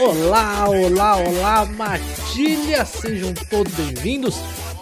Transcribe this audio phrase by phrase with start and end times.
[0.00, 2.84] Olá, olá, olá, Matilha!
[2.84, 4.36] Sejam todos bem-vindos.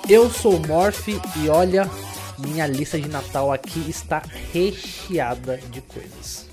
[0.08, 1.90] Eu sou o Morph e olha,
[2.38, 4.22] minha lista de Natal aqui está
[4.52, 6.46] recheada de coisas.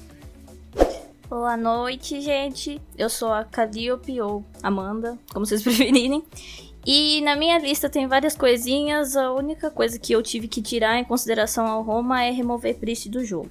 [1.29, 2.81] Boa noite, gente.
[2.97, 6.23] Eu sou a Calliope ou Amanda, como vocês preferirem.
[6.85, 9.15] E na minha lista tem várias coisinhas.
[9.15, 13.09] A única coisa que eu tive que tirar em consideração ao Roma é remover Priest
[13.09, 13.49] do jogo.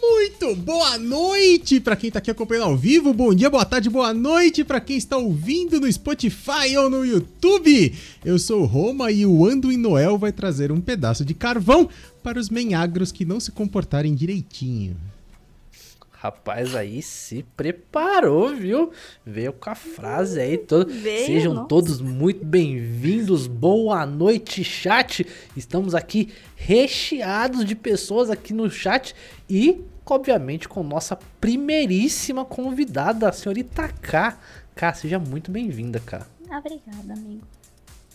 [0.00, 4.12] Muito boa noite para quem tá aqui acompanhando ao vivo, bom dia, boa tarde, boa
[4.12, 7.94] noite para quem está ouvindo no Spotify ou no YouTube.
[8.22, 11.88] Eu sou o Roma e o Anduin Noel vai trazer um pedaço de carvão
[12.22, 14.94] para os menhagros que não se comportarem direitinho.
[16.24, 18.90] Rapaz, aí se preparou, viu?
[19.26, 20.90] Veio com a frase aí toda.
[20.90, 21.68] Veio, Sejam nossa.
[21.68, 23.46] todos muito bem-vindos.
[23.46, 25.26] Boa noite, chat.
[25.54, 29.14] Estamos aqui recheados de pessoas aqui no chat
[29.50, 34.38] e, obviamente, com nossa primeiríssima convidada, a senhorita K.
[34.74, 36.26] K, seja muito bem-vinda, K.
[36.50, 37.46] Obrigada, amigo.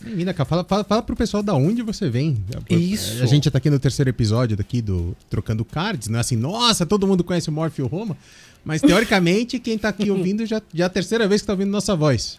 [0.02, 2.42] Menina, cara, fala, fala, fala pro pessoal da onde você vem.
[2.68, 3.22] Isso.
[3.22, 6.36] A gente já tá aqui no terceiro episódio daqui do Trocando Cards, não é assim,
[6.36, 8.16] nossa, todo mundo conhece o Morph e o Roma,
[8.64, 11.70] mas teoricamente quem tá aqui ouvindo já, já é a terceira vez que tá ouvindo
[11.70, 12.38] nossa voz.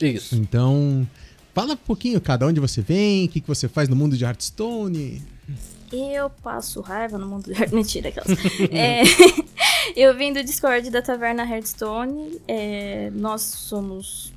[0.00, 0.34] Isso.
[0.34, 1.06] Então,
[1.54, 4.24] fala um pouquinho, cada onde você vem, o que, que você faz no mundo de
[4.24, 5.22] Hearthstone.
[5.92, 8.38] Eu passo raiva no mundo de Mentira, aquelas.
[8.72, 9.02] É,
[9.94, 12.40] eu vim do Discord da Taverna Hearthstone.
[12.48, 14.32] É, nós somos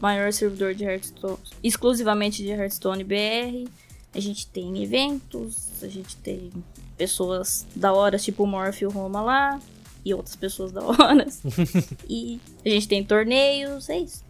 [0.00, 3.68] maior servidor de Hearthstone, exclusivamente de Hearthstone BR.
[4.14, 6.50] A gente tem eventos, a gente tem
[6.98, 9.60] pessoas da hora, tipo o Morph e o Roma lá,
[10.04, 11.26] e outras pessoas da hora.
[12.08, 14.22] e a gente tem torneios, é isso.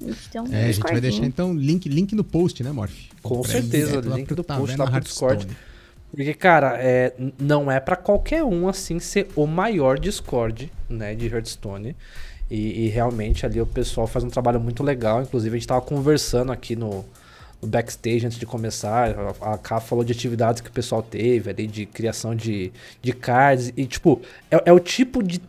[0.00, 2.70] A gente tem um É, a gente vai deixar então link, link no post, né,
[2.70, 2.94] Morph?
[3.22, 5.00] Com Pra certeza, é, link do post lá pro.
[5.00, 5.48] Discord.
[6.10, 11.26] Porque, cara, é, não é pra qualquer um, assim, ser o maior Discord, né, de
[11.26, 11.94] Hearthstone.
[12.50, 15.22] E, e realmente ali o pessoal faz um trabalho muito legal.
[15.22, 17.04] Inclusive, a gente tava conversando aqui no,
[17.60, 19.14] no backstage antes de começar.
[19.40, 22.72] A, a Ká falou de atividades que o pessoal teve ali, de criação de,
[23.02, 23.72] de cards.
[23.76, 24.20] E, tipo,
[24.50, 25.40] é, é o tipo de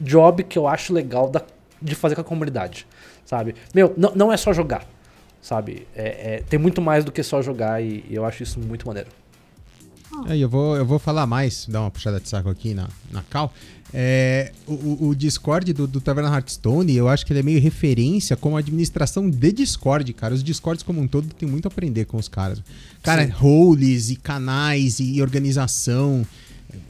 [0.00, 1.42] job que eu acho legal da,
[1.80, 2.86] de fazer com a comunidade,
[3.24, 3.54] sabe?
[3.74, 4.86] Meu, não, não é só jogar,
[5.40, 5.86] sabe?
[5.94, 8.86] É, é- tem muito mais do que só jogar e, e eu acho isso muito
[8.86, 9.08] maneiro.
[10.26, 13.22] Aí eu vou, eu vou falar mais, dar uma puxada de saco aqui na, na
[13.22, 13.52] Cal.
[13.94, 18.36] É, o- o, Discord do, do Taverna Hearthstone, eu acho que ele é meio referência
[18.36, 20.34] como administração de Discord, cara.
[20.34, 22.60] Os Discords como um todo tem muito a aprender com os caras.
[23.02, 23.30] Cara, Sim.
[23.32, 26.26] roles e canais e organização.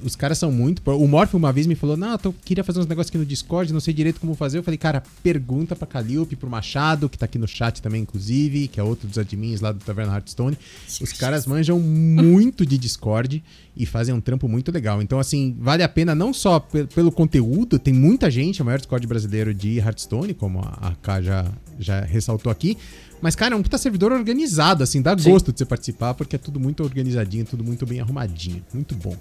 [0.03, 0.83] Os caras são muito.
[0.91, 3.73] O Morph uma vez me falou: Não, eu queria fazer uns negócios aqui no Discord,
[3.73, 4.59] não sei direito como fazer.
[4.59, 8.69] Eu falei, cara, pergunta pra Calliope, pro Machado, que tá aqui no chat também, inclusive,
[8.69, 10.57] que é outro dos admins lá do Taverna Hearthstone.
[11.01, 13.43] Os caras manjam muito de Discord
[13.77, 15.03] e fazem um trampo muito legal.
[15.03, 18.65] Então, assim, vale a pena não só pe- pelo conteúdo, tem muita gente, é o
[18.67, 21.47] maior Discord brasileiro de Hearthstone, como a, a K já,
[21.79, 22.77] já ressaltou aqui.
[23.21, 25.31] Mas, cara, é um puta servidor organizado, assim, dá Sim.
[25.31, 28.63] gosto de você participar, porque é tudo muito organizadinho, tudo muito bem arrumadinho.
[28.75, 29.17] Muito bom.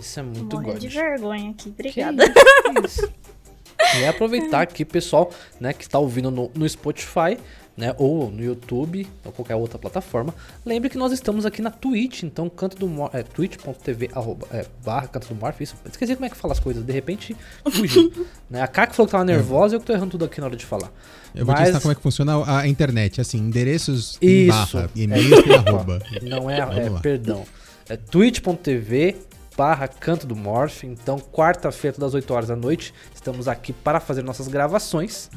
[0.00, 2.24] Isso é muito Morrer de vergonha aqui, Que obrigada.
[2.84, 3.08] isso.
[4.00, 5.30] E aproveitar aqui, pessoal,
[5.60, 7.38] né, que está ouvindo no, no Spotify,
[7.76, 10.34] né, ou no YouTube, ou qualquer outra plataforma.
[10.64, 15.06] Lembre que nós estamos aqui na Twitch, então canto do é, twitch.tv arroba, é, barra
[15.08, 15.76] canto do Morph, isso.
[15.88, 17.36] Esqueci como é que fala as coisas, de repente
[17.70, 18.10] fugiu.
[18.50, 18.62] né?
[18.62, 20.64] A Kaka falou que tava nervosa, eu que tô errando tudo aqui na hora de
[20.64, 20.90] falar.
[21.34, 23.20] Eu vou te Mas- ensinar como é que funciona a internet.
[23.20, 24.76] Assim, endereços em Isso.
[24.76, 26.02] barra, e-mails tem É, arroba.
[26.22, 27.44] Não é, é perdão.
[27.88, 29.16] É twitch.tv
[29.56, 30.84] barra canto do Morph.
[30.84, 35.30] Então, quarta-feira, das 8 horas da noite, estamos aqui para fazer nossas gravações.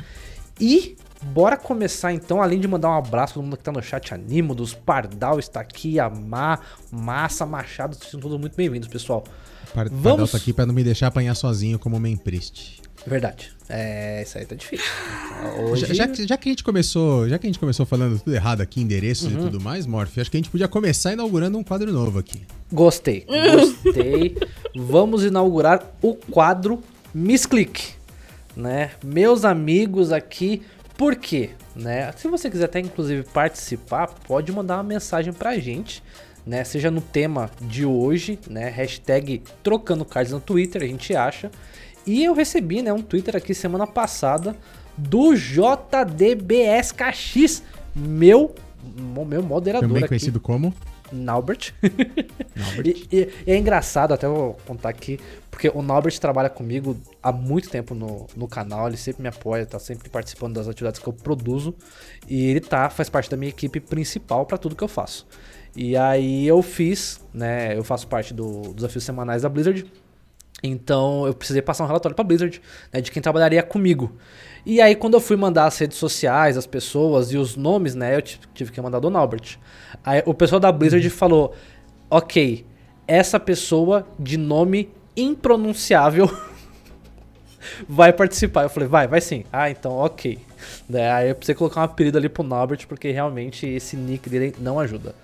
[0.60, 3.82] E bora começar então, além de mandar um abraço para todo mundo que tá no
[3.82, 6.60] chat, Animo, dos Pardal está aqui, a Má,
[6.92, 9.24] Massa, Machado, sejam todos muito bem-vindos, pessoal.
[9.74, 12.79] Par- Vamos- Pardal tá aqui pra não me deixar apanhar sozinho como main priest.
[13.10, 13.52] Verdade.
[13.68, 14.86] É, isso aí tá difícil.
[15.70, 15.86] Hoje...
[15.88, 18.34] Já, já que, já que a gente começou, já que a gente começou falando tudo
[18.36, 19.40] errado aqui, endereços Uhum.
[19.40, 22.42] e tudo mais, Morph, acho que a gente podia começar inaugurando um quadro novo aqui.
[22.72, 24.38] Gostei, gostei.
[24.76, 26.82] Vamos inaugurar o quadro
[27.14, 27.90] Miss Click,
[28.56, 28.92] né?
[29.04, 30.62] Meus amigos aqui,
[30.98, 31.52] por quê?
[31.76, 32.12] Né?
[32.18, 36.04] Se você quiser até inclusive participar, pode mandar uma mensagem pra gente,
[36.46, 36.64] né?
[36.64, 38.70] Seja no tema de hoje, né?
[38.70, 41.50] Hashtag trocando cards no Twitter, a gente acha.
[42.06, 44.56] E eu recebi, né, um Twitter aqui semana passada
[44.98, 46.04] do JDBSKX,
[47.96, 48.54] meu,
[49.28, 50.10] meu moderador Também aqui.
[50.10, 50.74] conhecido como
[51.12, 51.74] Naubert.
[52.84, 55.20] e, e, e, é engraçado, até vou contar aqui,
[55.50, 59.66] porque o Naubert trabalha comigo há muito tempo no, no canal, ele sempre me apoia,
[59.66, 61.74] tá sempre participando das atividades que eu produzo.
[62.28, 65.28] E ele tá, faz parte da minha equipe principal para tudo que eu faço.
[65.76, 67.78] E aí eu fiz, né?
[67.78, 69.86] Eu faço parte do, dos desafios semanais da Blizzard.
[70.62, 72.62] Então eu precisei passar um relatório pra Blizzard,
[72.92, 74.16] né, de quem trabalharia comigo.
[74.66, 78.16] E aí, quando eu fui mandar as redes sociais, as pessoas e os nomes, né?
[78.16, 79.58] Eu tive que mandar do Albert.
[80.04, 81.14] Aí o pessoal da Blizzard uhum.
[81.14, 81.56] falou:
[82.10, 82.66] Ok,
[83.08, 86.30] essa pessoa de nome impronunciável
[87.88, 88.64] vai participar.
[88.64, 89.44] Eu falei, vai, vai sim.
[89.52, 90.38] Ah, então, ok.
[90.88, 94.56] Né, aí eu precisei colocar um apelido ali pro Norbert, porque realmente esse nick dele
[94.60, 95.16] não ajuda.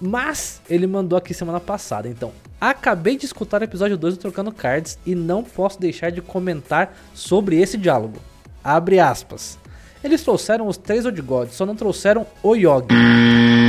[0.00, 2.32] Mas ele mandou aqui semana passada, então.
[2.60, 6.94] Acabei de escutar o episódio 2 do Trocando Cards e não posso deixar de comentar
[7.14, 8.18] sobre esse diálogo.
[8.62, 9.58] Abre aspas.
[10.04, 12.88] Eles trouxeram os três Old Gods, só não trouxeram o Yogi.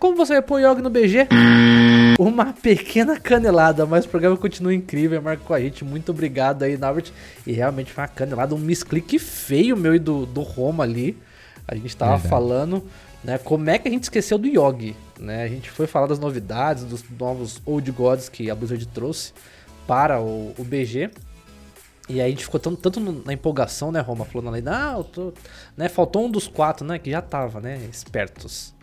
[0.01, 1.27] Como você vai pôr o Yogi no BG?
[2.19, 5.83] Uma pequena canelada, mas o programa continua incrível, marcou a gente.
[5.83, 7.11] Muito obrigado aí, Norbert.
[7.45, 11.17] E realmente foi uma canelada, um misclick feio meu e do, do Roma ali.
[11.67, 12.29] A gente tava Verdade.
[12.29, 12.83] falando,
[13.23, 13.37] né?
[13.37, 14.95] Como é que a gente esqueceu do Yogi?
[15.19, 15.43] Né?
[15.43, 19.33] A gente foi falar das novidades, dos novos Old Gods que a Blizzard trouxe
[19.87, 21.11] para o, o BG.
[22.09, 24.25] E aí a gente ficou tanto, na empolgação, né, Roma?
[24.25, 25.33] Falando ali, não, tô,
[25.77, 28.73] né, faltou um dos quatro, né, que já tava, né, espertos.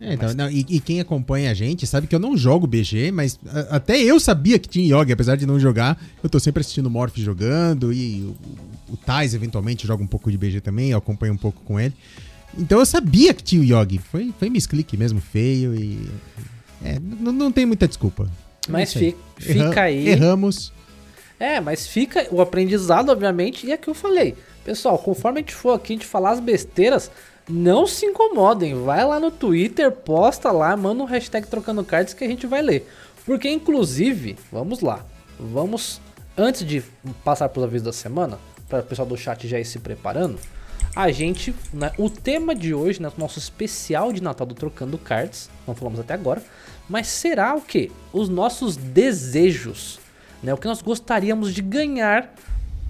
[0.00, 0.34] É, então, mas...
[0.34, 3.76] não, e, e, quem acompanha a gente sabe que eu não jogo BG, mas a,
[3.76, 6.02] até eu sabia que tinha Yogi, apesar de não jogar.
[6.22, 10.30] Eu tô sempre assistindo o Morph jogando e o, o Tais eventualmente joga um pouco
[10.30, 11.94] de BG também, eu acompanho um pouco com ele.
[12.56, 13.98] Então eu sabia que tinha o Yogi.
[13.98, 16.08] Foi, foi misclick mesmo, feio e.
[16.84, 18.28] É, não, não tem muita desculpa.
[18.68, 20.08] Mas é fica, fica aí.
[20.08, 20.72] Erramos.
[21.38, 24.36] É, mas fica o aprendizado, obviamente, e é que eu falei.
[24.64, 27.10] Pessoal, conforme a gente for aqui, a gente falar as besteiras,
[27.48, 28.74] não se incomodem.
[28.84, 32.62] Vai lá no Twitter, posta lá, manda um hashtag trocando cards que a gente vai
[32.62, 32.88] ler.
[33.26, 35.04] Porque, inclusive, vamos lá.
[35.38, 36.00] Vamos,
[36.36, 36.82] antes de
[37.24, 38.38] passar para os avisos da semana,
[38.68, 40.38] para o pessoal do chat já ir se preparando,
[40.94, 45.50] a gente, né, o tema de hoje, né, nosso especial de Natal do Trocando Cards,
[45.66, 46.42] não falamos até agora,
[46.88, 47.90] mas será o que?
[48.12, 50.00] Os nossos desejos
[50.42, 50.52] né?
[50.52, 52.34] O que nós gostaríamos de ganhar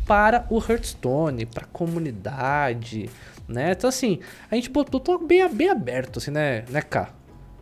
[0.06, 3.10] para o Hearthstone, para a comunidade,
[3.46, 3.72] né?
[3.72, 4.20] Então assim,
[4.50, 7.10] a gente botou bem, bem aberto, assim, né, né, Cá?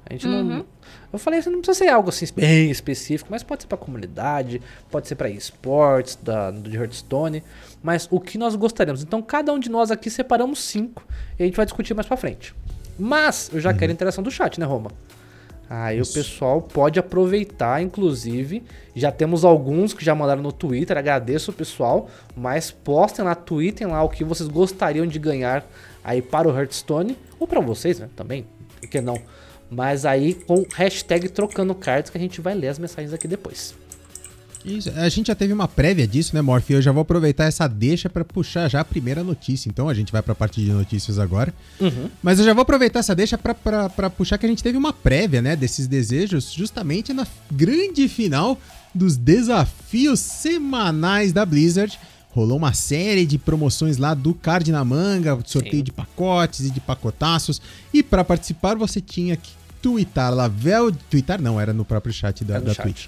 [0.09, 0.45] A gente uhum.
[0.45, 0.67] não.
[1.13, 4.63] Eu falei assim, não precisa ser algo assim bem específico, mas pode ser para comunidade,
[4.91, 7.43] pode ser para esportes da do Hearthstone,
[7.83, 9.03] mas o que nós gostaríamos.
[9.03, 11.05] Então cada um de nós aqui separamos cinco
[11.39, 12.55] e a gente vai discutir mais para frente.
[12.99, 13.77] Mas eu já uhum.
[13.77, 14.91] quero a interação do chat, né, Roma?
[15.71, 16.11] Aí Isso.
[16.11, 18.63] o pessoal pode aproveitar, inclusive.
[18.95, 22.11] Já temos alguns que já mandaram no Twitter, agradeço o pessoal.
[22.37, 25.65] Mas postem lá, tweetem lá o que vocês gostariam de ganhar
[26.03, 27.17] aí para o Hearthstone.
[27.39, 28.09] Ou para vocês, né?
[28.17, 28.45] Também,
[28.81, 29.17] por que não?
[29.71, 33.73] Mas aí com hashtag trocando cards que a gente vai ler as mensagens aqui depois.
[34.65, 36.71] Isso, a gente já teve uma prévia disso, né, Morph?
[36.71, 39.69] Eu já vou aproveitar essa deixa para puxar já a primeira notícia.
[39.69, 41.55] Então a gente vai para a parte de notícias agora.
[41.81, 42.11] Uhum.
[42.23, 45.41] Mas eu já vou aproveitar essa deixa para puxar que a gente teve uma prévia,
[45.41, 48.59] né, desses desejos, justamente na grande final
[48.95, 51.99] dos desafios semanais da Blizzard.
[52.31, 55.85] Rolou uma série de promoções lá do card na manga, sorteio Sim.
[55.85, 57.61] de pacotes e de pacotaços.
[57.93, 60.93] E para participar você tinha que twittar lá, vel...
[60.93, 62.85] Twittar não, era no próprio chat da, da chat.
[62.85, 63.07] Twitch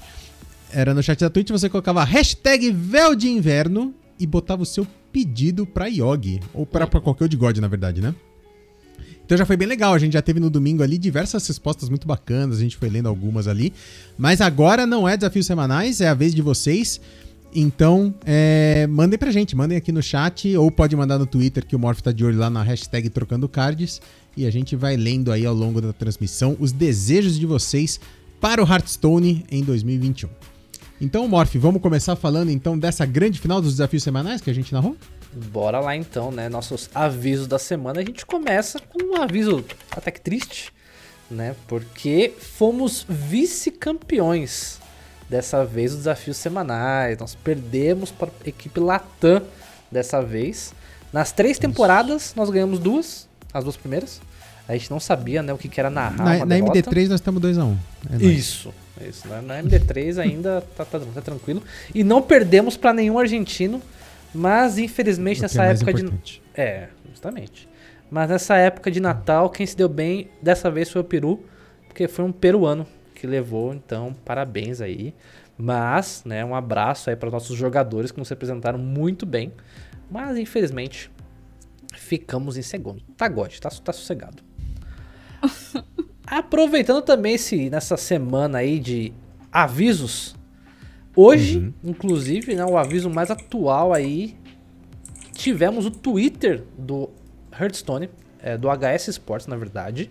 [0.72, 4.86] era no chat da Twitch, você colocava hashtag véu de inverno e botava o seu
[5.12, 6.40] pedido pra Yogi.
[6.54, 8.14] Ou pra, pra qualquer de God, na verdade, né?
[9.24, 9.94] Então já foi bem legal.
[9.94, 12.58] A gente já teve no domingo ali diversas respostas muito bacanas.
[12.58, 13.72] A gente foi lendo algumas ali.
[14.19, 17.00] Mas agora não é desafios semanais, é a vez de vocês.
[17.55, 21.76] Então, é, mandem pra gente, mandem aqui no chat ou pode mandar no Twitter que
[21.76, 24.00] o Morph tá de olho lá na hashtag trocando cards
[24.34, 28.00] e a gente vai lendo aí ao longo da transmissão os desejos de vocês
[28.41, 30.51] para o Hearthstone em 2021.
[31.04, 34.72] Então, Morph, vamos começar falando então dessa grande final dos desafios semanais que a gente
[34.72, 34.96] narrou?
[35.32, 36.48] Bora lá então, né?
[36.48, 37.98] Nossos avisos da semana.
[37.98, 40.72] A gente começa com um aviso até que triste,
[41.28, 41.56] né?
[41.66, 44.78] Porque fomos vice-campeões
[45.28, 47.18] dessa vez dos desafios semanais.
[47.18, 49.42] Nós perdemos para a equipe Latam
[49.90, 50.72] dessa vez.
[51.12, 54.20] Nas três temporadas, nós ganhamos duas, as duas primeiras.
[54.69, 56.38] A gente não sabia né, o que, que era narrar.
[56.38, 57.64] Na, na MD3 nós estamos 2x1.
[57.64, 57.76] Um.
[58.10, 58.72] É Isso.
[59.00, 59.40] Isso, né?
[59.40, 61.62] Na MD3 ainda tá, tá, tá, tranquilo.
[61.94, 63.82] E não perdemos para nenhum argentino,
[64.34, 66.42] mas infelizmente o nessa é época importante.
[66.54, 66.60] de.
[66.60, 67.69] É, justamente.
[68.10, 71.44] Mas nessa época de Natal, quem se deu bem dessa vez foi o Peru,
[71.88, 75.14] porque foi um peruano que levou, então parabéns aí.
[75.56, 79.52] Mas, né, um abraço aí para nossos jogadores que nos representaram muito bem.
[80.10, 80.36] Mas
[81.94, 83.02] ficamos em segundo.
[83.16, 84.42] Tá, God, tá, tá sossegado.
[86.27, 89.13] Aproveitando também esse, nessa semana aí de
[89.51, 90.34] avisos,
[91.15, 91.72] hoje, Uhum.
[91.84, 94.37] inclusive, né, o aviso mais atual aí,
[95.34, 97.11] tivemos o Twitter do
[97.58, 98.08] Hearthstone,
[98.41, 100.11] é, do HS Sports, na verdade,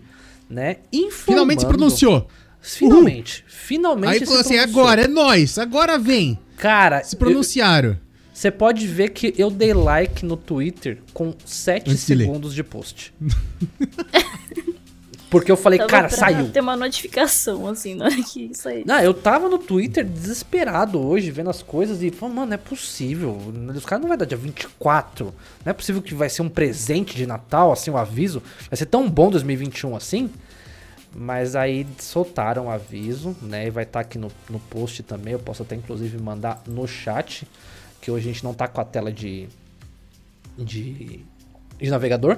[0.49, 0.77] né?
[0.91, 2.27] Informando, Finalmente se pronunciou.
[2.59, 3.43] Finalmente.
[3.47, 4.83] Finalmente Aí se falou assim: pronunciou.
[4.83, 6.37] agora é nós, agora vem.
[6.57, 7.97] Cara, Se pronunciaram.
[8.31, 12.63] você pode ver que eu dei like no Twitter com 7 Antes de segundos de
[12.63, 13.11] post.
[15.31, 16.49] Porque eu falei, Tava cara, saiu.
[16.51, 18.85] ter uma notificação, assim, na hora que sair.
[18.85, 22.57] Não, eu tava no Twitter desesperado hoje, vendo as coisas e falando, mano, não é
[22.57, 23.37] possível.
[23.73, 25.33] Os caras não vai dar dia 24.
[25.63, 28.43] Não é possível que vai ser um presente de Natal, assim, o aviso.
[28.69, 30.29] Vai ser tão bom 2021 assim.
[31.15, 33.67] Mas aí soltaram o aviso, né?
[33.67, 35.31] E vai estar aqui no, no post também.
[35.31, 37.47] Eu posso até inclusive mandar no chat.
[38.01, 39.47] Que hoje a gente não tá com a tela de.
[40.57, 41.21] de,
[41.79, 42.37] de navegador.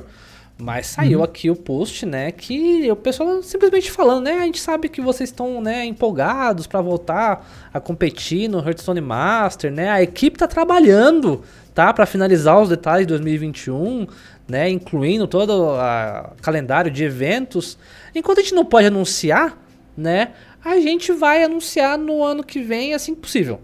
[0.58, 2.32] Mas saiu aqui o post, né?
[2.32, 4.38] Que o pessoal simplesmente falando, né?
[4.38, 9.72] A gente sabe que vocês estão, né, empolgados pra voltar a competir no Hearthstone Master,
[9.72, 9.90] né?
[9.90, 11.42] A equipe tá trabalhando,
[11.74, 11.92] tá?
[11.92, 14.08] Pra finalizar os detalhes de 2021,
[14.48, 14.70] né?
[14.70, 17.78] Incluindo todo o calendário de eventos.
[18.14, 19.58] Enquanto a gente não pode anunciar,
[19.98, 20.34] né?
[20.64, 23.60] A gente vai anunciar no ano que vem, assim que possível.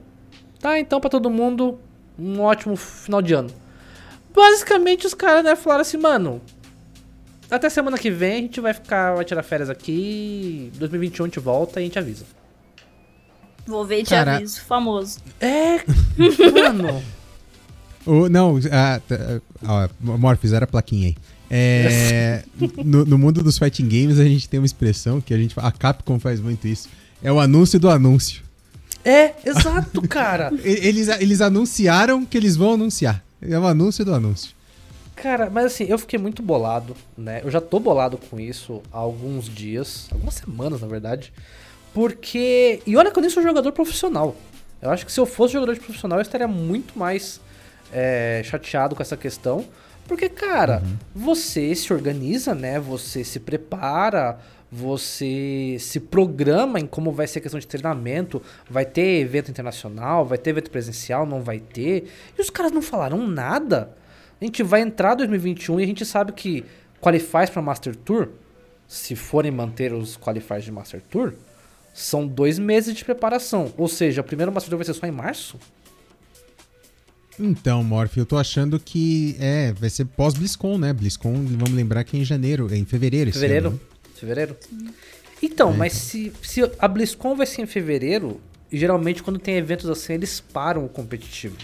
[0.59, 0.77] Tá?
[0.79, 1.79] Então, pra todo mundo,
[2.17, 3.49] um ótimo final de ano.
[4.33, 6.41] Basicamente, os caras, né, falaram assim, mano,
[7.49, 10.71] até semana que vem a gente vai ficar, vai tirar férias aqui.
[10.75, 12.25] 2021 a gente volta e a gente avisa.
[13.65, 15.19] Vou ver e te Cara- aviso, famoso.
[15.39, 15.77] É,
[16.73, 17.03] mano.
[18.05, 19.87] O- não, ah, tá, ó,
[20.53, 21.15] era a plaquinha aí.
[21.51, 22.43] É,
[22.83, 25.71] no, no mundo dos fighting games a gente tem uma expressão que a gente a
[25.71, 26.87] Capcom faz muito isso.
[27.21, 28.43] É o anúncio do anúncio.
[29.03, 30.51] É, exato, cara.
[30.63, 33.23] Eles, eles anunciaram que eles vão anunciar.
[33.41, 34.51] É o anúncio do anúncio.
[35.21, 37.41] Cara, mas assim, eu fiquei muito bolado, né?
[37.43, 41.33] Eu já tô bolado com isso há alguns dias, algumas semanas, na verdade.
[41.93, 42.81] Porque.
[42.87, 44.33] E olha que eu nem sou jogador profissional.
[44.81, 47.41] Eu acho que se eu fosse jogador de profissional, eu estaria muito mais
[47.91, 49.65] é, chateado com essa questão.
[50.07, 50.81] Porque, cara,
[51.13, 52.79] você se organiza, né?
[52.79, 54.39] Você se prepara,
[54.71, 58.41] você se programa em como vai ser a questão de treinamento.
[58.69, 62.09] Vai ter evento internacional, vai ter evento presencial, não vai ter.
[62.37, 63.99] E os caras não falaram nada.
[64.41, 66.63] A gente vai entrar 2021 e a gente sabe que
[67.01, 68.29] qualifies para Master Tour,
[68.87, 71.33] se forem manter os qualifiers de Master Tour,
[71.93, 73.73] são dois meses de preparação.
[73.77, 75.59] Ou seja, o primeiro Master Tour vai ser só em março?
[77.39, 80.91] Então, Morph, eu tô achando que é, vai ser pós-BlizzCon, né?
[80.91, 83.31] BlizzCon, vamos lembrar que é em janeiro, é em fevereiro.
[83.31, 83.67] Fevereiro?
[83.67, 84.11] ano, né?
[84.13, 84.57] Fevereiro?
[85.41, 89.55] Então, É, mas se, se a BlizzCon vai ser em fevereiro, e geralmente quando tem
[89.55, 91.55] eventos assim, eles param o competitivo.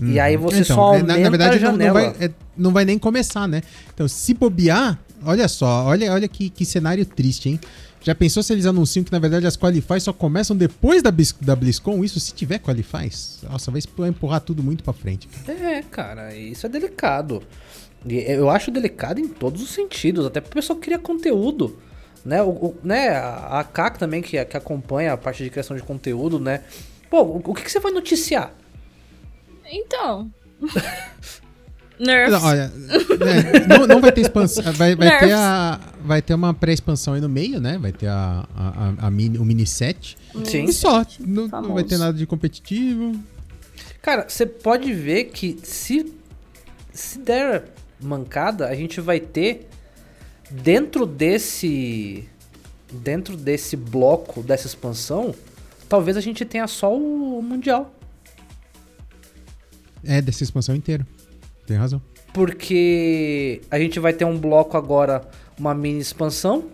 [0.00, 2.00] E aí você Então, só é, aumenta na, na verdade, a não, não janela.
[2.12, 3.62] vai, é, não vai nem começar, né?
[3.92, 7.60] Então, se bobear, olha só, olha, olha que, que cenário triste, hein?
[8.00, 11.56] Já pensou se eles anunciam que, na verdade, as Qualifies só começam depois da, da
[11.56, 12.04] BlizzCon?
[12.04, 13.40] Isso se tiver Qualifies?
[13.50, 15.28] Nossa, vai empurrar tudo muito pra frente.
[15.48, 17.42] É, cara, isso é delicado.
[18.06, 21.76] E Eu acho delicado em todos os sentidos, até porque o pessoal cria conteúdo.
[22.24, 25.76] Né, o, o- né a a CAC também, que, que acompanha a parte de criação
[25.76, 26.62] de conteúdo, né?
[27.10, 28.52] Pô, o, o que, que você vai noticiar?
[29.70, 30.30] Então.
[31.98, 32.30] Nerfs.
[32.32, 32.72] Não, olha,
[33.26, 34.72] é, não, não vai ter expansão.
[34.74, 37.76] Vai, vai ter, a, vai ter uma pré-expansão aí no meio, né?
[37.76, 38.68] Vai ter a, a,
[39.02, 40.16] a- a mini, o mini set.
[40.44, 40.64] Sim.
[40.66, 41.04] E só.
[41.18, 43.18] Não, não vai ter nada de competitivo.
[44.00, 46.12] Cara, você pode ver que se,
[46.92, 47.64] se der
[48.00, 49.68] mancada, a gente vai ter
[50.50, 52.28] dentro desse
[52.90, 55.34] dentro desse bloco dessa expansão,
[55.88, 57.92] talvez a gente tenha só o mundial,
[60.04, 61.06] É, dessa expansão inteira.
[61.66, 62.00] Tem razão.
[62.32, 65.22] porque a gente vai ter um bloco agora,
[65.58, 66.64] uma mini expansão.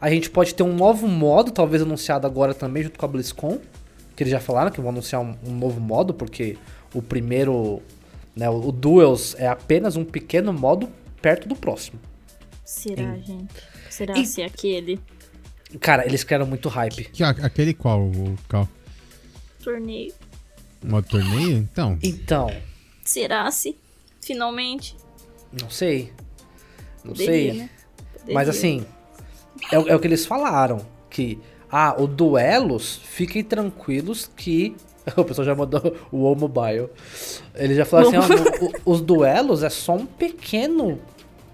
[0.00, 3.58] A gente pode ter um novo modo, talvez anunciado agora também junto com a BlizzCon,
[4.14, 6.56] que eles já falaram que vão anunciar um, um novo modo, porque
[6.94, 7.82] o primeiro,
[8.36, 10.88] né, o, o Duels é apenas um pequeno modo
[11.20, 11.98] perto do próximo.
[12.64, 13.52] Será, gente?
[13.90, 14.98] Será E- se é aquele
[15.80, 17.04] Cara, eles criaram muito hype.
[17.06, 18.68] Que- Aquele qual, o qual?
[19.62, 20.12] torneio?
[20.84, 21.56] Modo torneio?
[21.56, 21.98] Então.
[22.02, 22.50] Então,
[23.04, 23.76] Será se?
[24.20, 24.96] Finalmente.
[25.60, 26.12] não sei.
[27.04, 27.62] Não Poderia, sei.
[27.62, 27.70] né?
[28.32, 28.84] Mas assim,
[29.70, 30.80] é, o- é o que eles falaram.
[31.10, 31.38] Que,
[31.70, 34.74] ah, o duelos, fiquem tranquilos que.
[35.18, 36.88] O pessoal já mandou o WoW Mobile.
[37.54, 40.98] Ele já falou assim: ó, no- o- os duelos é só um pequeno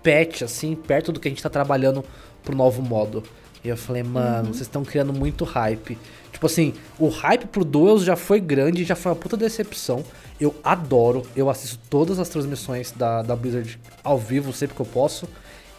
[0.04, 2.04] patch, assim, perto do que a gente tá trabalhando
[2.44, 3.24] pro novo modo.
[3.64, 5.98] E eu falei, mano, vocês estão criando muito hype.
[6.40, 10.02] Tipo assim, o hype pro Duels já foi grande, já foi uma puta decepção.
[10.40, 14.86] Eu adoro, eu assisto todas as transmissões da, da Blizzard ao vivo, sempre que eu
[14.86, 15.28] posso.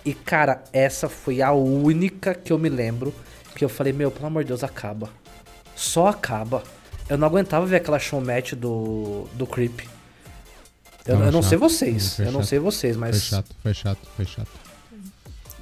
[0.05, 3.11] E, cara, essa foi a única que eu me lembro
[3.55, 5.09] que eu falei, meu, pelo amor de Deus, acaba.
[5.75, 6.61] Só acaba.
[7.09, 9.79] Eu não aguentava ver aquela showmatch do, do Creep.
[11.07, 13.73] Eu, Tava eu não sei vocês, Foi eu não sei vocês, Foi mas chato, foi
[13.73, 14.60] chato, foi chato.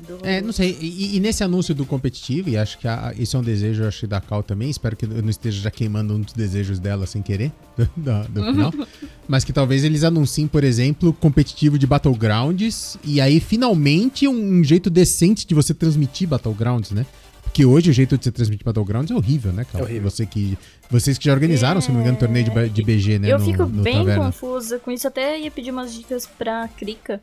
[0.08, 0.77] Do- É, não sei.
[0.82, 4.08] E, e nesse anúncio do competitivo, e acho que a- isso é um desejo, acho,
[4.08, 4.70] da Cal também.
[4.70, 7.51] Espero que eu não esteja já queimando um dos desejos dela sem querer,
[7.96, 8.74] do, do- final.
[9.27, 12.98] Mas que talvez eles anunciem, por exemplo, competitivo de Battlegrounds.
[13.03, 17.06] E aí, finalmente, um, um jeito decente de você transmitir Battlegrounds, né?
[17.44, 19.82] Porque hoje o jeito de você transmitir Battlegrounds é horrível, né, Cal?
[19.82, 20.10] É horrível.
[20.12, 20.56] Você que,
[20.89, 23.32] vocês que já organizaram, se não me engano, torneio de, de BG, né?
[23.32, 24.25] eu no- fico no bem Taverna.
[24.25, 25.08] confusa com isso.
[25.08, 27.20] Até ia pedir umas dicas pra Krika,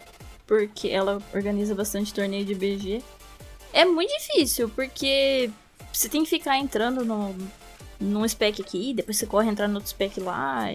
[0.47, 3.03] porque ela organiza bastante torneio de BG.
[3.73, 5.51] É muito difícil, porque
[5.93, 7.35] você tem que ficar entrando no,
[8.01, 10.67] num spec aqui, depois você corre entrar no outro spec lá.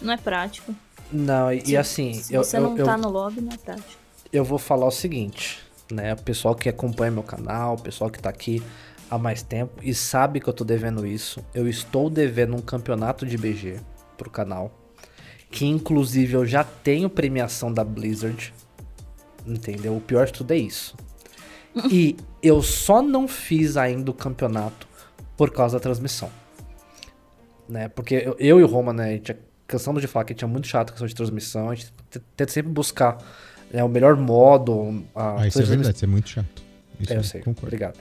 [0.00, 0.74] Não é prático.
[1.10, 3.52] não, e, e Se- assim, se eu, você eu, não eu, tá no lobby, não
[3.52, 4.00] é prático.
[4.32, 6.12] eu vou falar o seguinte, né?
[6.14, 8.62] O pessoal que acompanha meu canal, o pessoal que tá aqui
[9.10, 11.44] há mais tempo e sabe que eu tô devendo isso.
[11.54, 13.80] Eu estou devendo um campeonato de BG
[14.16, 14.70] pro canal.
[15.50, 18.52] Que inclusive eu já tenho premiação da Blizzard.
[19.46, 19.96] Entendeu?
[19.96, 20.96] O pior de tudo é isso.
[21.90, 24.86] E eu só não fiz ainda o campeonato
[25.36, 26.30] por causa da transmissão.
[27.68, 27.88] Né?
[27.88, 30.48] Porque eu, eu e o Roma, né, a gente é- cansamos de falar que tinha
[30.48, 31.70] muito chato a questão de transmissão.
[31.70, 31.92] A gente
[32.36, 33.18] tenta sempre buscar
[33.72, 35.02] né, o melhor modo.
[35.14, 36.62] A Ah, isso é verdade, isso é muito chato.
[37.00, 37.40] Isso é, eu sei.
[37.40, 37.66] Concordo.
[37.66, 37.98] Obrigado.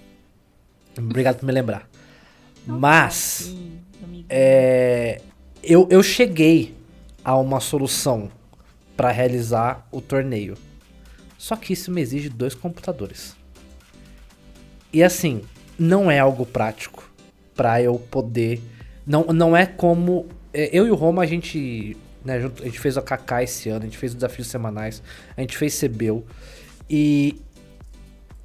[0.98, 1.90] Obrigado por me lembrar.
[2.66, 3.54] Mas
[4.30, 5.22] é,
[5.64, 6.76] eu, eu cheguei
[7.24, 8.30] a uma solução
[8.96, 10.56] para realizar o torneio.
[11.44, 13.36] Só que isso me exige dois computadores.
[14.94, 15.42] E assim,
[15.78, 17.12] não é algo prático
[17.54, 18.62] para eu poder.
[19.06, 20.26] Não, não é como.
[20.54, 21.98] é, Eu e o Roma, a gente.
[22.24, 25.04] Né, a gente fez a KK esse ano, a gente fez os desafios semanais,
[25.36, 26.24] a gente fez CBU.
[26.90, 27.42] E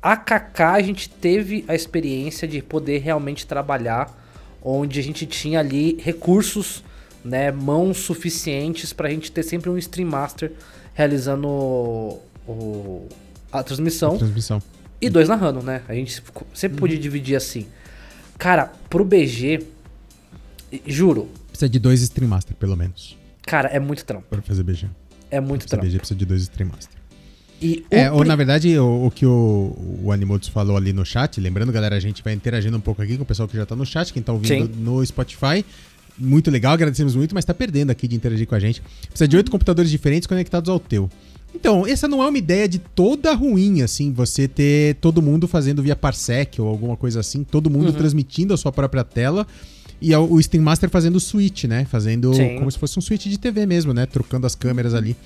[0.02, 4.12] a KK a gente teve a experiência de poder realmente trabalhar
[4.60, 6.82] onde a gente tinha ali recursos,
[7.24, 10.50] né, mãos suficientes pra gente ter sempre um Stream Master
[10.94, 12.18] realizando
[12.52, 13.08] o-
[13.52, 14.62] a transmissão Transmissão.
[15.00, 15.82] e dois narrando, né?
[15.88, 16.22] A gente
[16.54, 17.66] sempre podia dividir assim.
[18.38, 19.60] Cara, pro BG,
[20.86, 24.26] juro, Precisa de dois Stream Master, pelo menos, cara, é muito trampo.
[24.30, 24.86] pra fazer BG.
[25.30, 25.86] É muito Pra trampo.
[25.86, 26.96] BG precisa de dois Stream Master.
[27.60, 31.40] E É, ou na verdade, o, o que o, o Animotos falou ali no chat,
[31.40, 33.74] lembrando, galera, a gente vai interagindo um pouco aqui com o pessoal que já tá
[33.74, 34.80] no chat, quem tá ouvindo Sim.
[34.80, 35.64] no Spotify.
[36.16, 38.80] Muito legal, agradecemos muito, mas tá perdendo aqui de interagir com a gente.
[39.08, 41.10] Precisa de oito computadores diferentes conectados ao teu.
[41.54, 45.82] Então, essa não é uma ideia de toda ruim, assim, você ter todo mundo fazendo
[45.82, 49.46] via Parsec ou alguma coisa assim, todo mundo transmitindo a sua própria tela.
[50.00, 51.84] E o Steam Master fazendo switch, né?
[51.90, 52.56] Fazendo Sim.
[52.58, 54.06] como se fosse um switch de TV mesmo, né?
[54.06, 55.16] Trocando as câmeras ali.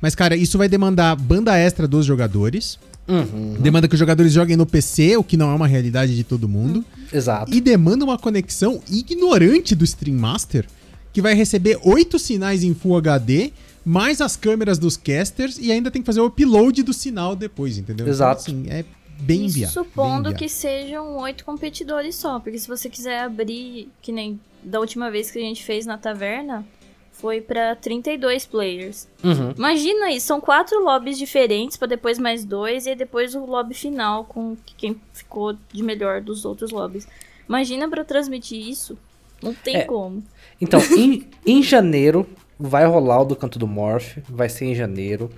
[0.00, 2.78] Mas, cara, isso vai demandar banda extra dos jogadores.
[3.08, 6.22] Uhum, Demanda que os jogadores joguem no PC, o que não é uma realidade de
[6.24, 6.84] todo mundo.
[7.12, 7.52] exato.
[7.52, 10.66] E demanda uma conexão ignorante do Stream Master,
[11.12, 13.52] que vai receber oito sinais em Full HD,
[13.88, 17.78] mais as câmeras dos casters, e ainda tem que fazer o upload do sinal depois,
[17.78, 18.08] entendeu?
[18.08, 18.50] Exato.
[18.50, 18.84] Então, assim, é
[19.20, 19.84] bem Isso inviável.
[19.84, 24.80] supondo bem que sejam oito competidores só, porque se você quiser abrir, que nem da
[24.80, 26.66] última vez que a gente fez na taverna,
[27.12, 29.06] foi pra 32 players.
[29.22, 29.54] Uhum.
[29.56, 33.72] Imagina isso, são quatro lobbies diferentes pra depois mais dois e aí depois o lobby
[33.72, 37.06] final com quem ficou de melhor dos outros lobbies.
[37.48, 38.98] Imagina pra transmitir isso,
[39.40, 39.84] não tem É.
[39.84, 40.22] como.
[40.60, 42.26] Então, em, em janeiro
[42.58, 45.30] vai rolar o do Canto do Morph, vai ser em janeiro.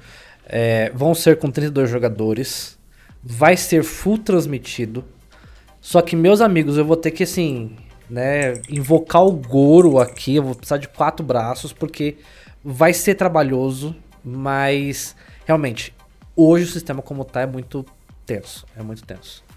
[0.47, 2.79] É, vão ser com 32 jogadores.
[3.23, 5.05] Vai ser full transmitido.
[5.81, 7.77] Só que, meus amigos, eu vou ter que, assim,
[8.09, 10.37] né, invocar o Goro aqui.
[10.37, 12.17] Eu vou precisar de quatro braços, porque
[12.65, 15.15] vai ser trabalhoso, mas
[15.47, 15.95] realmente,
[16.35, 17.85] hoje o sistema como tá é muito
[18.25, 18.67] tenso.
[18.77, 19.48] É muito tenso.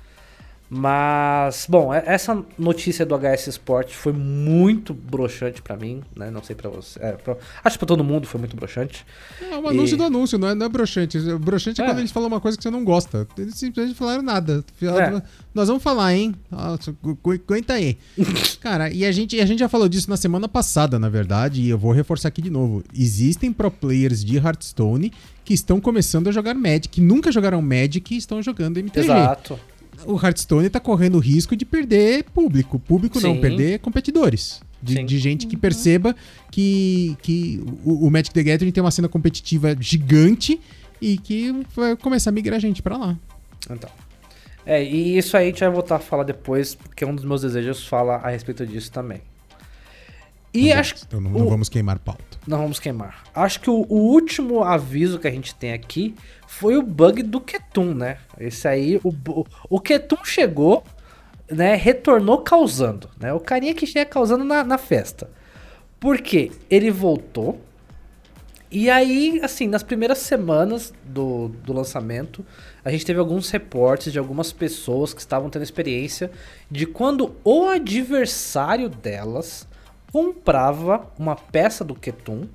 [0.74, 6.32] Mas, bom, é- essa notícia do HS Sport foi muito broxante pra mim, né?
[6.32, 6.98] Não sei pra você.
[7.02, 9.06] é, pra- acho que pra todo mundo foi muito broxante.
[9.42, 11.20] É um anúncio E- do anúncio, não é, não é broxante.
[11.40, 11.88] Broxante é, É.
[11.88, 13.28] quando eles falam uma coisa que você não gosta.
[13.38, 14.64] Eles simplesmente falaram nada.
[14.82, 15.22] É.
[15.54, 16.34] Nós vamos falar, hein?
[16.50, 17.98] Agu- aguenta aí.
[18.62, 21.70] Cara, e a gente, a gente já falou disso na semana passada, na verdade, e
[21.70, 22.82] eu vou reforçar aqui de novo.
[22.98, 25.12] Existem pro players de Hearthstone
[25.44, 29.06] que estão começando a jogar Magic, nunca jogaram Magic e estão jogando MTG.
[29.12, 29.60] Exato.
[30.06, 32.80] O Hearthstone tá correndo o risco de perder público.
[32.80, 33.42] Público não, Sim.
[33.42, 34.62] perder competidores.
[34.82, 36.16] De, de gente que perceba
[36.50, 40.60] que, que o, o Magic the Gathering tem uma cena competitiva gigante
[41.00, 43.18] e que vai começar a migrar gente pra lá.
[43.70, 43.90] Então.
[44.66, 47.42] É, e isso aí a gente vai voltar a falar depois, porque um dos meus
[47.42, 49.22] desejos fala a respeito disso também.
[50.54, 50.96] E Não acho.
[51.08, 52.24] Então não, o- não vamos queimar pauta.
[52.46, 53.24] Não vamos queimar.
[53.34, 56.16] Acho que o, o último aviso que a gente tem aqui
[56.48, 58.18] foi o bug do Ketum, né?
[58.40, 59.14] Esse aí, o,
[59.70, 60.84] o Ketum chegou,
[61.50, 61.76] né?
[61.76, 63.32] Retornou causando, né?
[63.34, 65.30] O carinha que chega causando na, na festa.
[66.00, 66.52] Por quê?
[66.70, 67.62] Ele voltou.
[68.74, 72.44] E aí, assim, nas primeiras semanas do, do lançamento,
[72.86, 76.32] a gente teve alguns reportes de algumas pessoas que estavam tendo experiência
[76.70, 79.68] de quando o adversário delas
[80.12, 82.48] comprava uma peça do Ketum,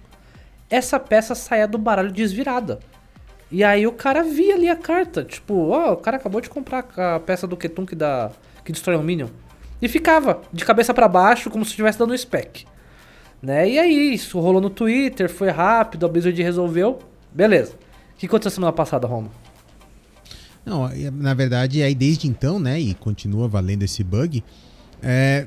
[0.68, 2.80] essa peça saía do baralho desvirada.
[3.50, 6.86] E aí o cara via ali a carta, tipo, ó, o cara acabou de comprar
[6.96, 8.30] a peça do Ketum que dá
[8.64, 9.28] que destrói um minion.
[9.80, 12.66] E ficava de cabeça pra baixo como se estivesse dando um spec.
[13.40, 13.70] Né?
[13.70, 16.98] E aí isso rolou no Twitter, foi rápido, a Blizzard resolveu.
[17.32, 17.74] Beleza.
[18.14, 19.30] O que aconteceu semana passada, Roma?
[20.64, 24.42] Não, na verdade, aí desde então, né, e continua valendo esse bug,
[25.00, 25.46] é,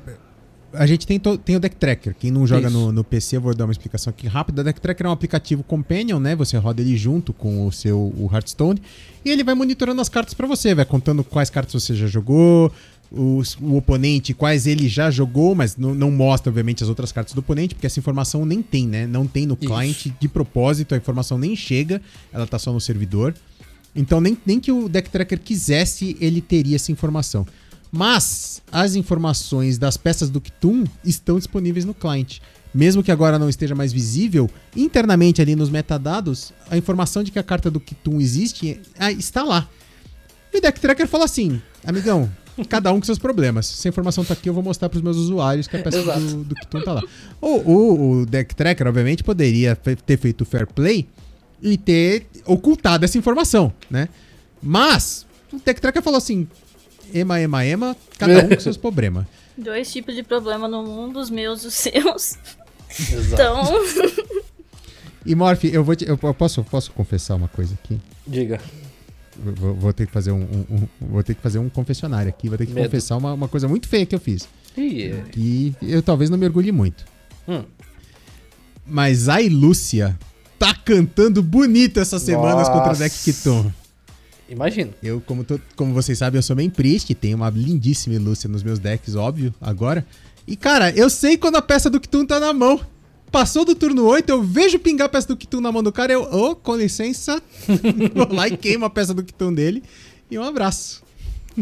[0.72, 2.14] a gente tem, tem o Deck Tracker.
[2.18, 4.62] Quem não joga no, no PC, eu vou dar uma explicação aqui rápida.
[4.62, 6.36] O Deck Tracker é um aplicativo companion, né?
[6.36, 8.80] Você roda ele junto com o seu o Hearthstone
[9.24, 12.72] e ele vai monitorando as cartas pra você, vai contando quais cartas você já jogou,
[13.10, 17.34] os- o oponente, quais ele já jogou, mas não, não mostra, obviamente, as outras cartas
[17.34, 19.06] do oponente, porque essa informação nem tem, né?
[19.06, 19.66] Não tem no Isso.
[19.72, 22.00] client de propósito, a informação nem chega,
[22.32, 23.34] ela tá só no servidor.
[23.96, 27.44] Então, nem, nem que o Deck Tracker quisesse, ele teria essa informação.
[27.90, 32.38] Mas as informações das peças do Ktum estão disponíveis no client.
[32.72, 37.38] Mesmo que agora não esteja mais visível, internamente ali nos metadados, a informação de que
[37.38, 39.68] a carta do Ktum existe ah, está lá.
[40.52, 42.30] E o Deck Tracker fala assim: amigão,
[42.68, 43.66] cada um com seus problemas.
[43.66, 46.20] Se a informação tá aqui, eu vou mostrar pros meus usuários que a peça Exato.
[46.20, 47.02] do, do Ktum tá lá.
[47.40, 51.08] O, o, o Deck Tracker, obviamente, poderia ter feito fair play
[51.60, 54.08] e ter ocultado essa informação, né?
[54.62, 56.46] Mas o Deck Tracker falou assim:
[57.14, 59.26] ema, ema, ema, cada um com seus problemas.
[59.56, 62.36] Dois tipos de problema no mundo, os meus e os seus.
[62.90, 63.34] Exato.
[63.34, 63.72] Então,
[65.26, 68.00] E Morph, eu vou te- eu posso, posso confessar uma coisa aqui?
[68.26, 68.58] Diga.
[69.36, 72.48] Vou, vou ter que fazer um, um- um- vou ter que fazer um confessionário aqui,
[72.48, 72.86] vou ter que Medo.
[72.86, 74.48] confessar uma, uma coisa muito feia que eu fiz.
[74.76, 77.04] Ih, Que eu talvez não me orgulhe muito.
[77.46, 77.62] hum.
[78.86, 80.18] Mas a Ilúcia
[80.58, 82.72] tá cantando bonito essas semanas Nossa.
[82.72, 83.70] contra o Deck Kiton.
[84.50, 84.92] Imagino.
[85.02, 88.62] Eu, como, to- como vocês sabem, eu sou bem triste, tenho uma lindíssima Ilúcia nos
[88.62, 90.04] meus decks, óbvio, agora.
[90.46, 92.80] E, cara, eu sei quando a peça do Kitun tá na mão.
[93.30, 96.12] Passou do turno 8, eu vejo pingar a peça do Kitun na mão do cara,
[96.12, 97.40] eu, ô, com licença,
[98.12, 99.84] vou lá e queimo a peça do Kitun dele.
[100.28, 101.02] E um abraço.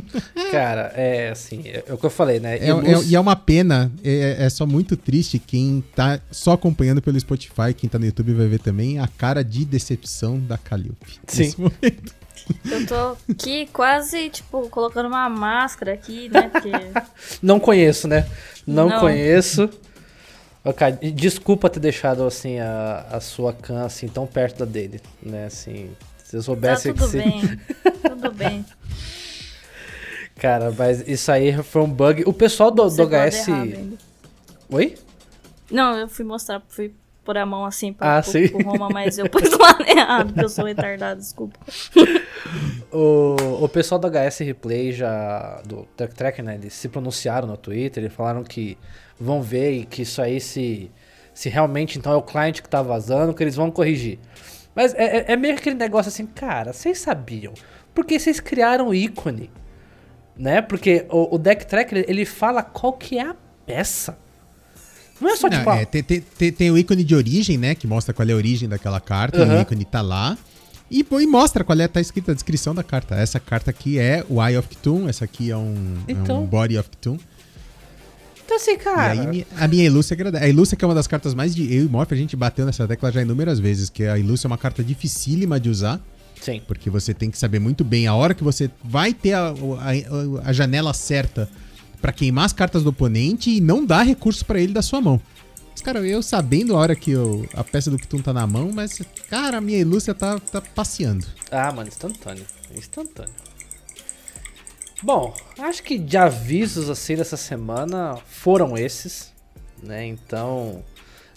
[0.51, 2.59] Cara, é assim, é, é o que eu falei, né?
[2.59, 6.53] É, Ilus- é- e é uma pena, é, é só muito triste quem tá só
[6.53, 10.57] acompanhando pelo Spotify, quem tá no YouTube vai ver também a cara de decepção da
[10.59, 11.19] Calliope.
[11.27, 11.43] Sim.
[11.45, 12.15] nesse momento.
[12.71, 16.49] Eu tô aqui quase, tipo, colocando uma máscara aqui, né?
[16.49, 16.71] Porque
[17.43, 18.27] Não conheço, né?
[18.67, 19.01] Não, Não.
[19.01, 19.69] conheço.
[20.77, 25.47] Cara, desculpa ter deixado assim a, a sua can assim tão perto da dele, né?
[25.47, 25.91] Assim,
[26.23, 27.19] se eu tá soubesse que tudo se...
[27.19, 27.61] bem.
[28.03, 28.67] Tudo bem.
[30.37, 32.23] Cara, mas isso aí foi um bug.
[32.27, 33.49] O pessoal do, Você do HS.
[33.49, 33.67] errar.
[34.71, 34.95] Oi?
[35.71, 36.93] Não, eu fui mostrar, fui
[37.29, 40.49] pôr a mão assim pra, Ah, pro, Roma, mas eu pus lado errado, porque eu
[40.49, 41.59] sou retardado, desculpa.
[42.91, 45.61] O, o pessoal do HS Replay já.
[45.67, 46.55] Do Track Tracker, né?
[46.55, 48.79] Eles se pronunciaram no Twitter, eles falaram que
[49.21, 50.91] vão ver e que isso aí se.
[51.35, 54.19] Se realmente então é o cliente que tá vazando, que eles vão corrigir.
[54.75, 57.53] Mas é, é- é meio aquele negócio assim, cara, vocês sabiam.
[57.95, 59.51] Porque vocês criaram o ícone.
[60.37, 60.63] Né?
[60.63, 63.37] Porque o, o Deck Tracker, ele fala qual que é a
[63.67, 64.19] peça.
[65.21, 65.71] Não é só Não, tipo.
[65.71, 67.75] é, tem, tem- tem- o ícone de origem, né?
[67.75, 69.43] Que mostra qual é a origem daquela carta.
[69.43, 69.59] Aham.
[69.59, 70.37] o ícone tá lá.
[70.91, 73.15] E, pô, e mostra qual é, tá escrita a descrição da carta.
[73.15, 76.43] Essa carta aqui é o Eye of Cthulhu, essa aqui é um, é Então.
[76.45, 77.19] um Body of Cthulhu.
[78.45, 79.15] Então assim, cara.
[79.15, 80.45] E aí a minha Ilúcia agradece.
[80.45, 81.65] A Ilúcia que é uma das cartas mais de...
[81.75, 84.49] Eu e Morph, a gente bateu nessa tecla já inúmeras vezes, que a Ilúcia é
[84.49, 86.01] uma carta dificílima de usar,
[86.41, 86.63] Sim.
[86.67, 90.49] porque você tem que saber muito bem a hora que você vai ter a, a-
[90.49, 91.47] a janela certa
[92.01, 95.21] pra queimar as cartas do oponente e não dar recurso pra ele da sua mão.
[95.73, 98.71] Mas, cara, eu sabendo a hora que eu- a peça do Cthulhu tá na mão,
[98.73, 101.25] mas, cara, a minha Ilúcia tá, tá passeando.
[101.51, 102.45] Ah, mano, instantâneo.
[102.75, 103.33] Instantâneo.
[105.03, 109.33] Bom, acho que de avisos assim dessa semana foram esses,
[109.81, 110.05] né?
[110.05, 110.83] Então,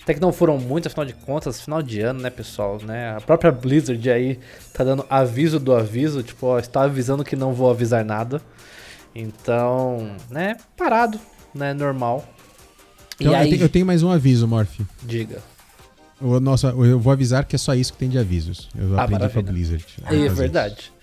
[0.02, 3.16] até que não foram muitos, afinal de contas, final de ano, né, pessoal, né?
[3.16, 4.40] A própria Blizzard aí
[4.74, 8.42] tá dando aviso do aviso, tipo, ó, está avisando que não vou avisar nada.
[9.14, 11.20] Então, né, parado,
[11.54, 12.26] né, normal.
[13.16, 14.80] Então, e eu, aí, tenho, eu tenho mais um aviso, Morph.
[15.04, 15.42] diga.
[16.20, 18.70] O nosso, eu vou avisar que é só isso que tem de avisos.
[18.78, 19.42] Eu Ah, aprendi com a.
[19.42, 19.86] Blizzard.
[20.02, 20.36] É, a fazer isso.
[20.36, 20.94] verdade.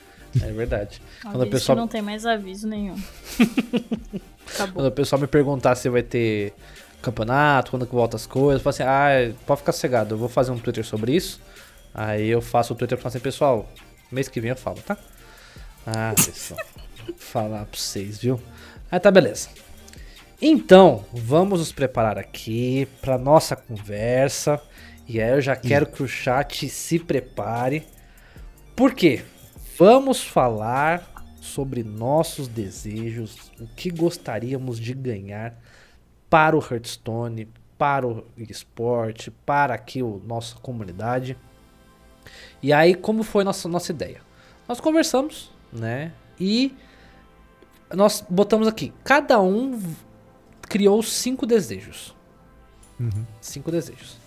[0.40, 1.03] É verdade.
[1.23, 2.94] Quando o pessoal que não tem mais aviso nenhum.
[4.73, 6.55] Quando o pessoal me perguntar se vai ter
[7.03, 8.61] campeonato, quando que volta as coisas.
[8.61, 11.40] Eu falo assim, ah, pode ficar cegado, eu vou fazer um Twitter sobre isso.
[11.94, 13.68] Aí eu faço o Twitter e falo assim, pessoal,
[14.11, 14.97] mês que vem eu falo, tá?
[15.87, 16.61] Ah, pessoal,
[17.16, 18.40] falar pra vocês, viu?
[18.90, 19.49] Aí tá, beleza.
[20.40, 24.61] Então, vamos nos preparar aqui para nossa conversa.
[25.07, 27.87] E aí eu já quero que o chat se prepare.
[28.77, 29.25] Por quê?
[29.77, 35.59] Vamos falar sobre nossos desejos, o que gostaríamos de ganhar
[36.29, 41.37] para o Hearthstone, para o esporte, para aqui a nossa comunidade.
[42.62, 44.21] E aí, como foi nossa nossa ideia?
[44.68, 46.12] Nós conversamos, né?
[46.38, 46.77] E
[47.92, 49.81] nós botamos aqui, cada um
[50.62, 52.14] criou cinco desejos.
[53.01, 53.24] Uhum.
[53.40, 54.18] Cinco desejos.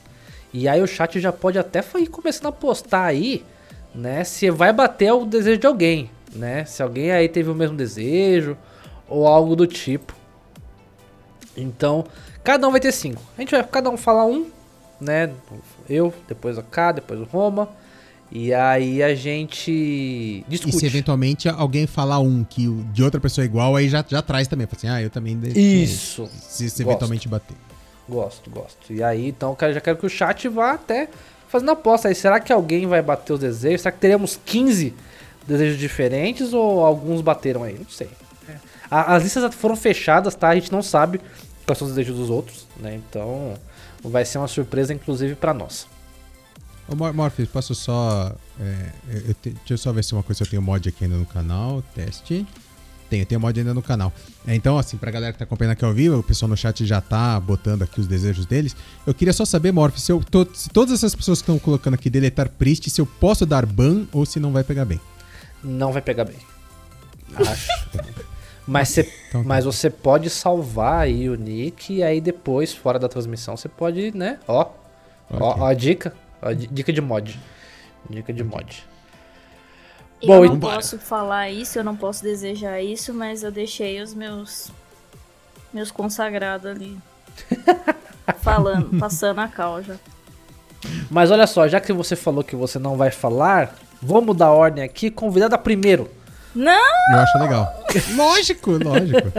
[0.53, 3.45] E aí o chat já pode até ir começando a postar aí,
[3.93, 4.23] né?
[4.23, 6.65] Se vai bater o desejo de alguém, né?
[6.65, 8.57] Se alguém aí teve o mesmo desejo
[9.07, 10.15] ou algo do tipo.
[11.55, 12.05] Então,
[12.43, 13.21] cada um vai ter cinco.
[13.37, 14.49] A gente vai cada um falar um,
[14.99, 15.31] né?
[15.89, 17.69] Eu, depois o K, depois o Roma.
[18.31, 20.75] E aí a gente discute.
[20.75, 24.21] E se eventualmente alguém falar um que de outra pessoa é igual, aí já, já
[24.21, 24.65] traz também.
[24.65, 25.37] Fala assim, ah, eu também.
[25.53, 26.29] Isso.
[26.39, 27.57] Se, se eventualmente bater.
[28.07, 28.93] Gosto, gosto.
[28.93, 31.09] E aí, então, eu já quero que o chat vá até
[31.49, 32.15] fazendo aposta aí.
[32.15, 33.81] Será que alguém vai bater os desejos?
[33.81, 34.93] Será que teremos 15
[35.45, 37.75] desejos diferentes ou alguns bateram aí?
[37.77, 38.09] Não sei.
[38.47, 38.55] É.
[38.89, 40.49] As listas foram fechadas, tá?
[40.49, 41.19] A gente não sabe
[41.65, 42.95] quais são os desejos dos outros, né?
[42.95, 43.55] Então,
[44.01, 45.85] vai ser uma surpresa, inclusive, pra nós.
[46.91, 48.33] Ô, Mor- Morpheus, posso só.
[48.59, 51.05] é, eu- eu te- deixa eu só ver se uma coisa eu tenho mod aqui
[51.05, 51.81] ainda no canal.
[51.95, 52.45] Teste.
[53.09, 54.11] Tenho, tenho mod ainda no canal.
[54.47, 56.85] É, então, assim, pra galera que tá acompanhando aqui ao vivo, o pessoal no chat
[56.85, 58.75] já tá botando aqui os desejos deles.
[59.05, 60.13] Eu queria só saber, Morpheus, se,
[60.53, 64.05] se todas essas pessoas que estão colocando aqui deletar Priest, se eu posso dar ban
[64.13, 64.99] ou se não vai pegar bem.
[65.63, 66.37] Não vai pegar bem.
[67.35, 67.69] Acho.
[68.67, 69.47] mas, você, Então tá.
[69.47, 74.15] mas você pode salvar aí o nick e aí depois, fora da transmissão, você pode,
[74.15, 74.39] né?
[74.47, 74.59] Ó,
[75.29, 75.61] ó, Ok.
[75.61, 76.13] ó a dica.
[76.71, 77.39] Dica de mod.
[78.09, 78.83] Dica de mod.
[80.21, 80.75] Eu Bom, não vambora.
[80.75, 84.69] posso falar isso, eu não posso desejar isso, mas eu deixei os meus
[85.73, 86.97] meus consagrados ali
[88.41, 89.95] falando, passando a cal já.
[91.09, 94.51] Mas olha só, já que você falou que você não vai falar, vamos mudar a
[94.51, 95.09] ordem aqui.
[95.09, 96.09] Convidada primeiro,
[96.53, 96.73] Não!
[97.13, 97.85] Eu acho legal.
[98.15, 99.31] lógico, lógico.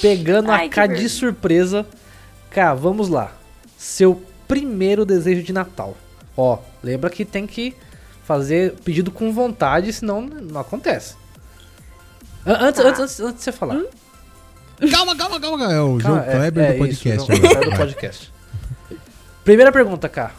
[0.00, 1.86] pegando Ai, a K de surpresa.
[2.50, 3.32] Cá, vamos lá.
[3.76, 5.96] Seu primeiro desejo de Natal.
[6.36, 7.74] Ó, lembra que tem que
[8.24, 11.14] fazer pedido com vontade, senão não acontece.
[12.44, 12.88] An- Antes, Tá.
[12.88, 13.82] antes, antes, antes de você falar.
[14.90, 15.58] calma, calma, calma.
[15.58, 15.72] calma.
[15.72, 17.32] É o Calma, João Kleber é do podcast.
[17.32, 17.40] Isso.
[17.40, 18.32] Kleber do podcast.
[19.44, 20.32] Primeira pergunta, Cá.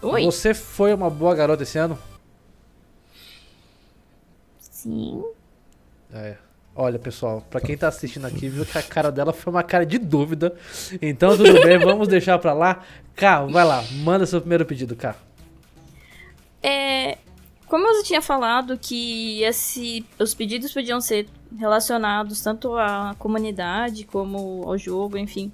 [0.00, 0.24] Oi.
[0.24, 1.98] Você foi uma boa garota esse ano?
[4.60, 5.24] Sim.
[6.12, 6.36] É.
[6.80, 9.84] Olha, pessoal, pra quem tá assistindo aqui, viu que a cara dela foi uma cara
[9.84, 10.54] de dúvida.
[11.02, 12.84] Então, tudo bem, vamos deixar pra lá.
[13.16, 15.16] Cá, vai lá, manda seu primeiro pedido, Cá.
[16.62, 17.18] É,
[17.66, 21.26] como eu já tinha falado que esse, os pedidos podiam ser
[21.58, 25.50] relacionados tanto à comunidade como ao jogo, enfim.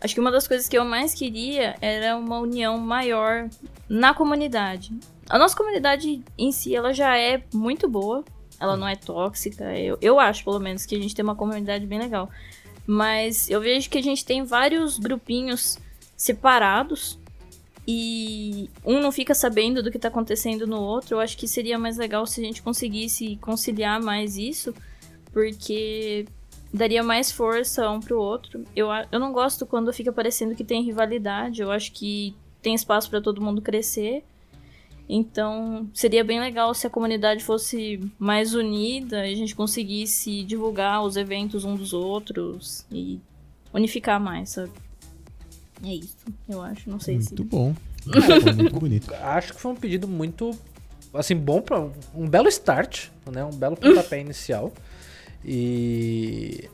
[0.00, 3.48] Acho que uma das coisas que eu mais queria era uma união maior
[3.88, 4.92] na comunidade.
[5.30, 8.24] A nossa comunidade em si, ela já é muito boa.
[8.62, 9.76] Ela não é tóxica.
[9.76, 12.30] Eu, eu acho, pelo menos, que a gente tem uma comunidade bem legal.
[12.86, 15.78] Mas eu vejo que a gente tem vários grupinhos
[16.16, 17.18] separados
[17.86, 21.16] e um não fica sabendo do que tá acontecendo no outro.
[21.16, 24.72] Eu acho que seria mais legal se a gente conseguisse conciliar mais isso,
[25.32, 26.24] porque
[26.72, 28.64] daria mais força um pro outro.
[28.76, 31.62] Eu, eu não gosto quando fica parecendo que tem rivalidade.
[31.62, 34.22] Eu acho que tem espaço para todo mundo crescer.
[35.14, 41.02] Então, seria bem legal se a comunidade fosse mais unida e a gente conseguisse divulgar
[41.04, 43.20] os eventos um dos outros e
[43.74, 44.72] unificar mais, sabe?
[45.84, 46.16] É isso,
[46.48, 46.88] eu acho.
[46.88, 47.28] Não sei se.
[47.34, 47.74] Muito bom.
[48.06, 49.14] Muito, muito bonito.
[49.14, 50.50] Acho que foi um pedido muito,
[51.14, 51.78] assim, bom pra
[52.14, 53.44] um belo start, né?
[53.44, 54.72] Um belo pontapé inicial.
[55.44, 56.68] E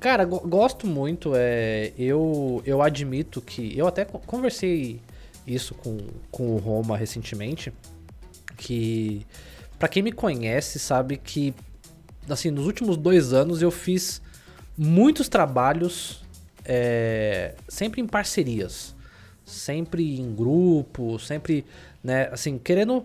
[0.00, 5.00] cara, go- gosto muito, é, eu eu admito que eu até co- conversei
[5.46, 5.98] isso com,
[6.30, 7.72] com o Roma recentemente,
[8.56, 9.26] que
[9.78, 11.54] pra quem me conhece sabe que
[12.28, 14.22] assim, nos últimos dois anos eu fiz
[14.76, 16.24] muitos trabalhos
[16.64, 18.94] é, sempre em parcerias,
[19.44, 21.64] sempre em grupo, sempre,
[22.02, 23.04] né, assim, querendo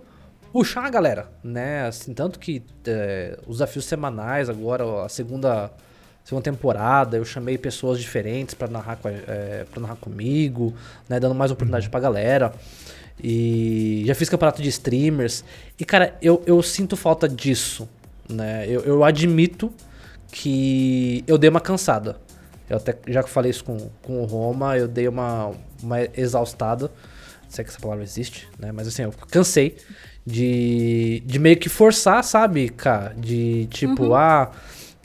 [0.51, 5.71] puxar a galera, né, assim, tanto que é, os desafios semanais agora, a segunda,
[6.23, 10.73] segunda temporada, eu chamei pessoas diferentes pra narrar, com é, narrar comigo,
[11.07, 12.53] né, dando mais oportunidade pra galera.
[13.21, 15.43] E já fiz campeonato de streamers.
[15.77, 17.87] E, cara, eu, eu sinto falta disso,
[18.29, 18.65] né?
[18.67, 19.73] Eu, eu admito
[20.31, 22.17] que eu dei uma cansada.
[22.69, 25.51] Eu até já que falei isso com, com o Roma, eu dei uma,
[25.81, 26.85] uma exaustada.
[27.43, 28.71] Não sei que essa palavra existe, né?
[28.71, 29.75] Mas assim, eu cansei
[30.25, 33.13] de, de meio que forçar, sabe, cara?
[33.17, 34.51] De tipo, ah,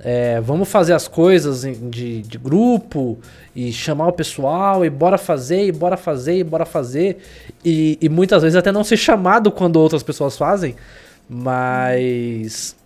[0.01, 3.19] é, vamos fazer as coisas de, de grupo
[3.55, 7.19] e chamar o pessoal e bora fazer, e bora fazer, e bora fazer.
[7.65, 10.75] E, e muitas vezes até não ser chamado quando outras pessoas fazem.
[11.29, 12.77] Mas.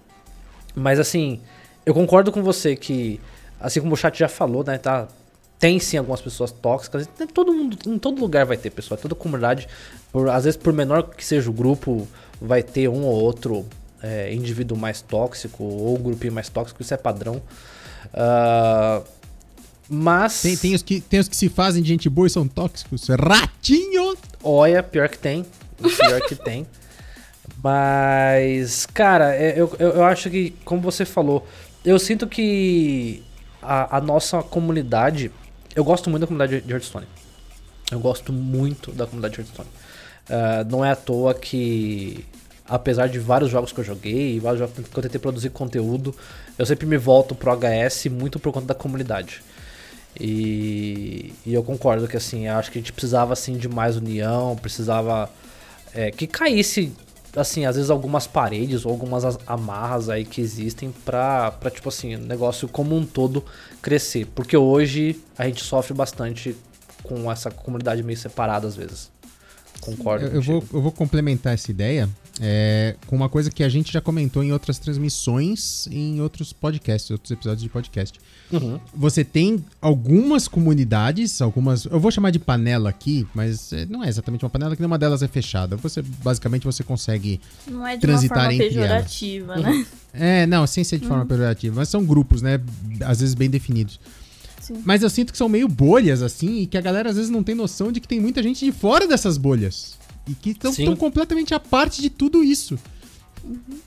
[0.75, 1.41] Mas assim,
[1.85, 3.21] eu concordo com você que,
[3.59, 5.09] assim como o chat já falou, né, tá?
[5.59, 7.09] Tem sim algumas pessoas tóxicas.
[7.35, 9.67] Todo mundo, em todo lugar vai ter pessoa, toda comunidade,
[10.13, 12.07] por, às vezes por menor que seja o grupo,
[12.41, 13.67] vai ter um ou outro
[14.03, 17.41] é, indivíduo mais tóxico ou grupinho mais tóxico, isso é padrão.
[18.15, 19.03] Ah,
[19.89, 20.43] mas.
[20.43, 23.09] Tem, tem, os que, tem os que se fazem de gente boa e são tóxicos.
[23.09, 24.17] Ratinho!
[24.43, 25.45] Olha, pior que tem.
[25.79, 26.67] Pior que tem.
[27.63, 31.47] Mas, cara, é- eu, eu, eu acho que, como você falou,
[31.85, 33.23] eu sinto que
[33.63, 35.31] a, a nossa comunidade.
[35.75, 37.07] Eu gosto muito da comunidade de Hearthstone.
[37.91, 39.69] Eu gosto muito da comunidade de Hearthstone.
[40.29, 42.25] Ah, não é à toa que,
[42.69, 46.15] apesar de vários jogos que eu joguei, vários jogos que eu tentei produzir conteúdo,
[46.59, 49.43] eu sempre me volto pro HS muito por conta da comunidade.
[50.21, 54.57] E, e eu concordo que assim, acho que a gente precisava assim de mais união,
[54.57, 55.31] precisava
[55.95, 56.93] é, que caísse
[57.37, 61.89] assim, às vezes algumas paredes ou algumas as- amarras aí que existem pra, pra tipo
[61.89, 63.45] assim, o negócio como um todo
[63.81, 66.57] crescer, porque hoje a gente sofre bastante
[67.03, 69.11] com essa comunidade meio separada às vezes.
[69.81, 70.27] Concordo.
[70.27, 72.09] Eu, eu vou, eu vou complementar essa ideia
[72.41, 77.11] é, com uma coisa que a gente já comentou em outras transmissões, em outros podcasts,
[77.11, 78.21] outros episódios de podcast.
[78.53, 78.79] Uhum.
[78.95, 81.85] Você tem algumas comunidades, algumas.
[81.85, 84.99] Eu vou chamar de panela aqui, mas é, não é exatamente uma panela, que nenhuma
[84.99, 85.77] delas é fechada.
[85.77, 87.41] Você basicamente você consegue.
[87.67, 88.89] Não é de Transitar uma forma entre elas.
[88.89, 89.87] pejorativa, né?
[90.21, 92.59] É, não, sem ser de forma pejorativa, mas são grupos, né?
[93.05, 94.01] Às vezes bem definidos.
[94.59, 94.83] Sim.
[94.85, 97.43] Mas eu sinto que são meio bolhas, assim, e que a galera às vezes não
[97.43, 99.99] tem noção de que tem muita gente de fora dessas bolhas.
[100.29, 102.79] E que estão completamente à parte de tudo isso.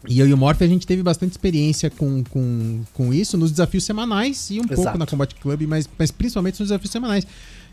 [0.08, 3.52] E eu e o Morph, a gente teve bastante experiência com, com, com isso nos
[3.52, 4.98] desafios semanais e um pouco Exato.
[4.98, 7.28] na Combat Club, mas, mas principalmente nos desafios semanais.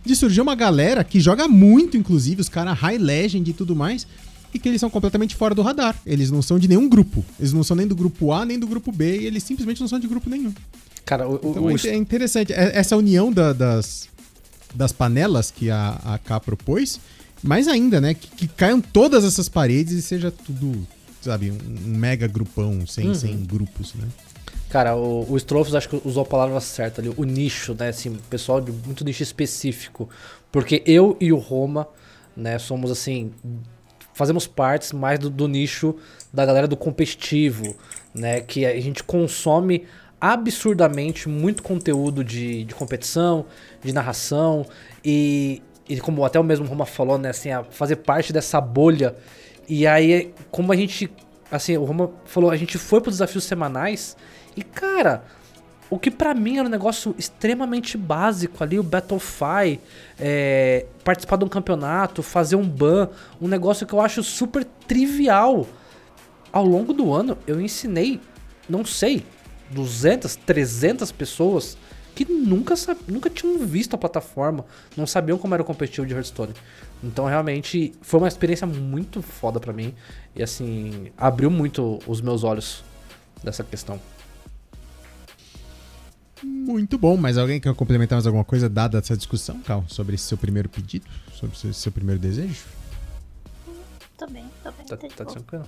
[0.05, 4.07] De surgir uma galera que joga muito, inclusive, os caras High Legend e tudo mais,
[4.53, 5.97] e que eles são completamente fora do radar.
[6.05, 7.25] Eles não são de nenhum grupo.
[7.39, 9.89] Eles não são nem do grupo A, nem do grupo B, e eles simplesmente não
[9.89, 10.53] são de grupo nenhum.
[11.05, 12.53] Cara, o, Então o- é interessante.
[12.53, 14.09] É- Essa união da- das,
[14.75, 17.01] das panelas que a, a K propôs,
[17.43, 18.15] mais ainda, né?
[18.15, 20.87] Que, que caiam todas essas paredes e seja tudo,
[21.21, 21.55] sabe, um,
[21.91, 23.15] um mega grupão, sem, Uhum.
[23.15, 24.07] sem grupos, né?
[24.69, 27.89] Cara, o, o Strophos acho que usou a palavra certa ali, o nicho, né?
[27.89, 30.09] Assim, pessoal de muito nicho específico.
[30.53, 31.89] Porque eu e o Roma,
[32.37, 33.33] né, somos assim.
[34.13, 35.95] Fazemos partes mais do, do nicho
[36.33, 37.77] da galera do competitivo,
[38.15, 38.41] né?
[38.41, 39.85] Que a gente consome
[40.21, 43.47] absurdamente muito conteúdo de, de competição,
[43.83, 44.67] de narração.
[45.05, 47.31] E, e como até o mesmo Roma falou, né?
[47.31, 49.17] Assim, fazer parte dessa bolha.
[49.69, 51.11] E aí, como a gente.
[51.51, 54.17] Assim, o Roma falou, a gente foi para desafios semanais.
[54.55, 55.25] E, cara,
[55.89, 59.81] o que pra mim era um negócio extremamente básico ali, o Battlefy,
[60.21, 63.09] é, participar de um campeonato, fazer um ban,
[63.41, 65.67] um negócio que eu acho super trivial.
[66.53, 68.21] Ao longo do ano, eu ensinei,
[68.69, 69.25] não sei,
[69.71, 71.77] 200, 300 pessoas
[72.19, 72.75] que nunca,
[73.07, 74.65] nunca tinham visto a plataforma,
[74.97, 76.53] não sabiam como era o competitivo de Hearthstone.
[77.01, 79.95] Então, realmente, foi uma experiência muito foda pra mim.
[80.35, 82.83] E, assim, abriu muito os meus olhos
[83.45, 84.01] dessa questão.
[86.43, 90.25] Muito bom, mas alguém quer complementar mais alguma coisa dada essa discussão, Cal, sobre esse
[90.25, 91.07] seu primeiro pedido?
[91.33, 92.65] Sobre esse seu primeiro desejo?
[94.17, 94.87] Tá bem, tá bem.
[94.87, 95.67] Tá, Tá, tá tranquilo?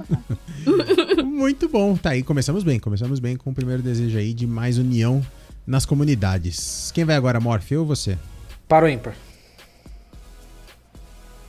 [1.22, 1.98] Muito bom.
[1.98, 2.78] Tá aí, começamos bem.
[2.78, 5.22] Começamos bem com o primeiro desejo aí de mais união
[5.66, 6.90] nas comunidades.
[6.94, 7.70] Quem vai agora, Morph?
[7.72, 8.16] Eu ou você?
[8.68, 9.14] Para o ímpar.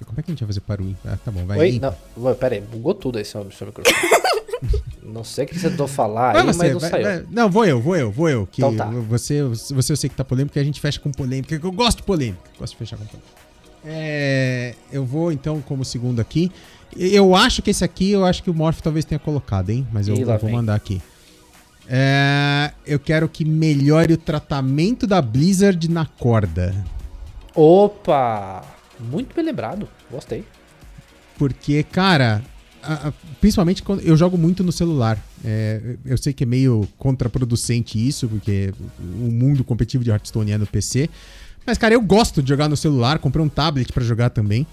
[0.05, 1.13] Como é que a gente vai fazer para o ímpar?
[1.13, 1.57] Ah, tá bom, vai.
[1.59, 1.69] Oi?
[1.75, 1.95] ímpar.
[2.15, 3.95] Não, pera aí, bugou tudo aí seu, seu microfone.
[5.03, 7.03] não sei o que você tentou falar Vai aí, você, mas não vai- saiu.
[7.03, 8.47] vai- Não, vou eu, vou eu, vou eu.
[8.47, 8.85] Que Então tá.
[8.85, 11.71] você, você eu sei que tá polêmico, que a gente fecha com polêmica, que eu
[11.71, 12.41] gosto de polêmica.
[12.59, 13.31] Gosto de fechar com polêmica.
[13.85, 16.51] É, eu vou então como segundo aqui.
[16.95, 19.85] Eu acho que esse aqui, eu acho que o Morph talvez tenha colocado, hein?
[19.91, 21.01] Mas eu, eu vou mandar aqui.
[21.89, 26.75] É, eu quero que melhore o tratamento da Blizzard na corda.
[27.55, 28.63] Opa!
[28.99, 29.87] Muito bem lembrado.
[30.11, 30.43] Gostei.
[31.37, 32.41] Porque, cara,
[32.83, 35.17] a- a- principalmente quando eu jogo muito no celular.
[35.45, 40.57] É, eu sei que é meio contraproducente isso, porque o mundo competitivo de Hearthstone é
[40.57, 41.09] no PC.
[41.65, 44.65] Mas, cara, eu gosto de jogar no celular, comprei um tablet pra jogar também.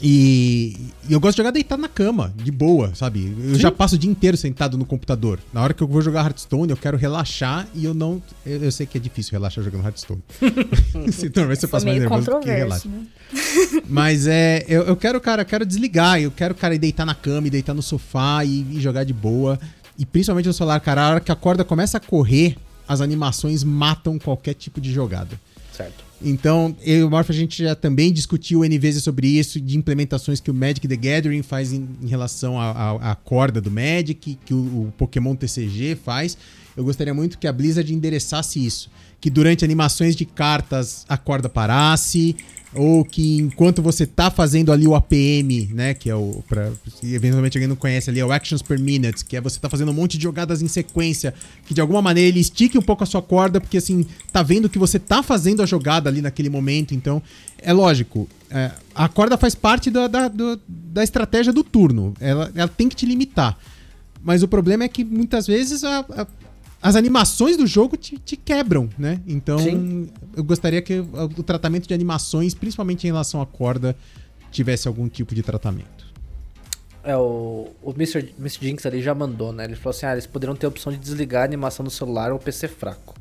[0.00, 0.76] E,
[1.08, 3.34] e eu gosto de jogar deitado na cama, de boa, sabe?
[3.36, 3.60] Eu Sim.
[3.60, 5.40] já passo o dia inteiro sentado no computador.
[5.52, 8.22] Na hora que eu vou jogar Hearthstone, eu quero relaxar e eu não.
[8.46, 10.22] Eu, eu sei que é difícil relaxar jogando Hearthstone.
[11.24, 12.88] então, você passa mais meio nervoso do que relaxa.
[12.88, 13.06] né?
[13.88, 14.64] Mas é.
[14.68, 16.20] Eu, eu quero, cara, eu quero desligar.
[16.20, 19.12] Eu quero, cara, ir deitar na cama, e deitar no sofá e, e jogar de
[19.12, 19.58] boa.
[19.98, 23.64] E principalmente no celular, cara, a hora que a corda começa a correr, as animações
[23.64, 25.38] matam qualquer tipo de jogada.
[25.72, 26.07] Certo.
[26.20, 29.76] Então, eu e o Morph, a gente já também discutiu N vezes sobre isso, de
[29.78, 34.52] implementações que o Magic the Gathering faz em, em relação à- corda do Magic, que
[34.54, 34.56] o,
[34.88, 36.36] o Pokémon TCG faz.
[36.76, 38.90] Eu gostaria muito que a Blizzard endereçasse isso.
[39.20, 42.36] Que durante animações de cartas a corda parasse,
[42.74, 46.70] ou que enquanto você tá fazendo ali o APM, né, que é o para
[47.02, 49.90] eventualmente alguém não conhece ali, é o actions per minute, que é você tá fazendo
[49.90, 51.32] um monte de jogadas em sequência,
[51.66, 54.68] que de alguma maneira ele estique um pouco a sua corda, porque assim, tá vendo
[54.68, 57.22] que você tá fazendo a jogada ali naquele momento, então
[57.60, 60.30] é lógico, é, a corda faz parte da, da,
[60.68, 63.58] da estratégia do turno, ela, ela tem que te limitar.
[64.22, 66.26] Mas o problema é que muitas vezes a-
[66.80, 69.20] as animações do jogo te, te quebram, né?
[69.26, 70.08] Então, Sim.
[70.36, 73.96] eu gostaria que o, tratamento de animações, principalmente em relação à corda,
[74.50, 76.06] tivesse algum tipo de tratamento.
[77.02, 78.32] É, o, o Mr.
[78.38, 78.66] Mr.
[78.66, 79.64] Jinx ali já mandou, né?
[79.64, 82.32] Ele falou assim: ah, eles poderiam ter a opção de desligar a animação do celular
[82.32, 83.14] ou PC fraco.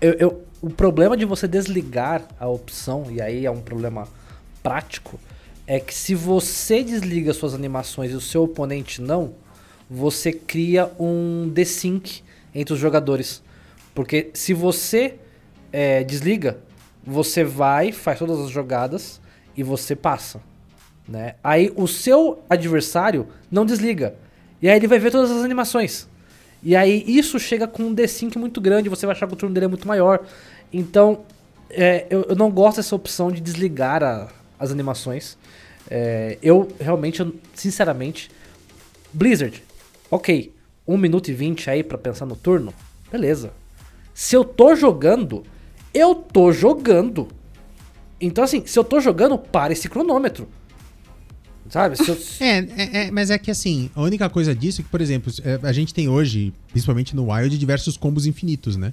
[0.00, 4.06] Eu, eu- o problema de você desligar a opção, e aí é um problema
[4.62, 5.18] prático,
[5.66, 9.32] é que se você desliga suas animações e o seu oponente não,
[9.90, 12.22] você cria um desync
[12.54, 13.42] entre os jogadores.
[13.94, 15.16] Porque se você
[15.72, 16.58] é, desliga,
[17.04, 19.20] você vai, faz todas as jogadas
[19.56, 20.40] e você passa
[21.08, 21.34] né?
[21.42, 24.14] Aí o seu adversário não desliga.
[24.60, 26.08] E aí ele vai ver todas as animações.
[26.62, 29.52] E aí isso chega com um desync muito grande, você vai achar que o turno
[29.52, 30.20] dele é muito maior.
[30.72, 31.22] Então,
[31.68, 34.28] é, eu, eu não gosto dessa opção de desligar a-
[34.58, 35.36] as animações.
[35.90, 37.20] É, eu realmente,
[37.54, 38.30] sinceramente,
[39.12, 39.62] Blizzard,
[40.10, 40.52] ok,
[40.92, 42.72] 1 minuto e 20 aí pra pensar no turno,
[43.10, 43.52] beleza.
[44.14, 45.42] Se eu tô jogando,
[45.94, 47.28] eu tô jogando.
[48.20, 50.48] Então, assim, se eu tô jogando, para esse cronômetro.
[51.68, 51.96] Sabe?
[52.06, 55.00] Eu- É, é, é, mas é que assim, a única coisa disso é que, por
[55.00, 58.92] exemplo, é, a gente tem hoje, principalmente no Wild, diversos combos infinitos, né?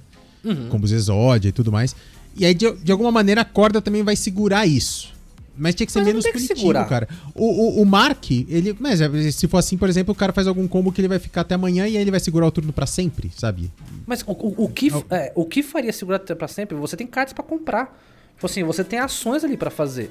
[0.70, 1.94] Combos Exódia e tudo mais.
[2.34, 5.12] E aí, de, de alguma maneira, a corda também vai segurar isso.
[5.56, 6.88] Mas tinha que ser Mas menos punitivo, segurar.
[6.88, 7.08] cara.
[7.34, 8.74] O, o, o Mark, ele.
[8.78, 11.18] Mas é, se for assim, por exemplo, o cara faz algum combo que ele vai
[11.18, 13.70] ficar até amanhã e aí ele vai segurar o turno pra sempre, sabe?
[14.06, 16.76] Mas o, o, o que, é, o que faria segurar pra sempre?
[16.76, 17.98] Você tem cartas pra comprar.
[18.34, 20.10] Tipo assim, você tem ações ali pra fazer.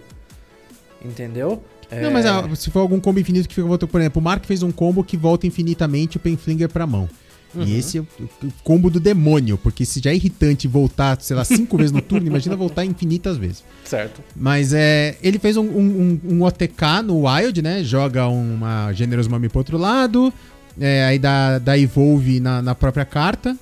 [1.03, 1.63] Entendeu?
[1.89, 4.23] É, Não, mas ah, se for algum combo infinito que fica voltando, por exemplo, o
[4.23, 7.09] Mark fez um combo que volta infinitamente o Penflinger pra mão.
[7.55, 7.63] Uhum.
[7.63, 8.07] E esse é o,
[8.43, 12.01] o combo do demônio, porque se já é irritante voltar, sei lá, cinco vezes no
[12.01, 13.63] turno, imagina voltar infinitas vezes.
[13.83, 14.21] Certo.
[14.35, 15.17] Mas é.
[15.23, 17.83] Ele fez um, um, um- um OTK no Wild, né?
[17.83, 20.31] Joga uma Generous Mami pro outro lado.
[20.79, 23.57] é, aí dá, dá Evolve na, na própria carta.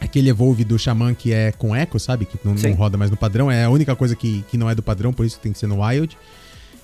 [0.00, 2.24] Aquele Evolve do Xamã que é com Echo, sabe?
[2.24, 3.50] Que não, não roda mais no padrão.
[3.50, 5.66] É a única coisa que, que não é do padrão, por isso tem que ser
[5.68, 6.16] no Wild.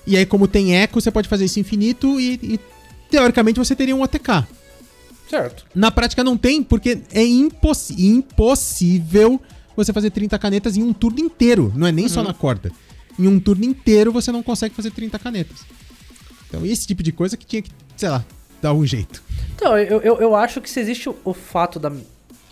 [0.07, 2.59] E aí, como tem Echo, você pode fazer isso infinito e, e,
[3.11, 4.45] teoricamente você teria um OTK.
[5.29, 5.65] Certo.
[5.75, 9.39] Na prática não tem, porque é impossi- impossível
[9.75, 11.71] você fazer 30 canetas em um turno inteiro.
[11.75, 12.71] Não é nem só na corda.
[13.17, 15.59] Em um turno inteiro você não consegue fazer 30 canetas.
[16.47, 18.25] Então, esse tipo de coisa que tinha que, sei lá,
[18.61, 19.21] dar um jeito.
[19.55, 21.91] Então, eu, eu, eu acho que se existe o, fato da.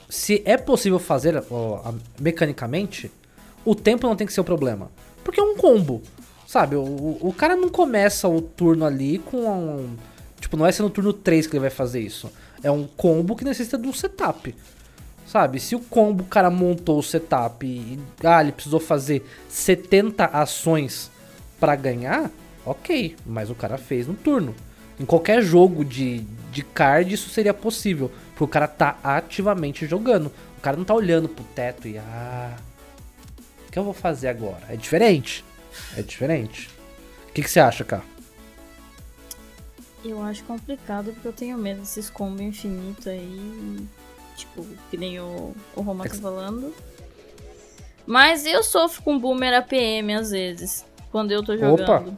[0.10, 3.12] Se é possível fazer ó, a- mecanicamente,
[3.66, 4.90] o tempo não tem que ser o problema.
[5.24, 6.02] Porque é um combo.
[6.46, 6.76] Sabe?
[6.76, 9.96] O, o, o cara não começa o turno ali com um.
[10.40, 12.30] Tipo, não é ser no turno 3 que ele vai fazer isso.
[12.64, 14.56] É um combo que necessita de um setup.
[15.26, 15.60] Sabe?
[15.60, 21.12] Se o combo o cara montou o setup e ah, ele precisou fazer 70 ações
[21.60, 22.32] pra ganhar,
[22.66, 23.16] ok.
[23.26, 24.56] Mas o cara fez no turno.
[25.00, 28.12] Em qualquer jogo de, de card isso seria possível.
[28.32, 30.32] Porque o cara tá ativamente jogando.
[30.58, 32.56] O cara não tá olhando pro teto e ah.
[33.68, 34.64] O que eu vou fazer agora?
[34.70, 35.44] É diferente.
[35.96, 36.70] É diferente.
[37.30, 38.04] O que, que você acha, cara?
[40.10, 43.86] Eu acho complicado porque eu tenho medo desses combos infinitos aí.
[44.36, 46.74] Tipo, que nem o, o Roma É tá falando.
[48.06, 50.86] Mas eu sofro com boomer APM às vezes.
[51.12, 51.66] Quando eu tô Opa.
[51.66, 52.16] jogando.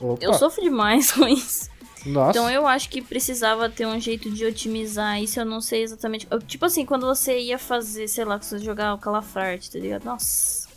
[0.00, 0.24] Opa.
[0.24, 1.68] Eu sofro demais com isso.
[2.06, 2.30] Nossa.
[2.30, 5.38] Então eu acho que precisava ter um jeito de otimizar isso.
[5.38, 6.26] Eu não sei exatamente.
[6.30, 9.78] Eu- Tipo assim, quando você ia fazer, sei lá, que você jogar o Calafarte, tá
[9.78, 10.04] ligado?
[10.04, 10.68] Nossa.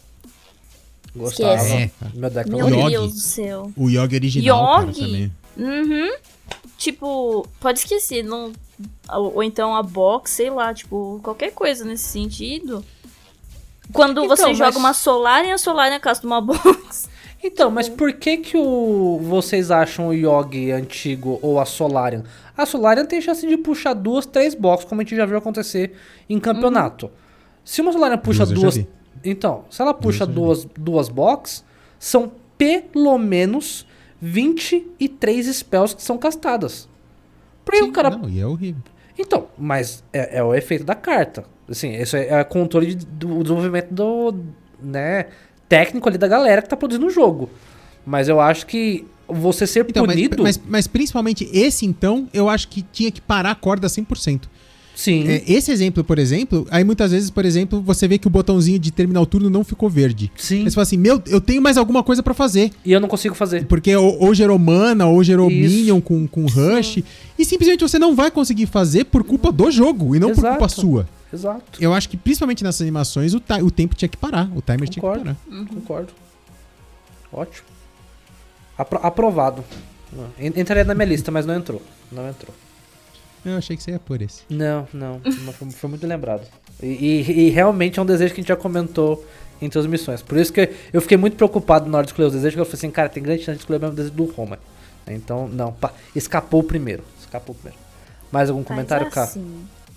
[1.16, 1.64] Gostava.
[1.64, 2.12] É, cara.
[2.14, 2.90] Meu deck Meu.
[2.90, 3.72] Deus do céu.
[3.78, 5.00] O Yogi original, cara, Yogi?
[5.02, 5.32] também.
[5.56, 6.16] Uhum.
[6.78, 8.24] Tipo, pode esquecer.
[8.24, 8.52] Não...
[9.10, 12.84] Ou, ou então a box, sei lá, tipo, qualquer coisa nesse sentido.
[13.92, 17.10] Quando Então, você mas- joga uma Solarian, a Solarian casta uma box.
[17.46, 22.24] Então, mas por que que o, vocês acham o Yogi antigo ou a Solarian?
[22.56, 25.94] A Solarian tem chance de puxar duas, três boxes, como a gente já viu acontecer
[26.30, 27.12] em campeonato.
[27.66, 28.88] Se uma Solarian puxa Duas duas...
[29.26, 31.66] Então, se ela puxa duas, duas boxes,
[32.00, 33.86] são pelo menos
[34.24, 36.88] 23 spells que são castadas.
[37.66, 38.82] Por Sim, o cara Não, e é horrível.
[39.18, 41.46] então, mas é, é o efeito da carta.
[41.70, 44.36] Assim, isso é, é controle de- do desenvolvimento do,
[44.82, 45.28] né,
[45.70, 47.50] técnico ali da galera que tá produzindo o jogo.
[48.06, 50.44] Mas eu acho que você ser Então, mas, punido...
[50.44, 54.42] mas, mas principalmente esse, então, eu acho que tinha que parar a corda 100%.
[54.96, 58.30] Sim, É, esse exemplo, por exemplo, aí muitas vezes, por exemplo, você vê que o
[58.30, 60.32] botãozinho de terminar o turno não ficou verde.
[60.36, 60.60] sim.
[60.60, 62.72] Aí você fala assim, meu, eu tenho mais alguma coisa pra fazer.
[62.86, 63.66] E eu não consigo fazer.
[63.66, 65.76] Porque ou, ou gerou mana, ou gerou Isso.
[65.76, 67.04] minion com, com rush.
[67.38, 70.58] E simplesmente você não vai conseguir fazer por culpa do jogo e não por Exato.
[70.58, 71.08] culpa sua.
[71.34, 71.80] Exato.
[71.82, 74.50] Eu acho que principalmente nessas animações o, o tempo tinha que parar.
[74.56, 75.24] O timer tinha que Concordo.
[75.50, 75.66] parar.
[75.66, 76.14] Concordo.
[77.32, 77.66] Ótimo.
[78.78, 79.64] Apro- aprovado.
[80.40, 81.82] En- Entraria na minha lista, mas não entrou.
[82.12, 82.54] Não entrou.
[83.46, 84.42] Eu achei que você ia por esse.
[84.50, 85.22] Não, não.
[85.44, 86.48] não foi, foi muito lembrado.
[86.82, 89.26] E, e- e realmente é um desejo que a gente já comentou
[89.62, 90.22] em transmissões.
[90.22, 92.66] Por isso que eu fiquei muito preocupado na hora de escolher os desejos, porque eu
[92.66, 94.60] falei assim, cara, tem grande chance de escolher o mesmo desejo do Roma.
[95.08, 97.04] Então, não, pá, escapou o primeiro.
[97.20, 97.80] Escapou o primeiro.
[98.32, 99.24] Mais algum comentário, Mas Cá?
[99.24, 99.46] assim,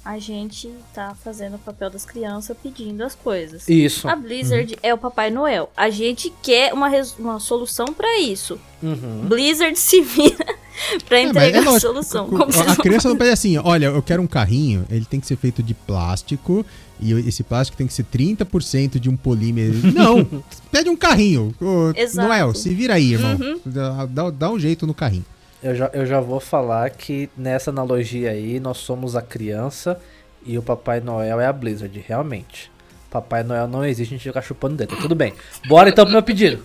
[0.04, 3.68] a gente tá fazendo o papel das crianças pedindo as coisas.
[3.68, 4.08] Isso.
[4.08, 5.70] A Blizzard é o Papai Noel.
[5.76, 8.60] A gente quer uma, uma solução pra isso.
[8.82, 9.22] Uhum.
[9.26, 10.55] Blizzard se vira
[11.08, 12.28] pra É, entregar a lógico, solução.
[12.28, 15.18] co- Como vocês a criança não pede assim, olha, eu quero um carrinho, ele tem
[15.20, 16.64] que ser feito de plástico
[17.00, 19.74] e esse plástico tem que ser 30% de um polímero.
[19.92, 20.24] Não,
[20.72, 21.54] pede um carrinho.
[21.60, 22.26] Ô, Exato.
[22.26, 23.36] Noel, se vira aí, irmão.
[23.38, 23.60] Uhum.
[23.66, 25.24] Dá, dá- um jeito no carrinho.
[25.62, 29.98] Eu já, eu já vou falar que nessa analogia aí, nós somos a criança
[30.44, 32.70] e o Papai Noel é a Blizzard, realmente.
[33.10, 34.96] Papai Noel não existe, a gente ficar chupando dedo.
[34.96, 35.32] Tudo bem.
[35.68, 36.62] Bora então pro meu pedido.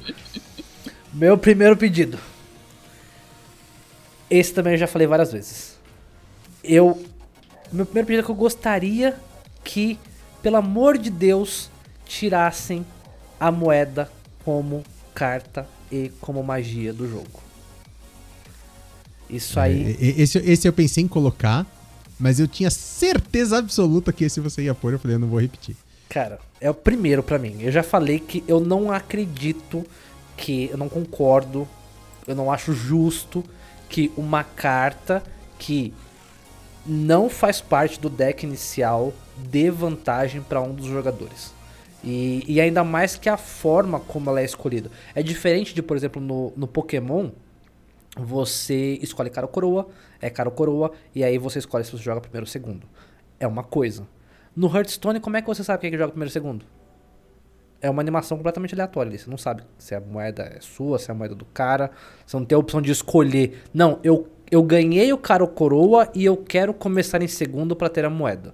[1.14, 2.18] Meu primeiro pedido.
[4.32, 5.76] Esse também eu já falei várias vezes.
[6.64, 7.04] Eu.
[7.70, 9.18] Meu primeiro pedido é que eu gostaria
[9.62, 10.00] que,
[10.42, 11.70] pelo amor de Deus,
[12.06, 12.86] tirassem
[13.38, 14.10] a moeda
[14.46, 17.42] como carta e como magia do jogo.
[19.30, 19.98] Isso aí.
[20.00, 21.66] É, Esse, esse eu pensei em colocar,
[22.18, 24.94] mas eu tinha certeza absoluta que esse você ia pôr.
[24.94, 25.76] Eu falei, eu não vou repetir.
[26.08, 27.58] Cara, é o primeiro pra mim.
[27.62, 29.86] Eu já falei que eu não acredito
[30.38, 31.68] que eu não concordo,
[32.28, 33.44] eu não acho justo
[33.92, 35.22] que uma carta
[35.60, 35.94] que
[36.86, 41.54] não faz parte do deck inicial dê vantagem pra um dos jogadores.
[42.02, 44.90] E, e ainda mais que a forma como ela é escolhida.
[45.14, 47.30] É diferente de, por exemplo, no, no Pokémon,
[48.18, 49.90] você escolhe cara ou coroa,
[50.22, 52.88] é cara ou coroa, e aí você escolhe se você joga primeiro ou segundo.
[53.40, 54.08] É uma coisa.
[54.56, 56.66] No Hearthstone, como é que você sabe quem é que joga primeiro ou segundo?
[57.82, 59.18] É uma animação completamente aleatória.
[59.18, 61.90] Você não sabe se a moeda é sua, se é a moeda do cara.
[62.26, 63.64] Você não tem a opção de escolher.
[63.74, 67.90] Não, eu, eu ganhei o cara ou coroa e eu quero começar em segundo pra
[67.90, 68.54] ter a moeda.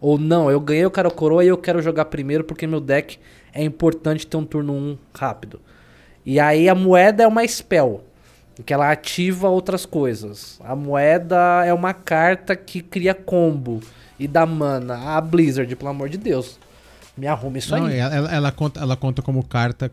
[0.00, 2.80] Ou não, eu ganhei o cara ou coroa e eu quero jogar primeiro porque meu
[2.80, 3.18] deck
[3.52, 5.60] é importante ter um turno 1 rápido.
[6.26, 8.02] E aí a moeda é uma spell,
[8.64, 10.58] que ela ativa outras coisas.
[10.64, 13.80] A moeda é uma carta que cria combo
[14.18, 15.16] e dá mana.
[15.16, 16.58] A Blizzard, pelo amor de Deus.
[17.16, 17.96] Me arruma isso Não, aí.
[17.96, 19.90] ela, ela- conta, ela conta como carta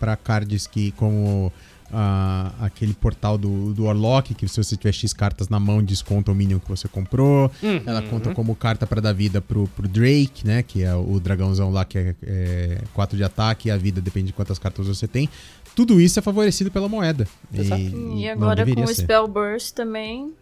[0.00, 1.52] pra cards que, como
[1.92, 6.32] ah, aquele portal do, do Warlock, que se você tiver X cartas na mão, desconta
[6.32, 7.50] o minion que você comprou.
[7.62, 7.80] Uhum.
[7.86, 10.62] Ela conta como carta pra dar vida pro, pro Drake, né?
[10.62, 14.32] Que é o dragãozão lá que é 4 de ataque e a vida depende de
[14.32, 15.28] quantas cartas você tem.
[15.76, 17.26] Tudo isso é favorecido pela moeda.
[17.54, 17.80] Exato.
[17.80, 18.86] E não agora com o.
[18.88, 20.32] Spell Burst também.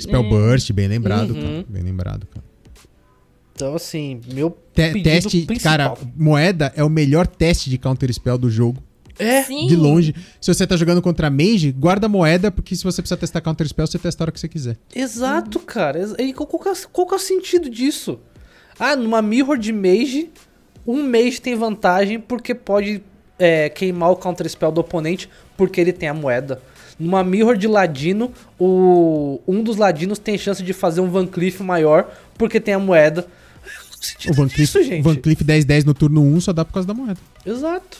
[0.00, 0.28] Spell É.
[0.28, 1.42] Burst, bem lembrado, Uhum.
[1.42, 1.64] cara.
[1.68, 2.44] Bem lembrado, cara.
[3.54, 4.56] Então, assim, meu
[4.92, 5.72] Te- teste, principal.
[5.72, 8.82] cara, moeda é o melhor teste de counter spell do jogo.
[9.18, 9.66] É, Sim.
[9.66, 10.14] De longe.
[10.40, 13.66] Se você tá jogando contra mage, guarda a moeda, porque se você precisar testar counter
[13.66, 14.76] spell, você testa a hora que você quiser.
[14.94, 15.98] exato, cara.
[16.18, 18.20] E qual, qual que é, qual que é o sentido disso?
[18.78, 20.30] Ah, numa mirror de mage,
[20.86, 23.02] um mage tem vantagem porque pode
[23.38, 26.62] é, queimar o counter spell do oponente porque ele tem a moeda.
[26.96, 31.60] Numa mirror de ladino, o, um dos ladinos tem chance de fazer um Van Cleef
[31.60, 33.26] maior porque tem a moeda.
[34.00, 35.02] O sentido O Van disso, Cleef, gente?
[35.02, 37.18] Van Cleef 10-10 no turno 1 só dá por causa da moeda.
[37.44, 37.98] Exato.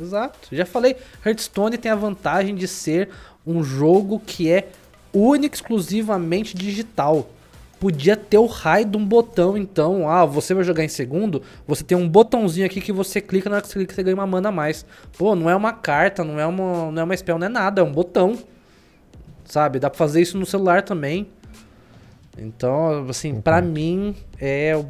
[0.00, 0.48] Exato.
[0.52, 3.08] Já falei, Hearthstone tem a vantagem de ser
[3.46, 4.68] um jogo que é
[5.12, 7.30] único exclusivamente digital.
[7.78, 10.08] Podia ter o raio de um botão, então.
[10.08, 13.56] Ah, você vai jogar em segundo, você tem um botãozinho aqui que você clica, na
[13.56, 14.86] hora que você clica, você ganha uma mana a mais.
[15.16, 17.82] Pô, não é uma carta, não é uma, não é uma spell, não é nada,
[17.82, 18.38] é um botão.
[19.44, 19.78] Sabe?
[19.78, 21.28] Dá pra fazer isso no celular também.
[22.38, 24.86] Então, assim, pra mim, é o,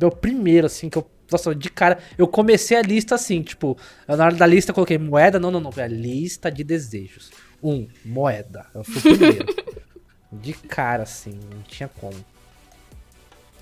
[0.00, 3.76] é o primeiro, assim, que eu Nossa, de cara, eu comecei a lista assim, tipo,
[4.06, 7.30] na hora da lista eu coloquei moeda, não, não, não, a lista de desejos.
[7.62, 8.66] Um, moeda.
[8.74, 9.46] Eu fui o primeiro.
[10.32, 12.16] de cara, assim, não tinha como.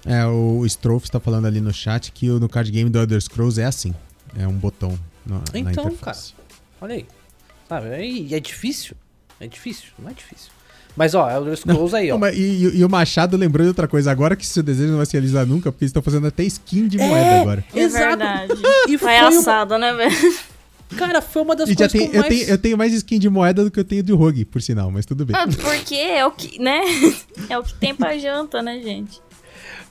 [0.05, 3.61] É, o Strofe está falando ali no chat que no card game do Elder Scrolls
[3.61, 3.95] é assim.
[4.37, 6.35] É um botão na, na Então, interface.
[6.81, 7.07] Olha aí.
[7.69, 8.05] Sabe?
[8.05, 8.97] E é difícil.
[9.39, 10.51] É difícil, não é difícil.
[10.97, 12.15] Mas ó, Elder Scrolls aí, ó.
[12.15, 14.11] Não, mas e, e- o Machado lembrou de outra coisa.
[14.11, 16.87] Agora que seu desejo não vai se realizar nunca, porque eles estão fazendo até skin
[16.89, 17.07] de É.
[17.09, 17.65] moeda agora.
[17.75, 18.05] É Exato.
[18.07, 18.53] verdade.
[18.89, 20.35] E foi Palhaçada, né, velho?
[20.99, 22.35] Cara, foi uma das E já coisas tem, que eu eu, mais...
[22.39, 24.91] tenho, eu tenho mais skin de moeda do que eu tenho de Rogue, por sinal,
[24.91, 25.35] mas tudo bem.
[25.35, 26.81] Ah, Porque é o que, né?
[27.49, 29.19] É o que tem pra janta, né, gente?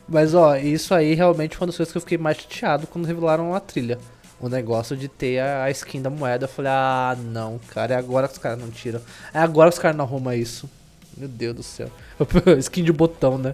[0.08, 3.06] Mas ó, isso aí realmente foi uma das coisas que eu fiquei mais chateado quando
[3.06, 3.98] revelaram a trilha.
[4.40, 6.46] O negócio de ter a a skin da moeda.
[6.46, 9.02] Eu falei, ah, não, cara, é agora que os caras não tiram.
[9.34, 10.70] É agora que os caras não arrumam isso.
[11.22, 11.88] Meu Deus do céu.
[12.58, 13.54] skin de botão, né?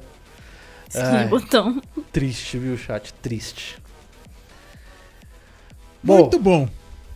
[0.88, 1.28] Skin Ai.
[1.28, 1.82] botão.
[2.13, 3.13] Triste, viu, chat?
[3.15, 3.78] Triste.
[6.01, 6.70] Bom, Muito bom.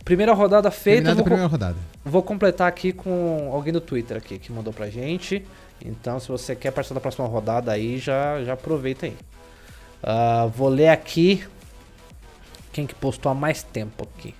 [0.04, 0.96] primeira rodada feita.
[1.04, 1.76] Terminada Vou, primeira rodada.
[2.04, 5.42] vou completar aqui com alguém do Twitter aqui que mandou pra gente.
[5.82, 9.16] Então, se você quer participar da próxima rodada aí, já, já aproveita aí.
[10.02, 11.42] Ah, vou ler aqui
[12.74, 14.34] quem que postou há mais tempo aqui.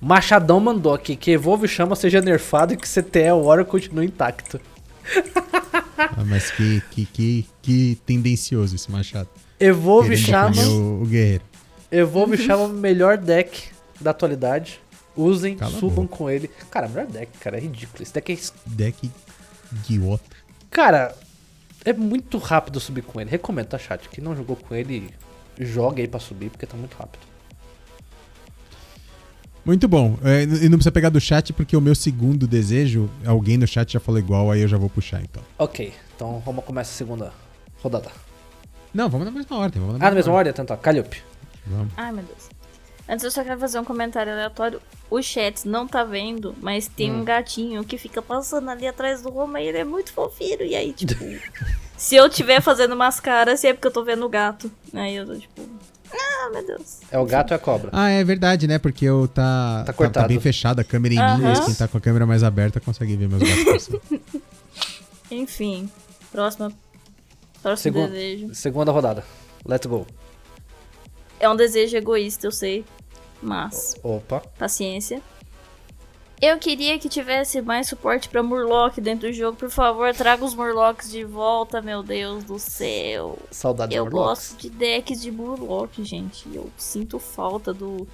[0.00, 4.58] Machadão mandou aqui que Evolve Chama seja nerfado e que CTE Warrior continue intacto.
[5.96, 9.28] Ah, mas que, que, que, que tendencioso esse Machado.
[9.58, 11.44] Evolve Chama, o, o guerreiro.
[11.90, 13.68] Evolve Chama o melhor deck
[14.00, 14.80] da atualidade.
[15.16, 16.48] Usem, Cala subam com ele.
[16.70, 18.02] Cara, melhor deck, cara, é ridículo.
[18.02, 19.10] Esse deck é Deck
[19.72, 20.36] idiota.
[20.70, 21.14] Cara,
[21.84, 23.30] é muito rápido subir com ele.
[23.30, 24.08] Recomendo, tá, chat?
[24.08, 25.10] Quem não jogou com ele,
[25.58, 27.22] joga aí pra subir, porque tá muito rápido.
[29.64, 30.18] Muito bom.
[30.22, 33.92] É, e não precisa pegar do chat, porque o meu segundo desejo, alguém no chat
[33.92, 35.42] já falou igual, aí eu já vou puxar então.
[35.58, 37.32] Ok, então vamos começar a segunda
[37.82, 38.10] rodada.
[38.92, 39.80] Não, vamos na mesma ordem.
[39.80, 40.50] Vamos na Ah, na mesma ordem?
[40.50, 41.22] Então tá, Calliope.
[41.66, 41.92] Vamos.
[41.96, 42.48] Ai, meu Deus.
[43.08, 44.80] Antes eu só quero fazer um comentário aleatório.
[45.10, 47.20] O chat não tá vendo, mas tem Hum.
[47.20, 50.62] um gatinho que fica passando ali atrás do Roma e ele é muito fofinho.
[50.62, 51.14] E aí, tipo,
[51.96, 54.70] se eu tiver fazendo umas caras, é porque eu tô vendo o gato.
[54.94, 55.62] Aí eu tô tipo,
[56.16, 57.00] ah, meu Deus.
[57.10, 57.90] É o gato ou é a cobra?
[57.92, 58.78] Ah, é verdade, né?
[58.78, 60.28] Porque eu tá, Tá tá, cortado.
[60.28, 63.16] bem fechada a câmera em mim, mas quem tá com a câmera mais aberta consegue
[63.16, 63.90] ver meus gatos.
[65.30, 65.90] Enfim,
[66.30, 66.72] próxima.
[67.62, 68.54] Próximo desejo.
[68.54, 69.24] Segunda rodada.
[69.66, 70.06] Let's go.
[71.40, 72.84] É um desejo egoísta, eu sei.
[73.42, 74.40] Mas, Opa.
[74.58, 75.20] paciência.
[76.40, 79.56] Eu queria que tivesse mais suporte pra Murloc dentro do jogo.
[79.56, 83.38] Por favor, traga os Murlocs de volta, meu Deus do céu.
[83.50, 86.46] Saudade Eu gosto de decks de Murloc, gente.
[86.52, 88.06] Eu sinto falta do,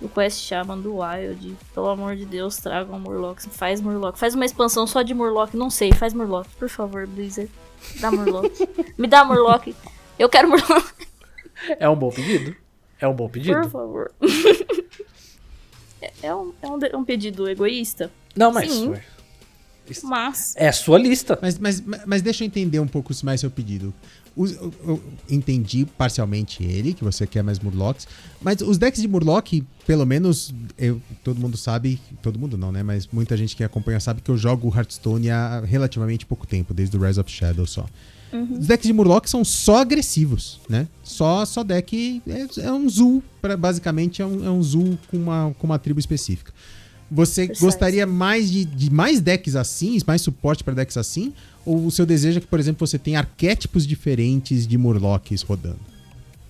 [0.00, 1.56] do Quest Shaman do Wild.
[1.72, 3.40] Pelo amor de Deus, tragam Murloc.
[3.50, 4.16] Faz Murloc.
[4.18, 5.54] Faz uma expansão só de Murloc.
[5.54, 6.46] Não sei, faz Murloc.
[6.58, 7.50] Por favor, Blizzard.
[8.00, 8.52] Dá Murloc.
[8.98, 9.68] Me dá Murloc.
[10.18, 10.84] Eu quero Murloc,
[11.78, 12.54] É um bom pedido.
[13.00, 13.70] É um bom por pedido.
[13.70, 14.12] favor.
[16.04, 18.70] É- É um, é um, de- um pedido egoísta, Não, mas.
[18.70, 18.94] Sim.
[20.02, 20.54] mas.
[20.56, 21.38] É a sua lista.
[21.40, 23.92] Mas, mas, mas deixa eu entender um pouco mais seu pedido.
[24.36, 28.08] Os- eu, eu entendi parcialmente ele, que você quer mais Murlocs,
[28.42, 29.46] mas os decks de Murloc,
[29.86, 32.82] pelo menos, eu- todo mundo sabe, todo mundo não, né?
[32.82, 36.96] Mas muita gente que acompanha sabe que eu jogo Hearthstone há relativamente pouco tempo, desde
[36.96, 37.86] o Rise of Shadow só.
[38.58, 40.88] Os decks de Murloc são só agressivos, né?
[41.02, 45.16] Só, só deck é, é um Zul, pra- basicamente é um, é um Zul com
[45.16, 46.52] uma, com uma tribo específica.
[47.10, 47.64] Você Precise.
[47.64, 51.32] gostaria mais de, de mais decks assim, mais suporte para decks assim?
[51.64, 55.78] Ou o seu desejo é que, por exemplo, você tenha arquétipos diferentes de Murlocs rodando?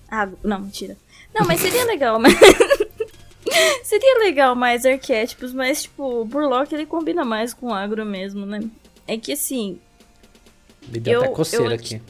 [0.09, 0.97] Ah, não, mentira.
[1.37, 2.33] Não, mas seria legal, mas.
[3.83, 8.61] seria legal mais arquétipos, mas, tipo, o Burlock ele combina mais com agro mesmo, né?
[9.07, 9.77] É que assim,
[10.91, 12.01] Me deu até Eu- coceira eu- aqui.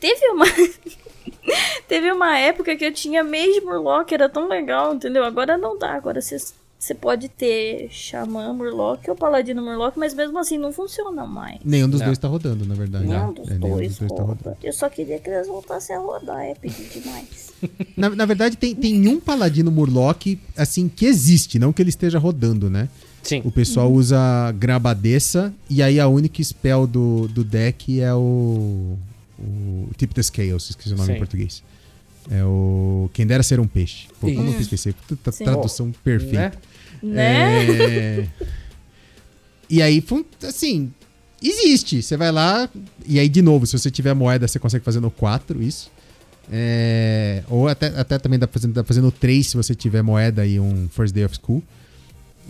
[0.00, 0.44] teve uma.
[1.88, 5.24] teve uma época que eu tinha Mage Murloc, era tão legal, entendeu?
[5.24, 10.58] Agora não dá, agora você pode ter Xamã Murloc ou Paladino Murloc, mas mesmo assim
[10.58, 11.58] não funciona mais.
[11.64, 12.06] Nenhum dos Não.
[12.06, 13.06] dois tá rodando, na verdade.
[13.06, 14.38] Nenhum dos É, nenhum dois, dos dois tá roda.
[14.44, 14.56] rodando.
[14.62, 17.52] Eu só queria que eles voltassem a rodar, é pedir demais.
[17.96, 22.18] Na, na verdade, tem, tem um paladino Murloc, assim, que existe, não que ele esteja
[22.18, 22.88] rodando, né?
[23.22, 23.42] Sim.
[23.44, 24.18] O pessoal usa
[24.58, 28.96] Grabadeça e aí a única spell do, do deck é o.
[29.38, 31.12] O Tip the Scales, esqueci o nome Sim.
[31.14, 31.62] em português.
[32.30, 33.10] É o.
[33.12, 34.08] Quem dera ser um peixe.
[34.20, 34.92] Pô, como eu esqueci?
[35.08, 36.52] Puta tradução perfeita.
[37.02, 37.16] Né?
[37.16, 38.28] É...
[39.68, 40.04] e aí,
[40.46, 40.92] assim,
[41.42, 42.02] existe.
[42.02, 42.68] Você vai lá,
[43.04, 45.90] e aí, de novo, se você tiver moeda, você consegue fazer no 4, isso.
[46.50, 49.74] É, Ou até, até também dá pra fazer, dá pra fazer no 3 se você
[49.74, 51.62] tiver moeda e um First Day of School.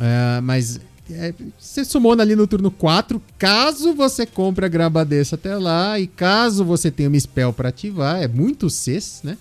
[0.03, 0.81] É, mas
[1.11, 3.23] é, você sumona ali no turno 4.
[3.39, 8.21] Caso você compre a grabadeça até lá, e caso você tenha uma spell pra ativar,
[8.21, 9.39] é muito Cs, né?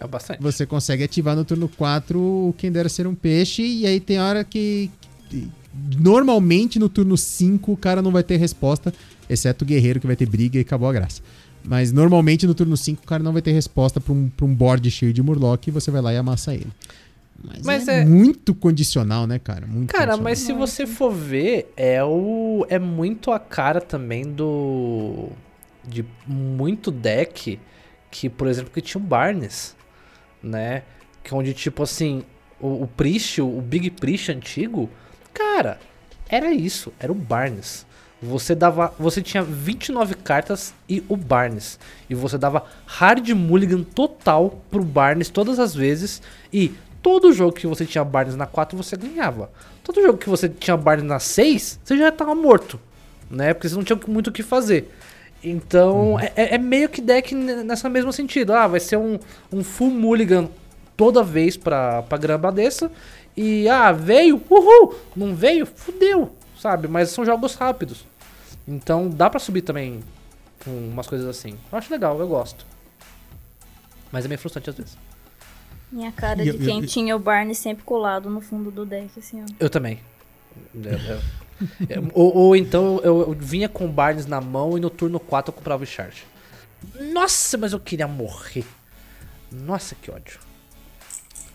[0.00, 0.42] É bastante.
[0.42, 4.18] você consegue ativar no turno 4 o quem dera ser um peixe, e aí tem
[4.18, 4.90] hora que.
[5.98, 8.92] Normalmente no turno 5 o cara não vai ter resposta,
[9.28, 11.22] exceto o guerreiro que vai ter briga e acabou a graça.
[11.64, 14.54] Mas normalmente no turno 5 o cara não vai ter resposta pra um, pra um
[14.54, 16.66] board cheio de Murloc e você vai lá e amassa ele.
[17.42, 19.66] Mas, Mas é, é- muito condicional, né, cara?
[19.66, 25.30] Muito Cara, mas se você for ver, é o é muito a cara também do
[25.84, 27.58] de muito deck
[28.10, 29.74] que, por exemplo, que tinha o Barnes,
[30.42, 30.82] né?
[31.24, 32.22] Que onde tipo assim,
[32.60, 34.88] o, o Priest, o Big Priest antigo,
[35.32, 35.80] cara,
[36.28, 37.86] era isso, era o Barnes.
[38.22, 41.76] Você dava, você tinha 29 cartas e o Barnes.
[42.08, 46.22] E você dava hard mulligan total pro Barnes todas as vezes
[46.52, 46.72] e
[47.02, 49.50] todo jogo que você tinha Barnes na 4 você ganhava.
[49.82, 52.80] Todo jogo que você tinha Barnes na 6, você já tava morto,
[53.30, 53.52] né?
[53.52, 54.90] Porque você não tinha muito o que fazer.
[55.42, 58.52] Então, é, é meio que deck nessa mesmo sentido.
[58.52, 59.18] Ah, vai ser um,
[59.52, 60.48] um full mulligan
[60.96, 62.90] toda vez pra, pra grama dessa.
[63.36, 64.94] E, ah, veio, uhul!
[65.16, 66.86] Não veio, fudeu, sabe?
[66.86, 68.06] Mas são jogos rápidos.
[68.68, 70.00] Então, dá pra subir também
[70.64, 71.58] com umas coisas assim.
[71.72, 72.64] Eu acho legal, eu gosto.
[74.12, 74.96] Mas é meio frustrante às vezes.
[75.92, 78.86] Minha cara E de eu- quem eu- tinha o Barney sempre colado no fundo do
[78.86, 79.46] deck, assim, ó.
[79.60, 80.00] Eu também.
[80.74, 85.20] Eu- ou, ou então eu, eu vinha com o Barnes na mão e no turno
[85.20, 86.24] 4 eu comprava o Charge.
[87.12, 88.64] Nossa, mas eu queria morrer.
[89.50, 90.40] Nossa, que ódio.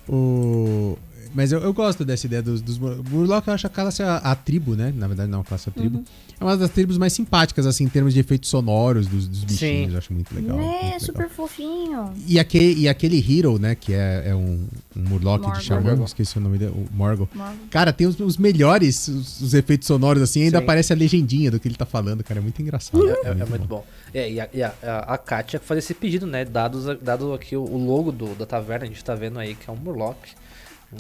[0.08, 0.98] O...
[1.34, 4.36] Mas eu, eu gosto dessa ideia dos, dos Murloc, eu acho a classe a, a
[4.36, 4.94] tribo, né?
[4.96, 6.04] Na verdade, não a classe a tribo.
[6.40, 9.92] É uma das tribos mais simpáticas, assim, em termos de efeitos sonoros dos, dos bichinhos.
[9.94, 10.56] Eu acho muito legal.
[10.56, 11.00] né, muito legal.
[11.00, 12.14] super fofinho.
[12.28, 13.74] E aquele, e aquele Hero, né?
[13.74, 15.60] Que é, é um, um Murloc Morgul.
[15.60, 17.28] de Xamã, esqueci o nome dele, o Morgul.
[17.34, 17.58] Mano.
[17.72, 20.64] Cara, tem os, os melhores os, os efeitos sonoros, assim, ainda Sim.
[20.64, 22.40] aparece a legendinha do que ele tá falando, cara.
[22.40, 23.08] É muito engraçado.
[23.10, 23.84] É, é- é muito bom.
[24.14, 24.74] É, e a, e a,
[25.08, 26.46] a, Kátia fazer esse pedido, né?
[26.46, 29.70] Dados, dado aqui o, o logo do, da taverna, a gente tá vendo aí que
[29.70, 30.18] é um Murloc.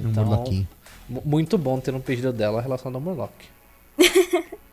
[0.04, 0.68] É um Murloquinho.
[1.08, 3.32] mu- muito bom ter um pedido dela relacionado ao Murloc.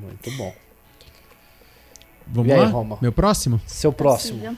[0.00, 0.54] muito bom.
[2.26, 2.66] Vamos E aí, lá?
[2.66, 2.98] Roma?
[3.00, 3.60] Meu próximo?
[3.66, 4.38] Seu próximo.
[4.38, 4.56] Possível.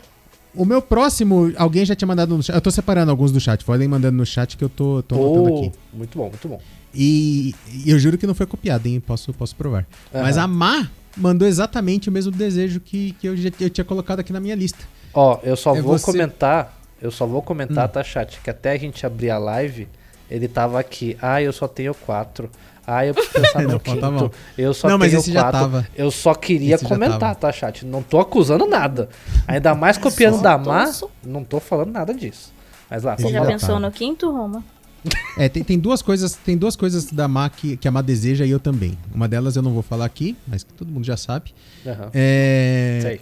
[0.55, 2.55] O meu próximo, alguém já tinha mandado no chat.
[2.55, 3.64] Eu tô separando alguns do chat.
[3.64, 5.72] Podem mandando no chat que eu tô, tô anotando Pô, aqui.
[5.93, 6.61] muito bom, muito bom.
[6.95, 7.53] E,
[7.85, 9.01] e eu juro que não foi copiado, hein?
[9.01, 9.85] Posso, posso provar.
[10.12, 10.45] Mas Aham.
[10.45, 14.32] a Má mandou exatamente o mesmo desejo que, que eu já eu tinha colocado aqui
[14.32, 14.78] na minha lista.
[15.12, 17.93] Ó, eu só É vou você- comentar, eu só vou comentar, Hum.
[17.93, 18.41] tá, chat?
[18.41, 19.89] Que até a gente abrir a live,
[20.30, 21.16] ele tava aqui.
[21.20, 22.49] Ah, eu só tenho quatro.
[22.87, 24.12] Ah, eu preciso pensar Não, no falta quinto.
[24.12, 24.32] mal.
[24.59, 25.61] Eu só Não, mas esse já quatro.
[25.61, 25.89] tava.
[25.97, 27.85] Eu só queria Esse já comentar, tá, chat?
[27.87, 29.09] Não tô acusando nada.
[29.47, 30.91] Ainda mais copiando da Má,
[31.24, 32.53] não tô falando nada disso.
[32.91, 33.80] Mas lá, Você já já pensou tava.
[33.80, 34.62] no quinto, Roma?
[35.37, 38.47] É, tem, tem duas coisas, tem duas coisas da Má que, que a Má deseja
[38.47, 38.97] e eu também.
[39.14, 41.53] Uma delas eu não vou falar aqui, mas que todo mundo já sabe.
[41.87, 42.11] Aham.
[42.14, 43.18] É...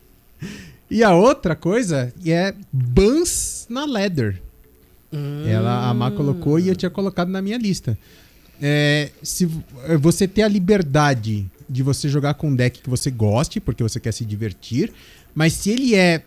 [0.90, 4.40] e a outra coisa é bans na Leather.
[5.46, 7.98] Ela, a Má colocou e eu tinha colocado na minha lista.
[8.60, 9.48] É, se
[9.84, 13.82] é, você ter a liberdade de você jogar com um deck que você goste, porque
[13.82, 14.92] você quer se divertir,
[15.34, 16.22] mas se ele é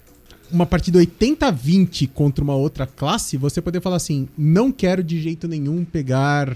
[0.52, 5.48] uma partida 80-20 contra uma outra classe, você poder falar assim: não quero de jeito
[5.48, 6.56] nenhum pegar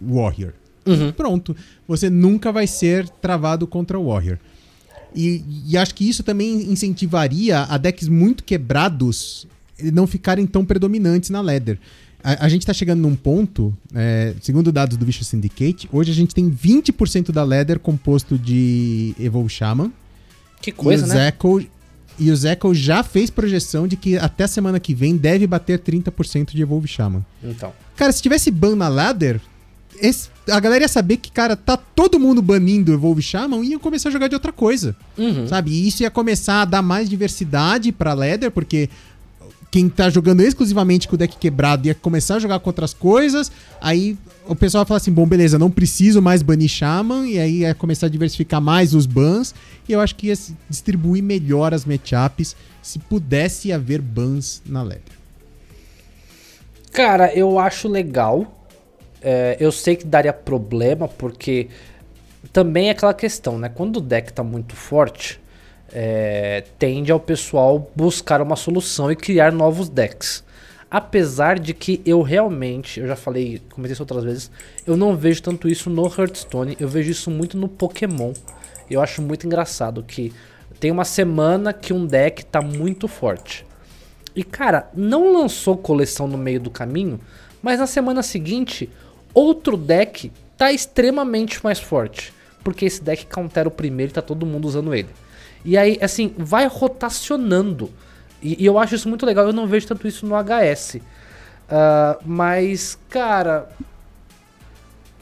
[0.00, 0.52] Warrior.
[0.84, 1.12] Uhum.
[1.12, 1.56] Pronto.
[1.88, 4.38] Você nunca vai ser travado contra o Warrior.
[5.14, 9.46] E, e acho que isso também incentivaria a decks muito quebrados
[9.92, 11.78] não ficarem tão predominantes na ladder.
[12.26, 16.14] A, a gente tá chegando num ponto, é, segundo dados do Vicious Syndicate, hoje a
[16.14, 19.92] gente tem 20% da ladder composto de Evolve Shaman.
[20.60, 21.14] Que coisa, e o né?
[21.14, 21.62] Zeco,
[22.18, 26.50] e o Zeco já fez projeção de que até semana que vem deve bater 30%
[26.52, 27.24] de Evolve Shaman.
[27.44, 27.72] Então.
[27.94, 29.40] Cara, se tivesse ban na ladder,
[30.02, 33.78] esse- a galera ia saber que, cara, tá todo mundo banindo Evolve Shaman e ia
[33.78, 34.96] começar a jogar de outra coisa.
[35.16, 35.46] Uhum.
[35.46, 35.70] Sabe?
[35.70, 38.90] E isso ia começar a dar mais diversidade pra ladder, porque
[39.70, 43.50] quem tá jogando exclusivamente com o deck quebrado ia começar a jogar com outras coisas.
[43.80, 47.26] Aí o pessoal vai falar assim: bom, beleza, não preciso mais banir Shaman.
[47.26, 49.54] E aí ia começar a diversificar mais os bans.
[49.88, 50.34] E eu acho que ia
[50.68, 55.02] distribuir melhor as matchups se pudesse haver bans na ladder.
[56.92, 58.52] Cara, eu acho legal.
[59.20, 61.68] É, eu sei que daria problema, porque
[62.52, 63.68] também é aquela questão, né?
[63.68, 65.40] Quando o deck tá muito forte,
[65.92, 70.44] é, tende ao pessoal buscar uma solução e criar novos decks.
[70.90, 74.50] Apesar de que eu realmente, eu já falei, comentei isso outras vezes,
[74.86, 78.32] eu não vejo tanto isso no Hearthstone, eu vejo isso muito no Pokémon.
[78.88, 80.32] Eu acho muito engraçado que
[80.78, 83.66] tem uma semana que um deck tá muito forte.
[84.34, 87.18] E cara, não lançou coleção no meio do caminho,
[87.60, 88.88] mas na semana seguinte,
[89.34, 92.32] outro deck tá extremamente mais forte.
[92.62, 95.08] Porque esse deck countera o primeiro e tá todo mundo usando ele.
[95.66, 97.90] E aí, assim, vai rotacionando.
[98.40, 100.98] E, e eu acho isso muito legal, eu não vejo tanto isso no HS.
[101.68, 103.68] Ah, mas, cara.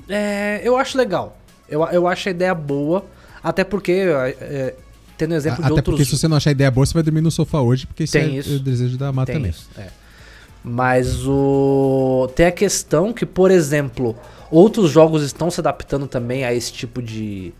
[0.06, 1.38] É, eu acho legal.
[1.66, 3.06] Eu, eu acho a ideia boa.
[3.42, 4.06] Até porque,
[4.40, 4.74] é,
[5.16, 5.94] tendo exemplo Até de outros.
[5.94, 8.12] porque se você não achar ideia boa, você vai dormir no sofá hoje, porque esse
[8.12, 8.56] Tem é isso.
[8.56, 9.50] o desejo da Tem também.
[9.50, 9.88] isso, é.
[10.62, 12.30] Mas o.
[12.34, 14.14] Tem a questão que, por exemplo,
[14.50, 17.52] outros jogos estão se adaptando também a esse tipo de,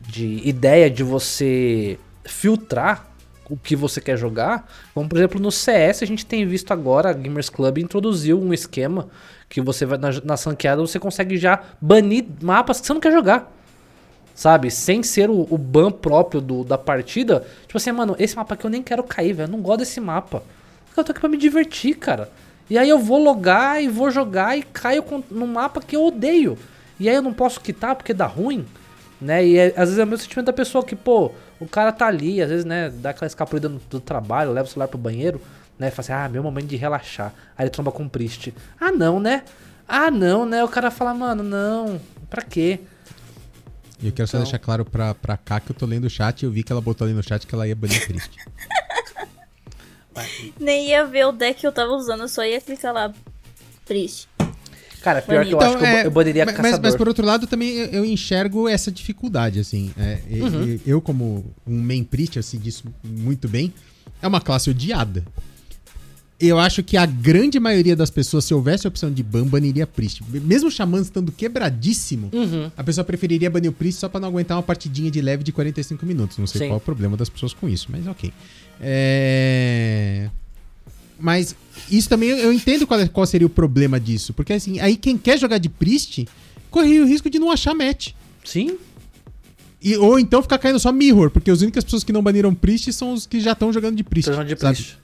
[0.00, 1.98] de ideia de você
[2.32, 3.06] filtrar
[3.48, 4.68] o que você quer jogar.
[4.94, 8.54] Como, por exemplo, no CS a gente tem visto agora, a Gamers Club introduziu um
[8.54, 9.08] esquema
[9.48, 13.12] que você vai na, na sanqueada, você consegue já banir mapas que você não quer
[13.12, 13.52] jogar.
[14.34, 14.70] Sabe?
[14.70, 17.44] Sem ser o, o ban próprio do, da partida.
[17.66, 19.48] Tipo assim, mano, esse mapa aqui eu nem quero cair, velho.
[19.48, 20.42] Eu não gosto desse mapa.
[20.96, 22.30] Eu tô aqui pra me divertir, cara.
[22.70, 26.06] E aí eu vou logar e vou jogar e caio com- num mapa que eu
[26.06, 26.56] odeio.
[26.98, 28.64] E aí eu não posso quitar porque dá ruim,
[29.20, 29.44] né?
[29.44, 32.06] E é- às vezes é o meu sentimento da pessoa que, pô, o cara tá
[32.06, 35.40] ali, às vezes, né, dá aquela escapulida no- do trabalho, leva o celular pro banheiro,
[35.78, 35.90] né?
[35.90, 37.32] Fala assim, ah, meu momento de relaxar.
[37.56, 38.54] Aí ele tromba com um priste.
[38.80, 39.44] Ah, não, né?
[39.86, 40.64] Ah, não, né?
[40.64, 42.80] O cara fala, mano, não, pra quê?
[44.02, 44.44] E eu quero só Então.
[44.44, 46.72] deixar claro pra, pra cá que eu tô lendo o chat e eu vi que
[46.72, 48.38] ela botou ali no chat que ela ia banir triste.
[50.58, 53.12] Nem ia ver o deck que eu tava usando, eu só ia clicar lá.
[53.84, 54.28] Triste.
[55.02, 56.80] Cara, pior que eu Então, acho que eu, é, poderia mas, caçador.
[56.82, 59.90] mas por outro lado, também eu, enxergo essa dificuldade, assim.
[59.98, 60.78] É, Uhum.
[60.86, 63.72] Eu, como um main priest, sei disso muito bem,
[64.20, 65.24] é uma classe odiada.
[66.38, 69.86] Eu acho que a grande maioria das pessoas, se houvesse a opção de ban, baniria
[69.86, 70.22] priest.
[70.26, 72.70] Mesmo o xamã estando quebradíssimo, Uhum.
[72.74, 75.52] a pessoa preferiria banir o priest só pra não aguentar uma partidinha de leve de
[75.52, 76.38] 45 minutos.
[76.38, 76.66] Não sei Sim.
[76.68, 78.32] qual é o problema das pessoas com isso, mas ok.
[78.80, 80.30] É...
[81.20, 81.54] Mas
[81.90, 84.32] isso também eu entendo qual, é- qual seria o problema disso.
[84.32, 86.26] Porque assim, aí quem quer jogar de priest
[86.70, 88.12] corre o risco de não achar match.
[88.44, 88.78] Sim,
[89.82, 92.92] E, ou então ficar caindo só mirror, porque as únicas pessoas que não baniram priest
[92.92, 94.30] são os que já estão jogando de priest.
[94.30, 94.98] Chamando de priest.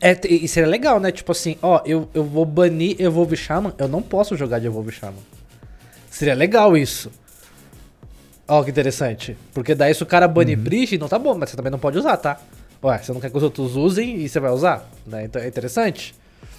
[0.00, 1.10] É, e seria legal, né?
[1.10, 4.92] Tipo assim, ó, eu, eu vou banir Evolve Shaman, eu não posso jogar de Evolve
[4.92, 5.20] Shaman.
[6.10, 7.10] Seria legal isso.
[8.48, 9.36] Ó, que interessante.
[9.52, 11.98] Porque daí se o cara banir Priest, não tá bom, mas você também não pode
[11.98, 12.40] usar, tá?
[12.82, 14.88] Ué, você não quer que os outros usem e você vai usar?
[15.06, 15.24] Né?
[15.24, 16.14] Então é interessante.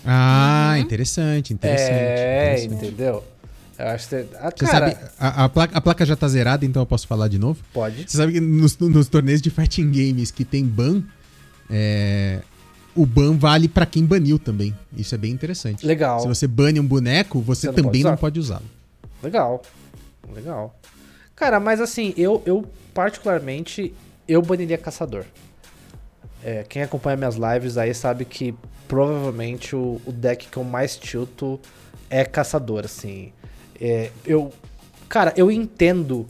[0.05, 1.91] Ah, interessante, interessante.
[1.91, 2.86] é, interessante.
[2.86, 3.24] entendeu?
[3.78, 4.28] Eu acho que você.
[4.39, 7.07] Ah, Você cara, sabe, a, a placa, a placa já tá zerada, então eu posso
[7.07, 7.61] falar de novo?
[7.74, 8.09] pode.
[8.09, 11.03] Você sabe que nos, nos torneios de fighting games que tem ban,
[11.70, 12.39] é,
[12.95, 14.76] o ban vale pra quem baniu também.
[14.95, 15.86] Isso é bem interessante.
[15.86, 16.20] Legal.
[16.22, 18.65] Se você bane um boneco, você, Você não também pode não pode usá-lo.
[19.22, 19.61] Legal.
[20.34, 20.76] Legal.
[21.36, 22.65] Cara, mas assim, eu, eu
[22.95, 23.93] particularmente,
[24.28, 25.24] eu baniria caçador.
[26.44, 28.54] É, quem acompanha minhas lives aí sabe que
[28.88, 31.60] provavelmente o, o deck que eu mais tilto
[32.10, 33.34] é caçador, assim.
[33.80, 34.52] É, eu.
[35.10, 36.26] Cara, eu entendo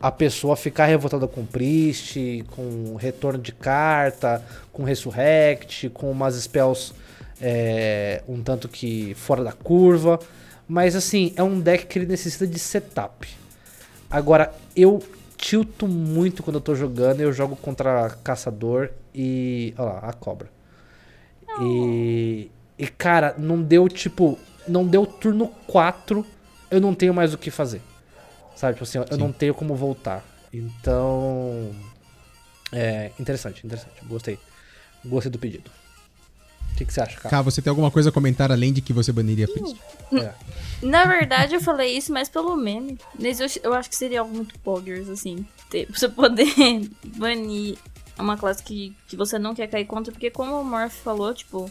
[0.00, 6.92] a pessoa ficar revoltada com Priest, com retorno de carta, com Resurrect, com umas spells
[7.40, 10.18] é, um tanto que fora da curva.
[10.68, 13.28] Mas assim, é um deck que ele necessita de setup.
[14.10, 15.02] Agora, eu
[15.36, 19.74] tilto muito quando eu tô jogando, eu jogo contra caçador e.
[19.78, 20.50] Olha lá, a cobra.
[21.60, 22.50] E.
[22.78, 24.38] E cara, não deu tipo.
[24.66, 26.24] Não deu turno 4,
[26.70, 27.82] eu não tenho mais o que fazer.
[28.56, 29.16] Sabe, tipo assim, eu Sim.
[29.18, 30.24] não tenho como voltar.
[30.52, 31.70] Então.
[32.72, 33.10] É.
[33.20, 33.94] Interessante, interessante.
[34.06, 34.38] Gostei.
[35.04, 35.70] Gostei do pedido.
[36.72, 37.28] O que, que você acha, cara?
[37.30, 39.76] Cá, você tem alguma coisa a comentar além de que você baniria priest?
[40.12, 40.32] É.
[40.82, 42.98] Na verdade, eu falei isso mais pelo meme.
[43.20, 45.46] Mas eu, eu acho que seria algo muito poggers, assim.
[45.70, 46.48] ter- Você poder
[47.16, 47.76] banir
[48.18, 50.12] uma classe que, que você não quer cair contra.
[50.12, 51.70] Porque como o Morph falou, tipo...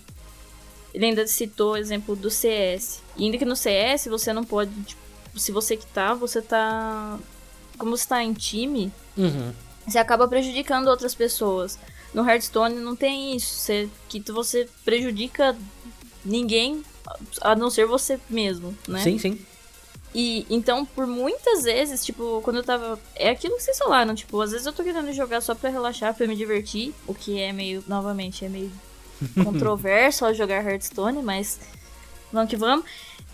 [0.94, 3.02] Ele ainda citou o exemplo do CS.
[3.18, 4.72] E ainda que no CS você não pode...
[4.84, 5.02] Tipo,
[5.40, 7.18] se você quitar, você tá...
[7.78, 9.52] Como você tá em time, Uhum.
[9.88, 11.80] você acaba prejudicando outras pessoas.
[12.14, 13.56] No Hearthstone não tem isso.
[13.56, 15.56] Você, que você prejudica
[16.24, 16.84] ninguém
[17.42, 19.02] a não ser você mesmo, né?
[19.02, 19.40] Sim, sim.
[20.14, 23.00] E então, por muitas vezes, tipo, quando eu tava.
[23.16, 26.14] É aquilo que vocês falaram, tipo, às vezes eu tô querendo jogar só pra relaxar,
[26.14, 28.72] pra me divertir, o que é meio, novamente, é meio
[29.44, 31.60] controverso ao jogar Hearthstone, mas
[32.32, 32.86] vamos que vamos.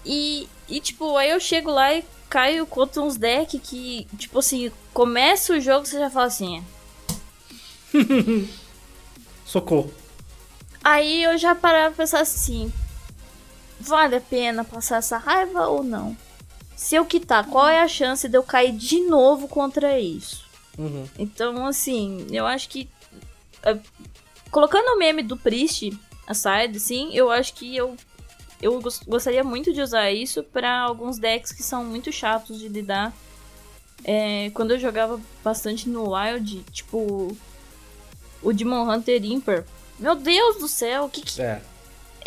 [0.05, 4.71] E, e, tipo, aí eu chego lá e caio contra uns decks que, tipo assim,
[4.93, 6.63] começa o jogo você já fala assim.
[9.45, 9.91] Socorro.
[10.83, 12.71] Aí eu já parava pra pensar assim:
[13.79, 16.15] vale a pena passar essa raiva ou não?
[16.79, 20.45] Se eu quitar, qual é a chance de eu cair de novo contra isso?
[20.77, 21.05] Uhum.
[21.17, 22.87] Então, assim, eu acho que.
[23.63, 23.77] é,
[24.49, 25.91] colocando o meme do Priest
[26.25, 27.97] aside, sim, eu acho que eu.
[28.61, 32.69] Eu gos- gostaria muito de usar isso pra alguns decks que são muito chatos de
[32.69, 33.11] lidar.
[34.05, 37.35] É, quando eu jogava bastante no Wild, tipo.
[38.41, 39.65] O Demon Hunter Imper,
[39.99, 41.41] Meu Deus do céu, o que que.
[41.41, 41.61] É.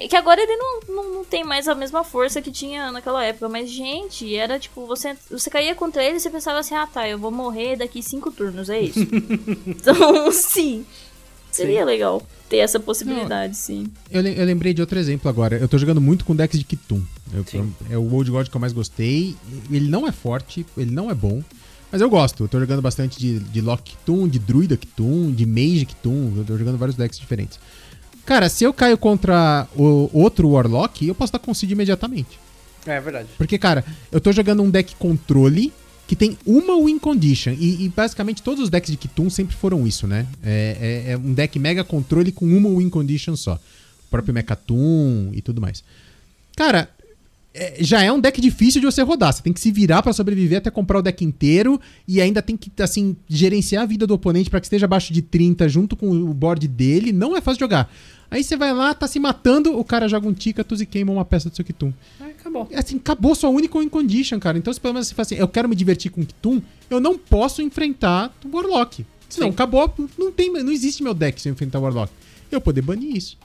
[0.08, 3.48] Que agora ele não, não, não tem mais a mesma força que tinha naquela época.
[3.48, 7.08] Mas, gente, era tipo, você, você caía contra ele e você pensava assim, ah tá,
[7.08, 9.00] eu vou morrer daqui cinco turnos, é isso.
[9.66, 10.84] então, sim.
[11.50, 11.84] Seria Sim.
[11.84, 13.86] legal ter essa possibilidade, sim.
[14.10, 15.58] Eu, eu lembrei de outro exemplo agora.
[15.58, 17.02] Eu tô jogando muito com decks de Kitum.
[17.90, 19.36] É o Old God que eu mais gostei.
[19.70, 21.42] Ele não é forte, ele não é bom.
[21.90, 22.44] Mas eu gosto.
[22.44, 26.32] Eu tô jogando bastante de, de Lock Kitum, de Druida Kitum, de Mage Kitum.
[26.38, 27.60] Eu tô jogando vários decks diferentes.
[28.24, 32.38] Cara, se eu caio contra o outro Warlock, eu posso dar concede imediatamente.
[32.86, 33.28] É verdade.
[33.36, 35.72] Porque, cara, eu tô jogando um deck controle
[36.06, 37.52] que tem uma win condition.
[37.52, 40.26] E, e basicamente todos os decks de Kitum sempre foram isso, né?
[40.42, 43.54] É, é- é um deck mega controle com uma win condition só.
[43.54, 45.82] O próprio Mechatum e tudo mais.
[46.56, 46.88] Cara,
[47.54, 49.32] é- já é um deck difícil de você rodar.
[49.32, 52.56] Você tem que se virar pra sobreviver até comprar o deck inteiro e ainda tem
[52.56, 56.10] que, assim, gerenciar a vida do oponente pra que esteja abaixo de 30 junto com
[56.10, 57.12] o board dele.
[57.12, 57.92] Não é fácil de jogar.
[58.30, 61.22] Aí você vai lá, tá se matando, o cara joga um Tickatus e queima uma
[61.24, 61.92] peça do seu Kitum.
[62.18, 62.66] Aí acabou.
[62.74, 64.56] Assim, acabou sua única win condition, cara.
[64.56, 66.98] Então, se pelo menos você fala assim, eu quero me divertir com o Kitum, eu
[66.98, 69.04] não posso enfrentar o Warlock.
[69.28, 69.52] Senão, Sim.
[69.52, 72.10] acabou, não, tem, não existe meu deck se eu enfrentar o Warlock.
[72.50, 73.36] Eu poder banir isso.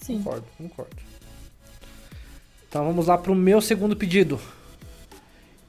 [0.00, 0.18] Sim.
[0.18, 1.11] Concordo, concordo.
[2.72, 4.40] Então vamos lá pro meu segundo pedido.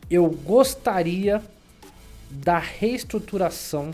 [0.09, 1.43] Eu gostaria
[2.31, 3.93] da reestruturação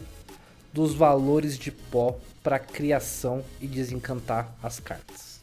[0.72, 5.40] dos valores de pó para criação e desencantar as cartas.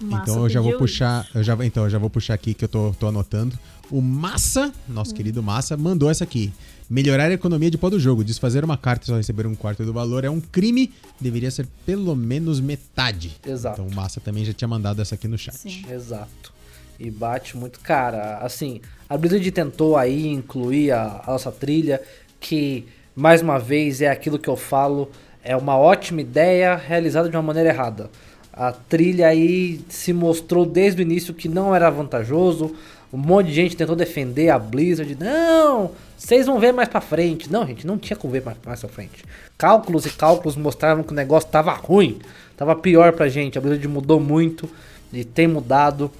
[0.00, 2.64] Massa então eu já vou puxar, eu já, então eu já vou puxar aqui que
[2.64, 3.58] eu tô, tô anotando.
[3.90, 6.54] O Massa, nosso querido Massa, mandou essa aqui.
[6.88, 8.24] Melhorar a economia de pó do jogo.
[8.24, 10.90] Desfazer uma carta e só receber um quarto do valor é um crime.
[11.20, 13.36] Deveria ser pelo menos metade.
[13.46, 13.82] Exato.
[13.82, 15.54] Então o Massa também já tinha mandado essa aqui no chat.
[15.54, 15.84] Sim.
[15.86, 16.53] Exato.
[16.98, 17.80] E bate muito.
[17.80, 22.00] Cara, assim, a Blizzard tentou aí incluir a, a nossa trilha,
[22.40, 25.10] que, mais uma vez, é aquilo que eu falo,
[25.42, 28.10] é uma ótima ideia realizada de uma maneira errada.
[28.52, 32.74] A trilha aí se mostrou desde o início que não era vantajoso.
[33.12, 35.16] Um monte de gente tentou defender a Blizzard.
[35.18, 37.52] Não, vocês vão ver mais pra frente.
[37.52, 39.24] Não, gente, não tinha como ver mais, mais pra frente.
[39.58, 42.20] Cálculos e cálculos mostravam que o negócio tava ruim.
[42.56, 43.58] Tava pior pra gente.
[43.58, 44.68] A Blizzard mudou muito
[45.12, 46.10] e tem mudado.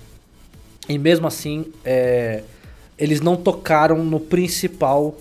[0.88, 2.42] E mesmo assim, é,
[2.98, 5.16] eles não tocaram no principal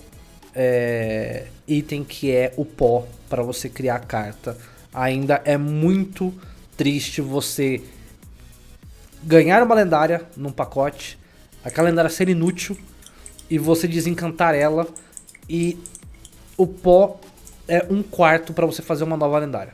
[0.54, 4.58] é, item que é o pó para você criar a carta.
[4.94, 6.34] Ainda é muito
[6.78, 7.82] triste você
[9.24, 11.18] ganhar uma lendária num pacote,
[11.64, 12.78] aquela lendária ser inútil
[13.50, 14.88] e você desencantar ela
[15.50, 15.78] e
[16.58, 17.20] o pó
[17.68, 19.74] é um quarto para você fazer uma nova lendária.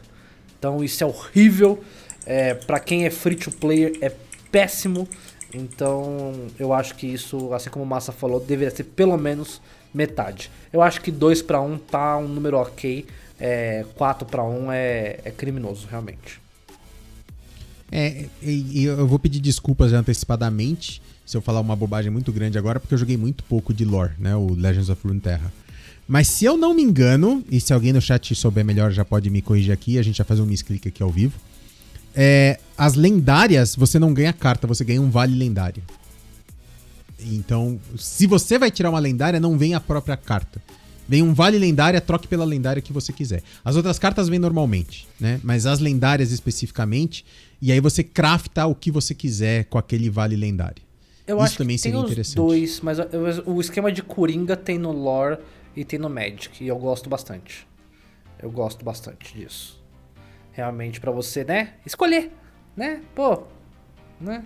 [0.58, 1.84] Então isso é horrível.
[2.26, 4.12] É, para quem é free to player é
[4.52, 5.08] péssimo.
[5.54, 9.62] Então eu acho que isso, assim como o Massa falou, deveria ser pelo menos
[9.94, 10.52] metade.
[10.72, 13.06] Eu acho que 2 para 1 tá um número ok.
[13.96, 16.42] 4 para 1 é, é criminoso, realmente.
[17.92, 22.80] É, e, eu vou pedir desculpas antecipadamente se eu falar uma bobagem muito grande agora,
[22.80, 24.36] porque eu joguei muito pouco de lore, né?
[24.36, 25.52] O Legends of Runeterra.
[26.08, 29.30] Mas se eu não me engano, e se alguém no chat souber melhor já pode
[29.30, 31.40] me corrigir aqui, a gente já faz um misclick aqui ao vivo.
[32.16, 35.84] É, as lendárias, você não ganha carta, você ganha um vale lendário.
[37.20, 40.62] Então, se você vai tirar uma lendária, não vem a própria carta.
[41.08, 43.42] Vem um vale lendária, troque pela lendária que você quiser.
[43.66, 45.40] As outras cartas vêm normalmente, né?
[45.44, 47.26] Mas as lendárias especificamente,
[47.60, 50.84] e aí você crafta o que você quiser com aquele vale lendário.
[51.26, 52.36] Eu Isso acho também que tem seria os interessante.
[52.36, 52.98] dois, mas
[53.46, 55.40] o esquema de Coringa tem no lore
[55.76, 57.68] e tem no Magic, e eu gosto bastante.
[58.42, 59.79] Eu gosto bastante disso.
[60.60, 61.70] Realmente pra você, né?
[61.86, 62.34] Escolher,
[62.76, 63.00] né?
[63.16, 63.44] Pô,
[64.20, 64.44] né?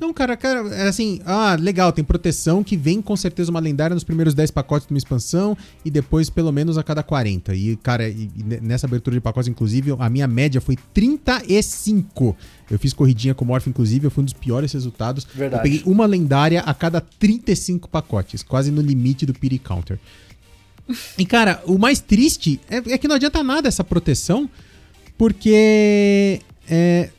[0.00, 3.92] Não, cara, cara, é assim, ah, legal, tem proteção que vem com certeza uma lendária
[3.94, 7.52] nos primeiros 10 pacotes de uma expansão e depois pelo menos a cada 40.
[7.56, 12.36] E, cara, e- e ne- nessa abertura de pacotes, inclusive, a minha média foi 35.
[12.70, 15.24] Eu fiz corridinha com o Morph, inclusive, fui um dos piores resultados.
[15.34, 15.58] Verdade.
[15.58, 19.98] Eu peguei uma lendária a cada 35 pacotes, quase no limite do Pity Counter.
[21.18, 24.48] E, cara, o mais triste é, é que não adianta nada essa proteção,
[25.20, 27.10] porque é,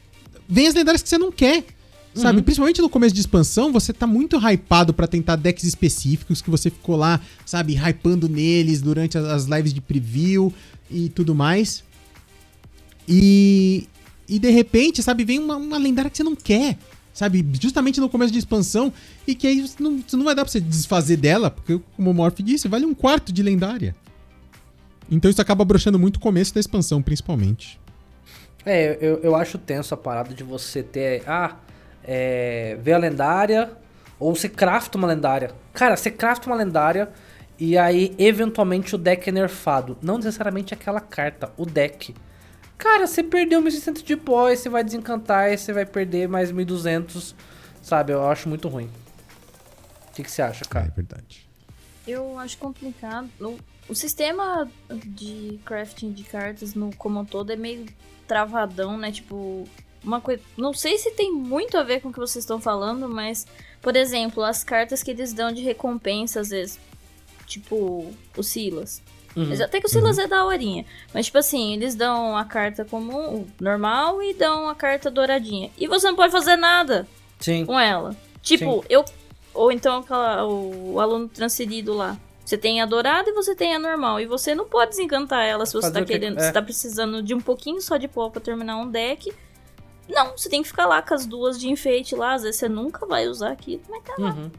[0.49, 1.63] vem as lendárias que você não quer.
[2.15, 6.49] Sabe, principalmente no começo de expansão, você tá muito hypado pra tentar decks específicos que
[6.49, 10.51] você ficou lá, sabe, hypando neles durante as, as lives de preview
[10.89, 11.83] e tudo mais.
[13.07, 13.87] E,
[14.27, 16.79] e de repente, sabe, vem uma, uma lendária que você não quer,
[17.13, 18.91] sabe, justamente no começo de expansão,
[19.27, 22.09] e que aí você não, você não vai dar pra você desfazer dela, porque, como
[22.09, 23.95] o Morph disse, vale um quarto de lendária.
[25.09, 27.79] Então isso acaba broxando muito o começo da expansão, principalmente.
[28.65, 31.23] É, eu, eu acho tenso a parada de você ter.
[31.27, 31.55] Ah,
[32.03, 33.71] é, ver a lendária.
[34.19, 35.51] Ou você crafta uma lendária.
[35.73, 37.09] Cara, você crafta uma lendária.
[37.57, 39.97] E aí, eventualmente, o deck é nerfado.
[40.01, 42.13] Não necessariamente aquela carta, o deck.
[42.77, 46.51] Cara, você perdeu 1.600 de pó, aí você vai desencantar, aí você vai perder mais
[46.51, 47.35] 1.200,
[47.81, 48.13] sabe?
[48.13, 48.89] Eu acho muito ruim.
[50.09, 50.91] O que, que você acha, É cara?
[50.95, 51.47] verdade.
[52.07, 53.29] Eu acho complicado.
[53.39, 53.59] O,
[53.89, 57.85] o sistema de crafting de cartas no como um todo é meio
[58.31, 59.11] travadão, né?
[59.11, 59.67] Tipo,
[60.01, 60.41] uma coisa.
[60.57, 63.45] Não sei se tem muito a ver com o que vocês estão falando, mas,
[63.81, 66.79] por exemplo, as cartas que eles dão de recompensa, às vezes.
[67.45, 69.01] Tipo, o Silas.
[69.35, 69.47] Uhum.
[69.49, 70.85] Mas Até que o Silas é da horinha.
[71.13, 75.69] Mas, tipo assim, eles dão a carta comum, normal, e dão a carta douradinha.
[75.77, 77.05] E você não pode fazer nada
[77.39, 77.65] Sim.
[77.65, 78.15] com ela.
[78.41, 78.87] Tipo, Sim.
[78.89, 79.03] eu.
[79.53, 82.17] Ou então aquela- o, o aluno transferido lá.
[82.51, 84.19] Você tem a dourada e você tem a normal.
[84.19, 86.37] E você não pode desencantar ela se você Fazer tá o que- querendo.
[86.37, 86.51] é.
[86.51, 89.31] Tá precisando de um pouquinho só de pó pra terminar um deck.
[90.09, 92.33] Não, você tem que ficar lá com as duas de enfeite lá.
[92.33, 94.31] Às vezes você nunca vai usar aquilo, mas tá lá.
[94.33, 94.51] Uhum.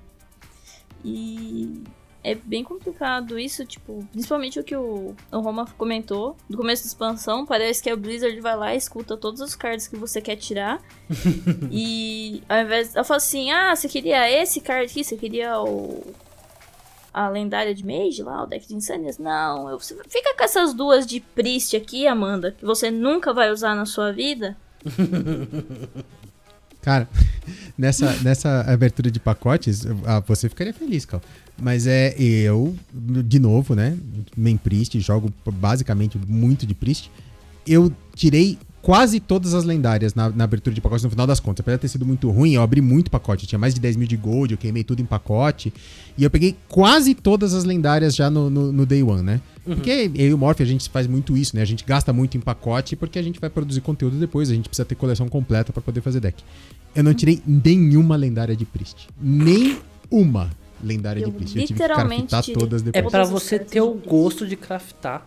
[1.05, 1.82] E
[2.24, 6.86] é bem complicado isso, tipo, principalmente o que o, o Roma comentou do começo da
[6.88, 7.45] expansão.
[7.45, 10.80] Parece que a Blizzard vai lá e escuta todos os cards que você quer tirar.
[11.70, 12.95] e ao invés.
[12.95, 15.05] Ela fala assim: ah, você queria esse card aqui?
[15.05, 16.03] Você queria o.
[17.12, 19.18] A lendária de Mage lá, o deck de?
[19.18, 23.74] Não, eu, fica com essas duas de Priest aqui, Amanda, que você nunca vai usar
[23.74, 24.56] na sua vida.
[26.82, 27.08] Cara,
[27.78, 31.22] nessa, nessa abertura de pacotes, ah, você ficaria feliz, Cal.
[31.60, 33.96] Mas é eu, de novo, né?
[34.36, 37.10] Main Priest, jogo basicamente muito de Priest.
[37.64, 41.61] Eu tirei quase todas as lendárias na, na abertura de pacotes no final das contas.
[41.61, 43.45] Apesar de ter sido muito ruim, eu abri muito pacote.
[43.45, 45.72] Eu tinha mais de 10 mil de gold, eu queimei tudo em pacote.
[46.18, 49.41] E eu peguei quase todas as lendárias já no, no, no day one, né?
[49.64, 51.62] Porque eu e o Morph, a gente faz muito isso, né?
[51.62, 54.51] A gente gasta muito em pacote porque a gente vai produzir conteúdo depois.
[54.51, 56.43] A gente precisa ter coleção completa pra poder fazer deck.
[56.95, 59.09] Eu não tirei nenhuma lendária de Priest.
[59.20, 59.78] Nem
[60.11, 60.51] uma
[60.83, 61.57] lendária Eu de Priest.
[61.57, 63.03] Eu tive que literalmente craftar todas É depois.
[63.03, 65.24] pra Todas as você ter o gosto de craftar.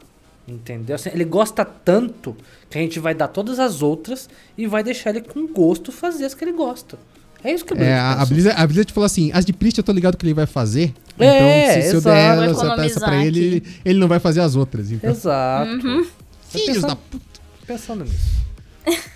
[0.48, 0.96] Entendeu?
[0.96, 2.36] Assim, ele gosta tanto
[2.70, 6.26] que a gente vai dar todas as outras e vai deixar ele com gosto fazer
[6.26, 6.98] as que ele gosta.
[7.44, 8.26] É isso que o É, a.
[8.26, 10.94] Blizzard, a Blizzard falou assim: as de Priest eu tô ligado que ele vai fazer.
[11.20, 13.80] É, então, se, se eu der Vai essa peça pra ele, aqui.
[13.86, 14.92] ele não vai fazer as outras.
[14.92, 15.70] Então, Exato.
[15.72, 16.04] Uhum.
[16.04, 16.10] Tá
[16.50, 17.26] filhos pensando, da puta.
[17.68, 18.46] pensando nisso.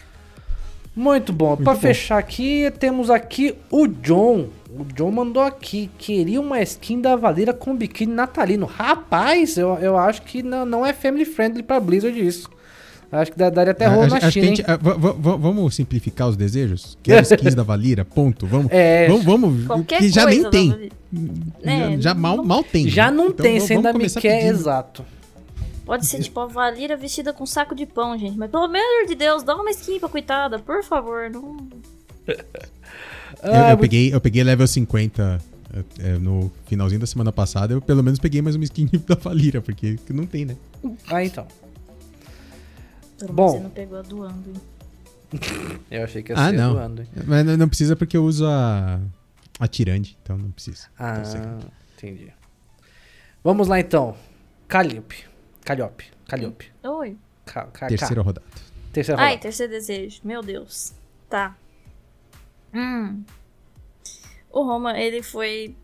[0.96, 1.56] Muito bom.
[1.58, 1.80] Pra bom.
[1.80, 4.50] fechar aqui, temos aqui o John.
[4.80, 5.90] O John mandou aqui.
[5.98, 8.66] Queria uma skin da Valera com biquíni natalino.
[8.66, 12.50] Rapaz, eu, eu acho que não, não é family friendly pra Blizzard isso.
[13.12, 15.36] Acho que daria até rolo Acho- na acho que China, a gente- va- va- va-
[15.36, 16.96] vamos simplificar os desejos?
[17.02, 18.46] Quero skins da Valira, ponto.
[18.46, 20.92] Vamos, É, vamos, vamos Qualquer que já nem tem.
[21.64, 22.88] É, já já mal, não- mal tem.
[22.88, 23.18] Já né?
[23.18, 24.52] não Então, tem, você ainda me quer, pedindo.
[24.60, 25.04] exato.
[25.84, 28.38] Pode ser tipo a Valira vestida com saco de pão, gente.
[28.38, 31.32] Mas pelo amor de Deus, dá uma skin pra coitada, por favor.
[31.32, 31.58] Não...
[33.44, 35.42] Eu, Ah, eu peguei, eu peguei level 50
[36.02, 37.74] é, é, no finalzinho da semana passada.
[37.74, 40.56] Eu pelo menos peguei mais uma skin da Valira, porque que não tem, né?
[41.08, 41.48] Ah, então.
[43.32, 43.50] Bom.
[43.50, 44.50] você não pegou a do Ando.
[44.52, 44.62] hein?
[45.92, 46.74] Eu achei que ia Ah, ser não.
[46.74, 47.08] doando, hein?
[47.28, 49.00] Mas não- não precisa porque eu uso a,
[49.60, 50.88] a Tirande, então não precisa.
[50.98, 51.60] Ah, Então,
[51.98, 52.32] entendi.
[53.44, 54.16] Vamos lá então.
[54.68, 55.26] Calliope.
[55.64, 56.06] Calliope.
[56.28, 56.72] Calliope.
[56.84, 57.18] Oi.
[57.46, 58.46] Ca- ca- Terceira rodada.
[58.94, 59.42] Terceira Ai, rodada.
[59.44, 60.22] terceiro desejo.
[60.24, 60.94] Meu Deus.
[61.30, 61.56] Tá.
[62.74, 63.24] Hum.
[64.52, 65.76] O Roma, ele foi.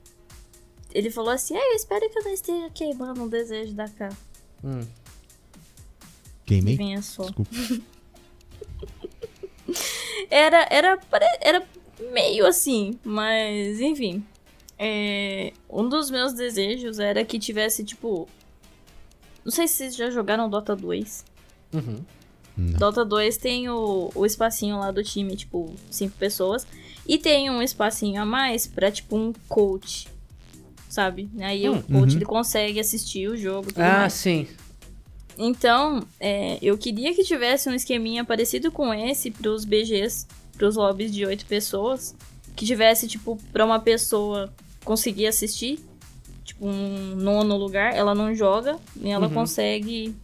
[0.94, 4.10] Ele falou assim: "Ah, eu espero que eu não esteja queimando um desejo da K.
[4.64, 4.82] Hum.
[6.46, 6.76] Que Queimei?
[6.78, 7.24] venha só.
[7.24, 7.52] Desculpa.
[10.30, 11.00] Era, era,
[11.42, 11.68] era
[12.12, 14.26] meio assim, mas enfim.
[14.78, 18.28] É, um dos meus desejos era que tivesse, tipo.
[19.44, 21.26] Não sei se vocês já jogaram Dota 2.
[21.74, 22.04] Uhum.
[22.58, 22.80] Não.
[22.80, 26.66] Dota 2 tem o, o espacinho lá do time, tipo, cinco pessoas.
[27.08, 30.08] E tem um espacinho a mais pra, tipo, um coach.
[30.90, 31.30] Sabe?
[31.40, 32.16] Aí Hum, o coach uhum.
[32.18, 33.68] ele consegue assistir o jogo.
[33.68, 34.14] Tudo Ah, mais.
[34.14, 34.48] sim.
[35.38, 40.26] Então, é, eu queria que tivesse um esqueminha parecido com esse pros BGs,
[40.58, 42.16] pros lobbies de oito pessoas.
[42.56, 44.54] Que tivesse, tipo, pra uma pessoa
[44.86, 45.80] conseguir assistir.
[46.46, 47.94] Tipo, um nono lugar.
[47.94, 49.34] Ela não joga e ela Uhum.
[49.34, 50.16] consegue.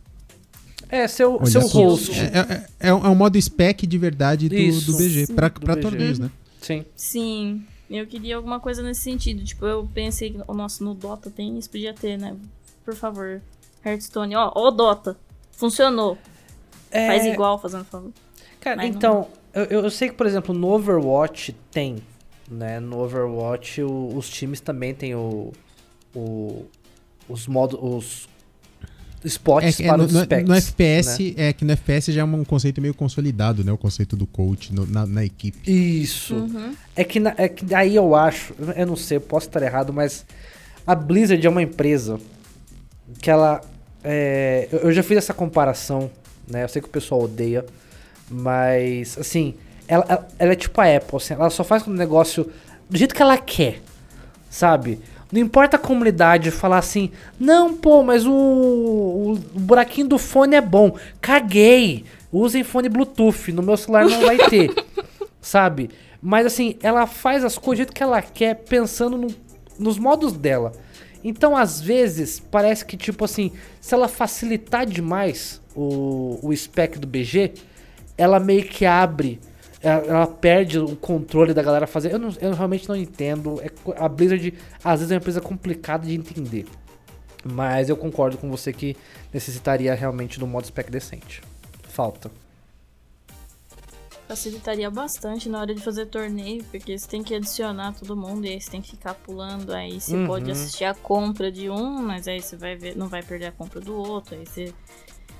[0.91, 2.11] É, seu, Olha seu host.
[2.11, 4.91] É, é- é- é um modo spec de verdade do, Isso.
[4.91, 5.33] do BG, Sim.
[5.35, 5.81] pra, Do pra BG.
[5.81, 6.29] torneios, né?
[6.61, 6.85] Sim.
[6.95, 9.43] Sim, eu queria alguma coisa nesse sentido.
[9.43, 12.35] Tipo, eu pensei, oh, nossa, no Dota tem isso, podia ter, né?
[12.83, 13.41] Por favor.
[13.85, 15.17] Hearthstone, ó, ó, Dota.
[15.53, 16.17] Funcionou.
[16.91, 18.11] É, Faz igual, fazendo favor.
[18.59, 21.97] Cara, Mas não- então, eu, eu sei que, por exemplo, no Overwatch tem,
[22.49, 22.79] né?
[22.79, 25.51] No Overwatch o- os times também tem o,
[26.13, 26.65] o
[27.29, 28.29] os modos, os
[29.25, 30.47] spots É, que é, para no, os no- specs.
[30.49, 31.47] no FPS, né?
[31.49, 33.71] é que no FPS já é um conceito meio consolidado, né?
[33.71, 35.59] O conceito do coach no- na, na equipe.
[35.71, 36.35] Isso.
[36.35, 36.73] Uhum.
[36.95, 39.91] É que, na- é que daí eu acho, eu não sei, eu posso estar errado,
[39.93, 40.25] mas
[40.87, 42.19] a Blizzard é uma empresa
[43.19, 43.61] que ela.
[44.03, 46.09] é, eu- já fiz essa comparação
[46.47, 46.63] né?
[46.63, 47.63] Eu sei que o pessoal odeia,
[48.29, 49.53] mas, assim,
[49.87, 52.51] ela, ela, ela é tipo a Apple, assim, ela só faz o negócio
[52.89, 53.81] do jeito que ela quer,
[54.49, 54.99] sabe?
[55.31, 60.61] Não importa a comunidade falar assim, não, pô, mas o, o, buraquinho do fone é
[60.61, 60.97] bom.
[61.21, 62.03] Caguei.
[62.31, 64.73] Usem fone Bluetooth, no meu celular não vai ter.
[65.41, 65.89] sabe?
[66.21, 69.33] Mas assim, ela faz as coisas do jeito que ela quer, pensando no-
[69.79, 70.71] nos modos dela.
[71.23, 77.07] Então, às vezes, parece que, tipo assim, se ela facilitar demais o, o spec do
[77.07, 77.53] BG,
[78.17, 79.39] ela meio que abre,
[79.83, 82.11] ela, ela perde o controle da galera fazer.
[82.13, 83.59] Eu, não- eu realmente não entendo.
[83.61, 84.53] É a Blizzard,
[84.83, 86.67] às vezes, é uma empresa complicada de entender.
[87.43, 88.95] Mas eu concordo com você que
[89.33, 91.41] necessitaria realmente de um modo spec decente.
[91.89, 92.29] Falta.
[94.27, 98.49] Facilitaria bastante na hora de fazer torneio, porque você tem que adicionar todo mundo e
[98.49, 99.73] aí você tem que ficar pulando.
[99.73, 100.25] Aí você Uhum.
[100.27, 103.51] pode assistir a compra de um, mas aí você vai ver, não vai perder a
[103.51, 104.35] compra do outro.
[104.35, 104.73] Aí você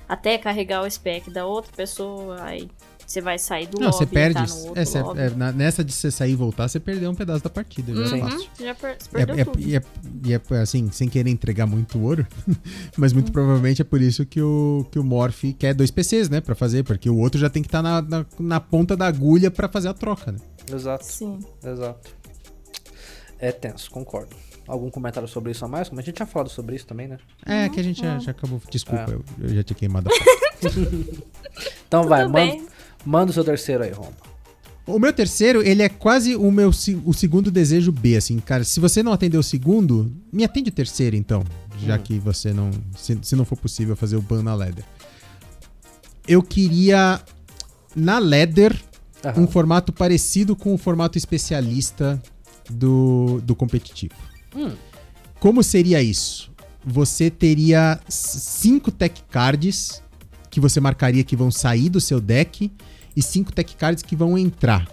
[0.06, 2.68] até carregar o spec da outra pessoa, aí
[3.12, 4.34] você vai sair do Não, lobby você e perde.
[4.34, 7.10] tá no outro é, você- é, na- nessa de você sair e voltar, você perdeu
[7.10, 7.92] um pedaço da partida.
[7.94, 8.48] Já é Uhum, fácil.
[8.56, 9.60] você já per você É, perdeu é- tudo.
[9.60, 9.82] e é,
[10.26, 12.26] e é, assim, sem querer entregar muito ouro,
[12.96, 13.18] mas Uhum.
[13.18, 16.40] muito provavelmente é por isso que o, que o Morph quer dois PCs, né?
[16.40, 19.50] Pra fazer, porque o outro já tem que estar na, na, na ponta da agulha
[19.50, 20.38] pra fazer a troca, né?
[20.72, 21.04] Exato.
[21.04, 21.38] Sim.
[21.62, 22.10] Exato.
[23.38, 24.34] É tenso, concordo.
[24.66, 25.88] Algum comentário sobre isso a mais?
[25.88, 27.18] Como a gente tinha falado sobre isso também, né?
[27.44, 28.62] É, que a gente já, já acabou.
[28.70, 29.14] Desculpa, É.
[29.14, 30.12] eu, eu já tinha queimado a.
[31.88, 32.62] Então vai, manda.
[33.04, 34.12] Manda o seu terceiro aí, Roma.
[34.86, 36.70] O meu terceiro, ele é quase o meu
[37.04, 38.64] o segundo desejo B, assim, cara.
[38.64, 41.44] Se você não atender o segundo, me atende o terceiro, então.
[41.78, 42.70] Já que você não.
[42.96, 44.84] Se, se não for possível fazer o ban na Leather.
[46.26, 47.20] Eu queria.
[47.94, 48.76] Na Leather,
[49.24, 49.42] Aham.
[49.42, 52.20] um formato parecido com o formato especialista
[52.68, 54.14] do, do competitivo.
[54.56, 54.72] Hum.
[55.38, 56.50] Como seria isso?
[56.84, 60.02] Você teria cinco tech cards
[60.50, 62.70] que você marcaria que vão sair do seu deck
[63.16, 64.88] e cinco tech cards que vão entrar.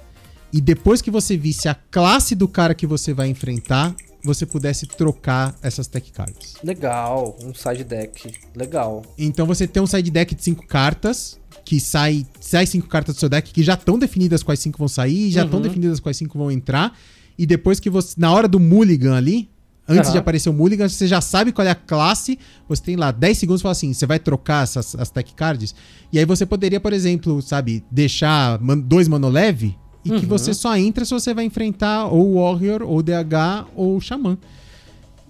[0.51, 4.85] E depois que você visse a classe do cara que você vai enfrentar, você pudesse
[4.87, 6.55] trocar essas tech cards.
[6.63, 8.33] Legal, um side deck.
[8.55, 9.03] Legal.
[9.17, 13.19] Então você tem um side deck de cinco cartas, que sai, sai cinco cartas do
[13.19, 15.63] seu deck, que já estão definidas quais cinco vão sair, e já estão Uhum.
[15.63, 16.97] definidas quais cinco vão entrar.
[17.37, 18.15] E depois que você.
[18.17, 19.49] Na hora do mulligan ali,
[19.89, 20.11] antes Aham.
[20.13, 22.37] de aparecer o mulligan, você já sabe qual é a classe.
[22.67, 25.73] Você tem lá 10 segundos e fala assim: você vai trocar essas as tech cards.
[26.13, 29.75] E aí você poderia, por exemplo, sabe, deixar man- dois manoleve
[30.05, 30.27] e que Uhum.
[30.27, 34.01] você só entra se você vai enfrentar ou o Warrior, ou o DH, ou o
[34.01, 34.37] Xamã.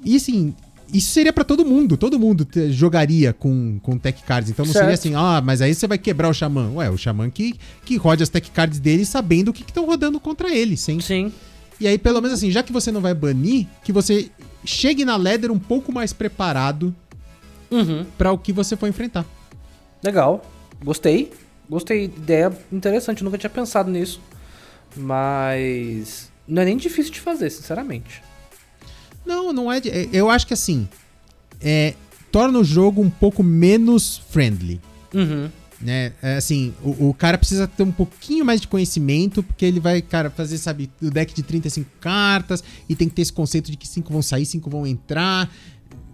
[0.05, 0.53] E assim,
[0.93, 1.97] isso seria pra todo mundo.
[1.97, 4.49] Todo mundo jogaria com, com tech cards.
[4.49, 4.83] Então não Certo.
[4.85, 6.71] seria assim, ah, mas aí você vai quebrar o Xamã.
[6.75, 7.55] Ué, o Xamã que,
[7.85, 10.99] que rode as tech cards dele sabendo o que estão rodando contra ele, sim.
[10.99, 11.31] Sim.
[11.81, 14.29] E aí, pelo menos assim, já que você não vai banir, que você
[14.65, 16.95] chegue na ladder um pouco mais preparado
[17.71, 18.05] Uhum.
[18.17, 19.25] pra o que você for enfrentar.
[20.03, 20.43] Legal.
[20.83, 21.31] Gostei.
[21.69, 22.05] Gostei.
[22.05, 23.23] Ideia interessante.
[23.23, 24.19] Nunca tinha pensado nisso.
[24.95, 26.31] Mas.
[26.47, 28.23] Não é nem difícil de fazer, sinceramente.
[29.25, 29.77] Não, não é.
[29.79, 30.87] é- eu acho que assim.
[31.61, 31.93] É,
[32.31, 34.79] torna o jogo um pouco menos friendly.
[35.13, 35.49] Uhum.
[35.81, 36.13] Né?
[36.21, 40.01] É, assim, o, o cara precisa ter um pouquinho mais de conhecimento, porque ele vai,
[40.01, 43.77] cara, fazer, sabe, o deck de 35 cartas e tem que ter esse conceito de
[43.77, 45.49] que 5 vão sair, 5 vão entrar.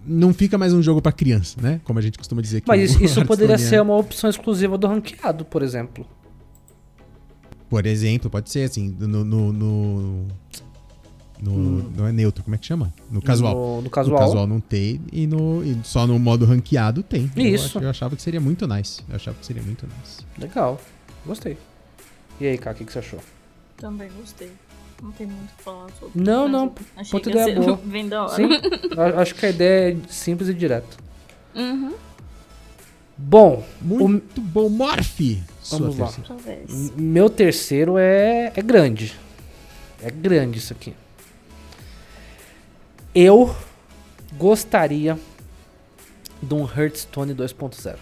[0.06, 1.80] Não fica mais um jogo pra criança, né?
[1.82, 2.68] Como a gente costuma dizer aqui.
[2.68, 3.82] Mas isso, isso poderia Hearthstone, ser né?
[3.82, 6.06] uma opção exclusiva do ranqueado, por exemplo.
[7.68, 9.24] Por exemplo, pode ser assim, no.
[9.24, 10.26] no, no-
[11.40, 12.92] no- Não é neutro, como é que chama?
[13.10, 13.54] No casual.
[13.54, 14.18] No, no No casual.
[14.18, 17.30] casual não tem e, no, e só no modo ranqueado tem.
[17.36, 17.78] Eu Isso.
[17.78, 19.02] ach- Eu, achava que seria muito nice.
[19.08, 20.22] Eu achava que seria muito nice.
[20.38, 20.80] Legal.
[21.24, 21.56] Gostei.
[22.40, 23.20] E aí, cara, o que, que você achou?
[23.76, 24.50] Também gostei.
[25.02, 26.18] Não tem muito o que falar sobre.
[26.20, 27.80] Não, não, eu Achei que ia ideia ser boa.
[27.84, 28.34] bem da hora.
[28.34, 28.48] Sim,
[29.20, 30.96] acho que a ideia é simples e direta.
[31.54, 31.92] Uhum,
[33.18, 35.20] Bom, Muito bom, Morph!
[35.62, 36.06] Sua Vamos lá.
[36.12, 36.92] terceira.
[36.98, 39.14] meu terceiro é, é grande.
[40.02, 40.94] É grande isso aqui.
[43.18, 43.56] Eu
[44.36, 45.18] gostaria
[46.42, 47.96] de um Hearthstone 2.0.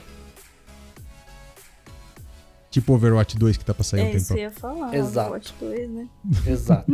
[2.71, 4.33] Tipo Overwatch 2 que tá pra sair um É que tempo.
[4.33, 4.93] eu ia falar.
[4.93, 5.21] Exato.
[5.29, 6.09] Overwatch 2, né?
[6.47, 6.93] Exato.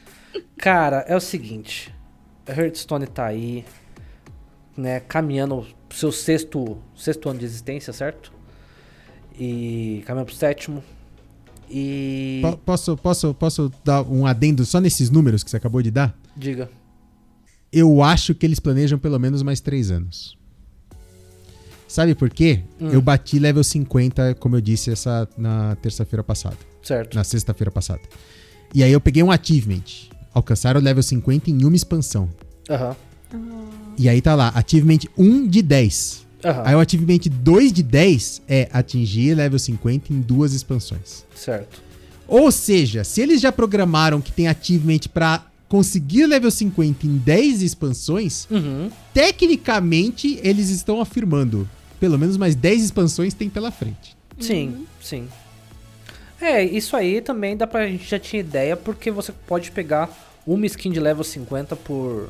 [0.58, 1.94] Cara, é o seguinte.
[2.46, 3.64] Hearthstone tá aí,
[4.76, 8.30] né, caminhando pro seu sexto, sexto ano de existência, certo?
[9.38, 10.84] E caminhando pro sétimo.
[11.70, 15.90] E Po- Posso, posso, posso dar um adendo só nesses números que você acabou de
[15.90, 16.14] dar?
[16.36, 16.68] diga.
[17.76, 20.38] Eu acho que eles planejam pelo menos mais três anos.
[21.88, 22.60] Sabe por quê?
[22.80, 22.88] Hum.
[22.90, 26.56] Eu bati level 50, como eu disse, essa na terça-feira passada.
[26.82, 27.14] Certo.
[27.14, 28.00] Na sexta-feira passada.
[28.74, 29.82] E aí eu peguei um achievement.
[30.32, 32.28] Alcançar o level 50 em uma expansão.
[32.68, 32.96] Aham.
[33.98, 36.24] E aí tá lá, achievement 1 de 10.
[36.44, 41.24] Aham, Aí o achievement 2 de 10 é atingir level 50 em duas expansões.
[41.34, 41.82] certo.
[42.26, 47.62] Ou seja, se eles já programaram que tem achievement pra conseguir level 50 em 10
[47.62, 48.90] expansões, Uhum.
[49.12, 51.68] tecnicamente eles estão afirmando,
[51.98, 54.16] pelo menos mais 10 expansões tem pela frente.
[54.38, 55.28] Sim, sim.
[56.40, 60.10] É, isso aí também dá pra gente já tinha ideia, porque você pode pegar
[60.46, 62.28] uma skin de level 50 por.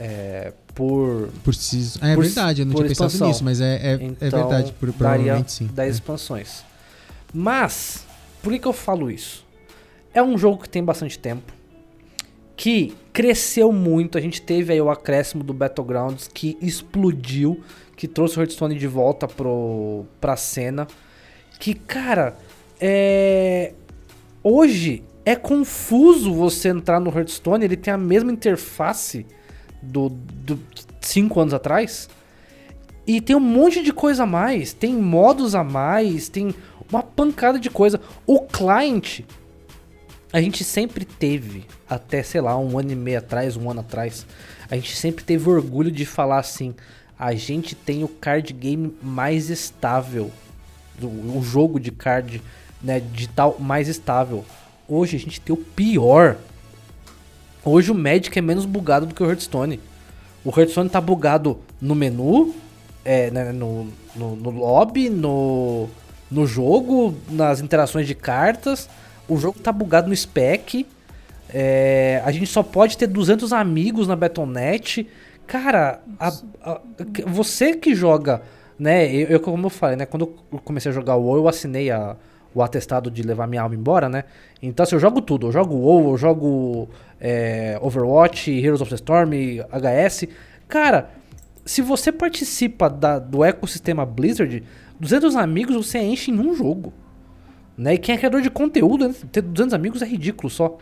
[0.00, 1.28] É, por.
[1.44, 1.92] Por si...
[2.00, 3.28] É Por- verdade, eu não tinha pensado expansão.
[3.28, 5.66] nisso, mas é, é, é Então, verdade, por, provavelmente sim.
[5.72, 5.92] 10 É.
[5.92, 6.64] expansões.
[7.32, 8.04] Mas,
[8.42, 9.44] por que, que eu falo isso?
[10.12, 11.52] É um jogo que tem bastante tempo.
[12.62, 14.16] Que cresceu muito.
[14.16, 17.60] A gente teve aí o acréscimo do Battlegrounds que explodiu.
[17.96, 20.86] Que trouxe o Hearthstone de volta pro, pra cena.
[21.58, 22.36] Que, cara,
[22.80, 23.72] é.
[24.44, 27.64] Hoje é confuso você entrar no Hearthstone.
[27.64, 29.26] Ele tem a mesma interface
[29.82, 30.56] do, do
[31.00, 32.08] 5 anos atrás.
[33.04, 36.54] E tem um monte de coisa a mais, tem modos a mais, tem
[36.88, 38.00] uma pancada de coisa.
[38.24, 39.22] O client,
[40.32, 44.26] a gente sempre teve, até sei lá, um ano e meio atrás, um ano atrás,
[44.70, 46.74] a gente sempre teve orgulho de falar assim:
[47.18, 50.30] a gente tem o card game mais estável,
[51.02, 52.42] o jogo de card
[52.82, 54.44] né, digital mais estável.
[54.88, 56.36] Hoje a gente tem o pior.
[57.64, 59.78] Hoje o Magic é menos bugado do que o Hearthstone.
[60.44, 62.54] O Hearthstone tá bugado no menu,
[63.04, 65.88] é, né, no, no, no lobby, no,
[66.30, 68.88] no jogo, nas interações de cartas.
[69.32, 70.86] O jogo tá bugado no spec.
[71.52, 75.06] É, a gente só pode ter 200 amigos na Battle.net.
[75.46, 76.32] Cara, a-
[76.62, 76.80] a-
[77.26, 78.42] você que joga,
[78.78, 79.10] né?
[79.12, 80.06] Eu- como eu falei, né?
[80.06, 82.16] Quando eu comecei a jogar o WoW, eu assinei a-
[82.54, 84.24] o atestado de levar minha alma embora, né?
[84.62, 85.48] Então, assim, eu jogo tudo.
[85.48, 86.88] Eu jogo WoW, eu jogo
[87.24, 89.30] é, Overwatch, Heroes of the Storm,
[89.70, 90.28] HS.
[90.68, 91.10] Cara,
[91.64, 94.62] se você participa da- do ecossistema Blizzard,
[94.98, 96.92] 200 amigos você enche em um jogo.
[97.76, 97.94] Né?
[97.94, 99.14] E quem é criador de conteúdo, né?
[99.30, 100.78] ter 200 amigos é ridículo só.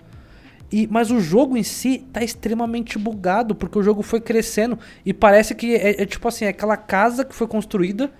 [0.72, 5.12] E, mas o jogo em si tá extremamente bugado, porque o jogo foi crescendo e
[5.12, 8.10] parece que é, é tipo assim, é aquela casa que foi construída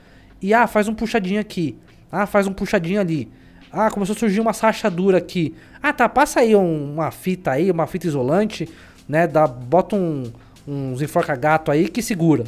[0.43, 1.77] e ah, faz um puxadinho aqui.
[2.11, 3.31] Ah, faz um puxadinho ali.
[3.71, 5.55] Ah, começou a surgir uma rachadura aqui.
[5.81, 8.69] Ah, tá, passa aí um- uma fita aí, uma fita isolante,
[9.09, 9.29] né?
[9.29, 10.25] Dá, bota um,
[10.67, 12.43] uns enforca-gato aí que segura.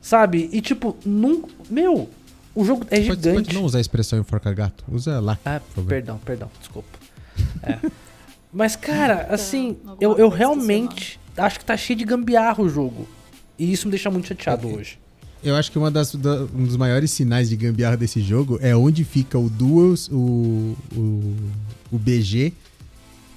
[0.00, 0.50] Sabe?
[0.52, 2.08] E tipo, num, meu,
[2.60, 3.54] o jogo é Pode, pode gigante.
[3.54, 5.38] não usar a expressão enforca gato, usa lá.
[5.44, 5.88] Ah, por favor.
[5.88, 6.98] perdão, perdão, desculpa.
[7.62, 7.78] É.
[8.52, 13.06] Mas, cara, assim, eu, eu realmente acho que tá cheio de gambiarra o jogo.
[13.58, 14.98] E isso me deixa muito chateado hoje.
[15.42, 18.74] Eu acho que uma das, da- um dos maiores sinais de gambiarra desse jogo é
[18.74, 21.36] onde fica o Duels, o, o,
[21.92, 22.52] o BG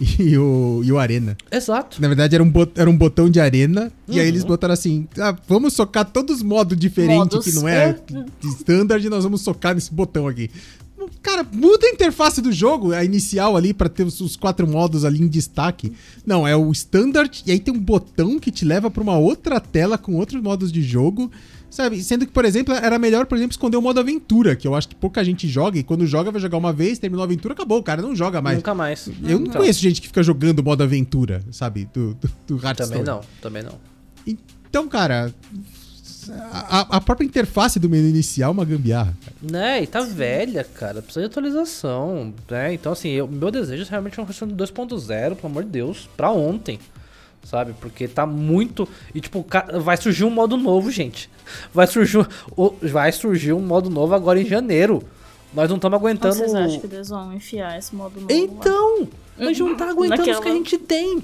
[0.19, 1.37] e o, e o Arena.
[1.51, 2.01] Exato.
[2.01, 4.27] Na verdade, era um, bot- era um botão de arena, e aí Uhum.
[4.29, 7.95] eles botaram assim: ah, vamos socar todos os modos diferentes que não é
[8.43, 10.49] standard, nós vamos socar nesse botão aqui.
[11.23, 15.03] Cara, muda a interface do jogo, a inicial ali, pra ter os, os quatro modos
[15.03, 15.91] ali em destaque.
[16.25, 19.59] Não, é o standard, e aí tem um botão que te leva pra uma outra
[19.59, 21.31] tela com outros modos de jogo.
[21.71, 22.03] Sabe?
[22.03, 24.89] Sendo que, por exemplo, era melhor, por exemplo, esconder o modo aventura, que eu acho
[24.89, 27.79] que pouca gente joga, e quando joga, vai jogar uma vez, terminou a aventura, acabou,
[27.79, 28.57] o cara não joga mais.
[28.57, 29.07] Nunca mais.
[29.07, 31.87] Eu não Então, conheço gente que fica jogando o modo aventura, sabe?
[31.93, 32.75] Do, do, do.
[32.75, 33.79] Também não, também não.
[34.27, 35.33] Então, cara,
[36.51, 39.15] a, a própria interface do menu inicial é uma gambiarra.
[39.23, 39.35] cara.
[39.41, 41.01] Né, e tá velha, cara.
[41.01, 42.73] Precisa de atualização, né?
[42.73, 46.31] Então, assim, eu, meu desejo é realmente um Hearthstone 2.0, pelo amor de Deus, pra
[46.31, 46.79] ontem.
[47.43, 47.73] Sabe?
[47.81, 48.87] Porque tá muito.
[49.13, 49.45] E, tipo,
[49.81, 51.29] vai surgir um modo novo, gente.
[51.73, 55.03] Vai surgir, um- o- vai surgir um modo novo agora em janeiro.
[55.53, 56.33] Nós não estamos aguentando.
[56.35, 58.27] vocês acham que eles vão enfiar esse modo novo?
[58.33, 58.39] lá?
[58.39, 59.07] Então,
[59.37, 61.21] a gente não tá aguentando os que a Naquela- gente tem.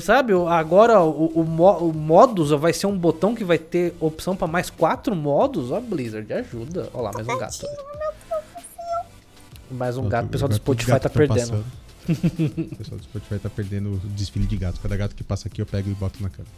[0.00, 4.46] Sabe, agora o, o, o modus vai ser um botão que vai ter opção pra
[4.46, 5.70] mais quatro modos.
[5.70, 6.88] Ó, Blizzard, ajuda.
[6.94, 7.66] Olha lá, mais um gato.
[9.70, 10.26] Mais um gato.
[10.26, 11.40] O pessoal do Spotify tá perdendo.
[11.40, 11.64] passando.
[12.08, 14.80] O pessoal do Spotify tá perdendo o desfile de gatos.
[14.80, 16.48] Cada gato que passa aqui eu pego e boto na cama.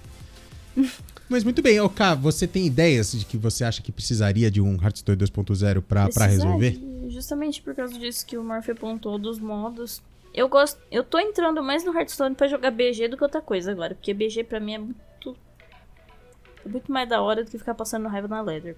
[1.29, 4.75] Mas muito bem, OK, você tem ideias de que você acha que precisaria de um
[4.75, 6.79] Hearthstone 2.0 pra, pra resolver?
[7.09, 10.03] Justamente por causa disso que o Murphy apontou dos modos.
[10.35, 10.81] Eu gosto.
[10.91, 13.95] Eu tô entrando mais no Hearthstone pra jogar BG do que outra coisa agora.
[13.95, 15.37] Porque BG pra mim é muito.
[16.65, 18.77] É muito mais da hora do que ficar passando raiva na Leather.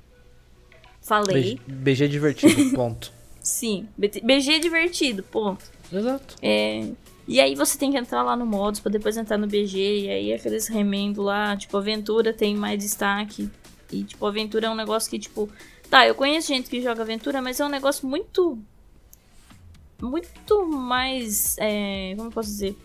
[1.01, 1.59] Falei.
[1.67, 3.13] BG, BG é divertido, ponto.
[3.41, 3.89] Sim.
[3.99, 5.65] BG é divertido, ponto.
[5.93, 6.37] Exato.
[6.43, 6.91] É,
[7.29, 10.01] E aí você tem que entrar lá no modos pra depois entrar no BG.
[10.05, 13.49] E aí aqueles remendo lá, tipo, aventura tem mais destaque.
[13.93, 15.49] E, tipo, aventura é um negócio que, tipo.
[15.91, 18.59] Tá, eu conheço gente que joga aventura, mas é um negócio muito.
[20.01, 21.57] Muito mais.
[21.59, 22.77] É, como eu posso dizer?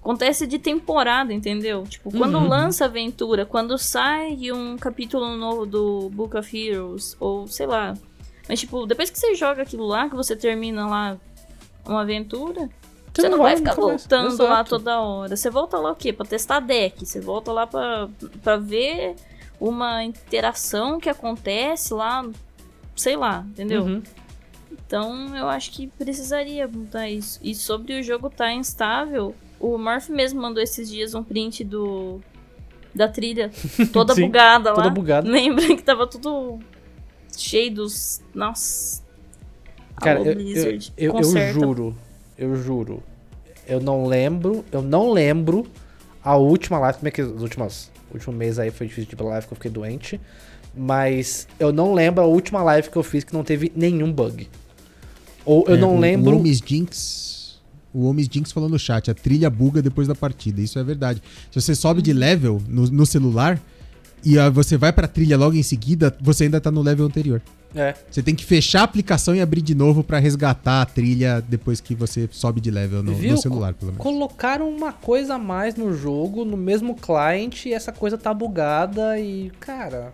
[0.00, 1.84] acontece de temporada, entendeu?
[1.84, 2.48] Tipo, quando Uhum.
[2.48, 7.94] lança aventura, quando sai um capítulo novo do Book of Heroes, ou sei lá.
[8.48, 11.16] Mas, tipo, depois que você joga aquilo lá, que você termina lá
[11.84, 12.68] uma aventura,
[13.14, 14.06] você, não vai ficar nunca mais.
[14.06, 15.36] voltando lá toda hora.
[15.36, 16.12] Você volta lá o quê?
[16.12, 17.04] Pra testar deck.
[17.04, 18.08] Você volta lá pra,
[18.42, 19.16] pra ver
[19.60, 22.26] uma interação que acontece lá,
[22.96, 23.82] sei lá, entendeu?
[23.82, 24.02] Uhum.
[24.70, 27.38] Então eu acho que precisaria mudar isso.
[27.42, 32.20] E sobre o jogo tá instável, o Murphy mesmo mandou esses dias um print do
[32.94, 33.50] da trilha
[33.92, 34.76] toda Sim, bugada lá.
[34.76, 35.30] toda bugada.
[35.30, 36.58] Lembra que tava tudo
[37.36, 38.22] cheio dos.
[38.34, 39.01] Nossa.
[40.02, 40.92] Cara, Alô, eu, eu, Blizzard.
[40.96, 41.52] eu, eu conserta.
[41.60, 41.94] juro,
[42.38, 43.02] eu juro.
[43.66, 45.66] Eu não lembro, eu não lembro
[46.22, 49.22] a última live, como é que as últimas, o último mês aí foi difícil de
[49.22, 50.20] ir live que eu fiquei doente,
[50.76, 54.48] mas eu não lembro a última live que eu fiz que não teve nenhum bug.
[55.44, 56.34] Ou eu É, não o- lembro.
[56.36, 57.60] O Omis Jinx.
[57.94, 60.60] O Omis Jinx falou no chat, a trilha buga depois da partida.
[60.60, 61.22] Isso é verdade.
[61.50, 63.60] Se você sobe de level no, no celular
[64.24, 67.42] e você vai pra trilha logo em seguida, você ainda tá no level anterior.
[67.74, 71.40] É, Você tem que fechar a aplicação e abrir de novo pra resgatar a trilha
[71.40, 74.02] depois que você sobe de level no, no celular, pelo menos.
[74.02, 79.18] colocaram uma coisa a mais no jogo, no mesmo client, e essa coisa tá bugada
[79.18, 80.12] e, cara,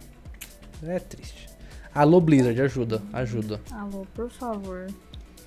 [0.82, 1.48] é triste.
[1.94, 3.60] Alô Blizzard, ajuda, ajuda.
[3.72, 4.86] Alô, por favor.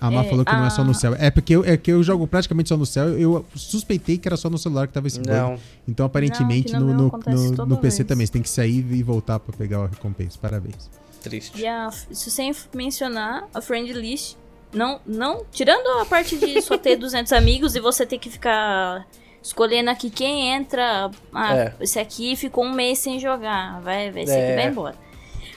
[0.02, 1.16] A Má É, falou que não é só no a- céu.
[1.20, 3.10] É porque eu, é que eu jogo praticamente só no céu.
[3.20, 5.62] Eu suspeitei que era só no celular que tava esse bug.
[5.88, 8.08] Então, aparentemente, Não, no no, no, no- PC vez.
[8.08, 8.26] também.
[8.26, 10.40] Você tem que sair e voltar pra pegar a recompensa.
[10.42, 10.90] Parabéns.
[11.22, 11.62] Triste.
[11.62, 14.36] E a, se sem mencionar a friend list,
[14.74, 19.06] não, não, tirando a parte de só ter 200 amigos e você ter que ficar
[19.42, 21.74] escolhendo aqui quem entra, ah, É.
[21.80, 24.46] esse aqui ficou um mês sem jogar, vai, vai, esse É.
[24.48, 24.96] aqui vai embora.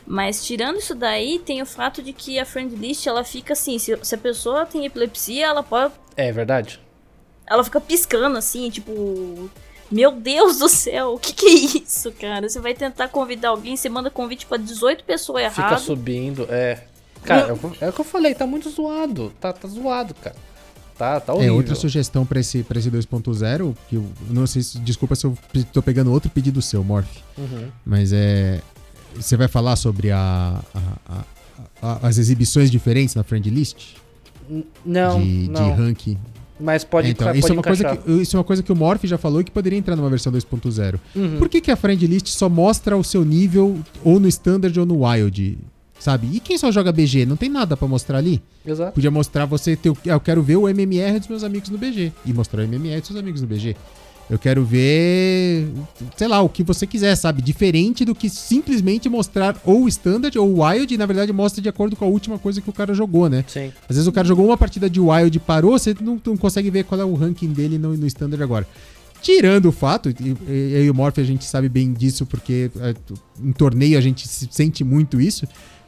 [0.06, 3.78] Mas tirando isso daí, tem o fato de que a friend list, ela fica assim,
[3.78, 6.78] se, se a pessoa tem epilepsia, ela pode, É verdade?
[7.46, 9.50] ela fica piscando assim, tipo,
[9.94, 11.52] meu Deus do céu, o que que é
[11.82, 12.48] isso, cara?
[12.48, 15.78] Você vai tentar convidar alguém, você manda convite pra 18 pessoas Fica errado.
[15.80, 16.82] subindo, é.
[17.22, 19.32] Cara, é o que- é o que eu falei, tá muito zoado.
[19.40, 20.36] Tá, tá zoado, cara.
[20.98, 21.56] Tá, tá É, horrível.
[21.56, 24.78] outra sugestão pra esse, pra esse 2.0, que eu não sei se.
[24.78, 25.36] Desculpa se eu
[25.72, 27.08] tô pegando outro pedido seu, Morph.
[27.36, 27.68] Uhum.
[27.84, 28.60] Mas é.
[29.16, 31.24] Você vai falar sobre a, a- a-
[31.82, 33.94] a- as exibições diferentes na friend list?
[34.48, 35.74] N- Não, de, de não.
[35.74, 36.18] ranking.
[36.60, 38.72] Mas pode, É, então, pode isso, é uma coisa que, isso é uma coisa que
[38.72, 41.00] o Morph já falou e que poderia entrar numa versão 2.0.
[41.16, 41.38] Uhum.
[41.38, 44.86] Por que, que a friend list só mostra o seu nível ou no standard ou
[44.86, 45.58] no wild?
[45.98, 46.28] Sabe?
[46.32, 47.24] E quem só joga BG?
[47.24, 48.42] Não tem nada pra mostrar ali?
[48.66, 48.92] Exato.
[48.92, 49.90] Podia mostrar você ter.
[49.90, 52.12] o- Eu quero ver o MMR dos meus amigos no BG.
[52.26, 53.74] E mostrar o MMR dos seus amigos no BG.
[54.30, 55.68] Eu quero ver.
[56.16, 57.42] Sei lá, o que você quiser, sabe?
[57.42, 60.94] Diferente do que simplesmente mostrar ou o standard ou o wild.
[60.94, 63.44] E na verdade mostra de acordo com a última coisa que o cara jogou, né?
[63.46, 63.70] Sim.
[63.88, 66.70] Às vezes o cara jogou uma partida de wild e parou, você não, não consegue
[66.70, 68.66] ver qual é o ranking dele no, no standard agora.
[69.20, 70.14] Tirando o fato, e
[70.48, 72.94] e- eu e o Morph a gente sabe bem disso, porque é,
[73.42, 75.46] em torneio a gente se- sente muito isso.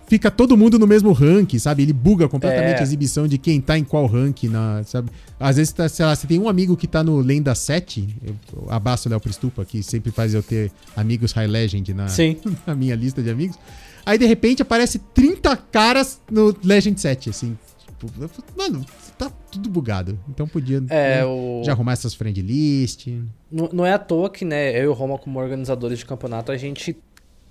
[0.08, 1.82] Fica todo mundo no mesmo ranking, sabe?
[1.82, 2.80] Ele buga completamente É.
[2.80, 5.10] a exibição de quem tá em qual ranking, na, sabe?
[5.38, 8.34] Às vezes, tá, sei lá, você tem um amigo que tá no Lenda 7, eu,
[8.54, 12.06] eu abraço o Léo Pristupa, que sempre faz eu ter amigos High Legend na,
[12.66, 13.58] na minha lista de amigos.
[14.04, 17.58] Aí, de repente, aparece 30 caras no Legend 7, assim.
[17.98, 18.08] Tipo,
[18.56, 18.86] mano,
[19.18, 20.16] tá tudo bugado.
[20.28, 21.62] Então podia É, né, o.
[21.64, 23.08] já arrumar essas friend list.
[23.50, 26.52] Não, não é à toa que, né, eu e o Roma, como organizadores de campeonato,
[26.52, 26.96] a gente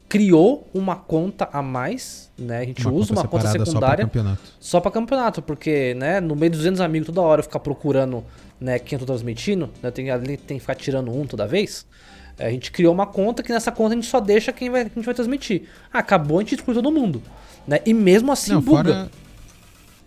[0.08, 2.60] criou uma conta a mais, né?
[2.60, 4.06] A gente usa uma conta secundária
[4.60, 4.92] Só pra campeonato.
[4.92, 8.24] campeonato, porque, né, no meio de 200 amigos toda hora eu ficar procurando,
[8.60, 11.86] né, quem eu tô transmitindo, né, tem, ali tem que ficar tirando um toda vez.
[12.38, 14.84] É, A gente criou uma conta que nessa conta a gente só deixa quem, vai,
[14.84, 15.64] quem a gente vai transmitir.
[15.92, 17.22] Ah, acabou, a gente exclui todo mundo.
[17.68, 17.80] Né?
[17.86, 18.84] E mesmo assim Não, buga.
[18.84, 19.10] fora.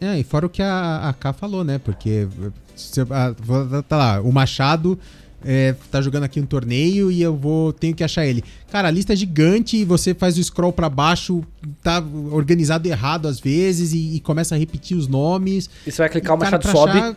[0.01, 1.79] É, e fora o que a, a K falou, né?
[1.79, 2.29] Porque
[2.77, 4.97] você, a- vou- tá lá, o Machado
[5.45, 8.43] é, tá jogando aqui um torneio e eu vou tenho que achar ele.
[8.71, 11.43] Cara, a lista é gigante e você faz o scroll pra baixo,
[11.83, 12.03] tá
[12.33, 15.69] organizado errado às vezes e, e começa a repetir os nomes.
[15.87, 16.99] E você vai clicar, o machado sobe.
[16.99, 17.17] achar-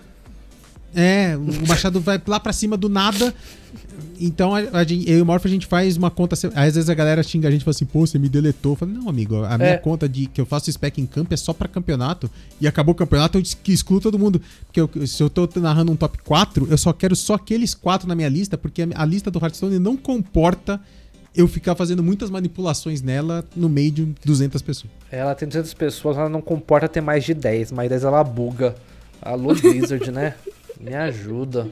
[0.96, 3.34] É, o Machado vai lá pra cima do nada.
[4.20, 6.36] Então, a, a eu e o Morph, a gente faz uma conta.
[6.54, 8.74] Às vezes a galera xinga a gente e fala assim, pô, você me deletou.
[8.74, 9.78] Eu falo, não, amigo, a minha É.
[9.78, 12.30] conta de que eu faço spec em camp é só pra campeonato.
[12.60, 14.42] E acabou o campeonato, eu excluo todo mundo.
[14.66, 18.08] Porque eu- se eu tô narrando um top 4, eu só quero só aqueles 4
[18.08, 20.80] na minha lista, porque a, a lista do Hearthstone não comporta
[21.36, 24.92] eu ficar fazendo muitas manipulações nela no meio de 200 pessoas.
[25.10, 27.72] Ela tem 200 pessoas, ela não comporta ter mais de 10.
[27.72, 28.76] Mais 10 ela buga.
[29.22, 30.36] Alô, Blizzard, né?
[30.82, 31.70] Me ajuda.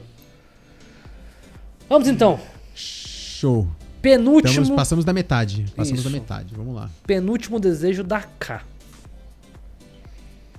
[1.88, 2.38] Vamos então.
[2.74, 3.66] Show.
[4.00, 5.66] Penúltimo, Estamos, passamos da metade.
[5.76, 6.08] Passamos Isso.
[6.08, 6.54] da metade.
[6.54, 6.88] Vamos lá.
[7.06, 8.64] penúltimo desejo da K.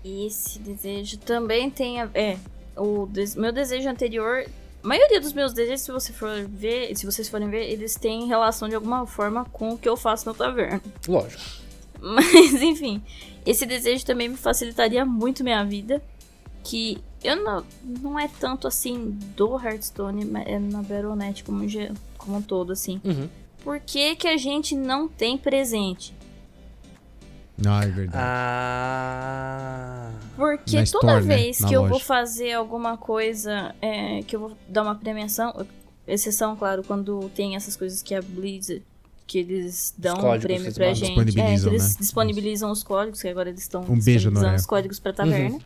[0.04, 2.10] Esse desejo também tem a.
[2.14, 2.38] É,
[2.76, 4.46] o des- meu desejo anterior
[4.84, 8.28] A maioria dos meus desejos, se você for ver, se vocês forem ver, eles têm
[8.28, 10.82] relação de alguma forma com o que eu faço na taverna.
[11.08, 11.42] Lógico.
[12.02, 13.00] Mas, enfim,
[13.46, 16.02] esse desejo também me facilitaria muito minha vida.
[16.64, 21.68] Que eu não, não é tanto assim do Hearthstone, mas é na Battle.net como, um
[22.18, 23.00] como um todo, assim.
[23.04, 23.28] Uhum.
[23.64, 26.14] Por que, que a gente não tem presente?
[27.58, 28.18] Não, é verdade.
[28.26, 30.12] Ah.
[30.36, 31.36] Porque Na toda store, né?
[31.36, 32.06] vez Na que eu vou loja.
[32.06, 35.66] fazer alguma coisa, é, que eu vou dar uma premiação,
[36.08, 38.84] exceção, claro, quando tem essas coisas que a Blizzard,
[39.28, 41.12] que eles dão um prêmio pra gente.
[41.12, 41.96] É, que Disponibilizam, eles né?
[42.00, 44.56] disponibilizam os códigos, que agora eles estão Um beijo, disponibilizando Noé.
[44.56, 45.16] os códigos pra Uhum.
[45.18, 45.60] taverna.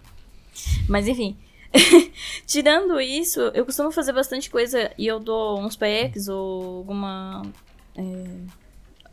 [0.90, 1.38] Mas enfim.
[2.46, 7.42] Tirando isso, eu costumo fazer bastante coisa e eu dou uns packs ou alguma.
[7.98, 8.04] é,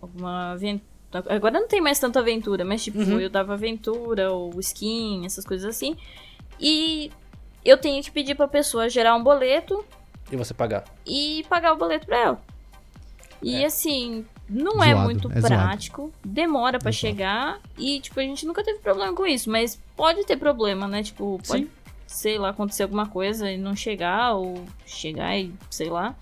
[0.01, 0.91] alguma aventura.
[1.29, 3.21] Agora não tem mais tanta aventura, mas tipo, Uhum.
[3.21, 5.97] eu dava aventura ou skin, essas coisas assim.
[6.59, 7.11] E
[7.65, 9.85] eu tenho que pedir pra pessoa gerar um boleto
[10.31, 10.85] E você pagar.
[11.07, 12.43] e pagar o boleto pra ela.
[13.43, 13.67] E É.
[13.67, 15.47] assim, não é Zoado, muito é zoado.
[15.55, 16.97] prático, demora pra É zoado.
[16.97, 21.03] chegar e tipo, a gente nunca teve problema com isso, mas pode ter problema, né?
[21.03, 21.71] Tipo, pode, Sim.
[22.13, 26.15] Sei lá, acontecer alguma coisa e não chegar ou chegar e sei lá.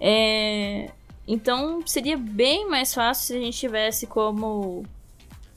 [0.00, 0.90] É,
[1.26, 4.84] então, seria bem mais fácil se a gente tivesse como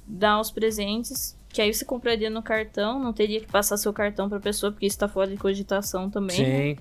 [0.07, 4.27] dar os presentes, que aí você compraria no cartão, não teria que passar seu cartão
[4.27, 6.39] pra pessoa, porque isso tá fora de cogitação também.
[6.39, 6.75] né?
[6.75, 6.77] Sim.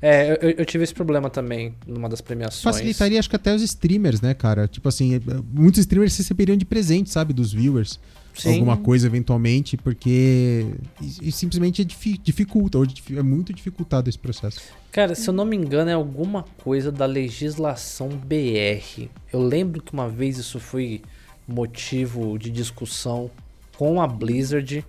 [0.00, 2.74] É, eu, eu tive esse problema também numa das premiações.
[2.74, 4.66] Facilitaria, acho que até os streamers, né, cara?
[4.66, 5.20] Tipo assim,
[5.52, 7.32] muitos streamers receberiam de presente, sabe?
[7.32, 8.00] Dos viewers.
[8.34, 8.54] Sim.
[8.54, 10.66] Alguma coisa eventualmente, porque.
[11.00, 14.60] E, e simplesmente é difi- dificulta, dif- é muito dificultado esse processo.
[14.90, 19.08] Cara, se eu não me engano, é alguma coisa da legislação BR.
[19.32, 21.02] Eu lembro que uma vez isso foi
[21.46, 23.30] motivo de discussão
[23.76, 24.84] com a Blizzard.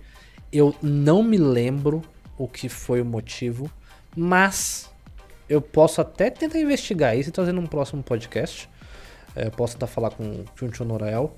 [0.52, 2.02] Eu não me lembro
[2.38, 3.70] o que foi o motivo,
[4.16, 4.90] mas
[5.48, 8.68] eu posso até tentar investigar isso e trazer num próximo podcast.
[9.36, 11.36] É, eu posso tentar falar com, o Tio Norael.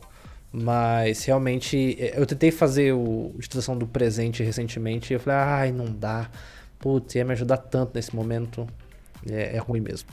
[0.58, 5.38] Mas realmente, é, eu tentei fazer o a distribuição do presente recentemente e eu falei,
[5.38, 6.30] ai, não dá.
[6.78, 8.66] Putz, ia me ajudar tanto nesse momento.
[9.28, 10.08] É, é ruim mesmo.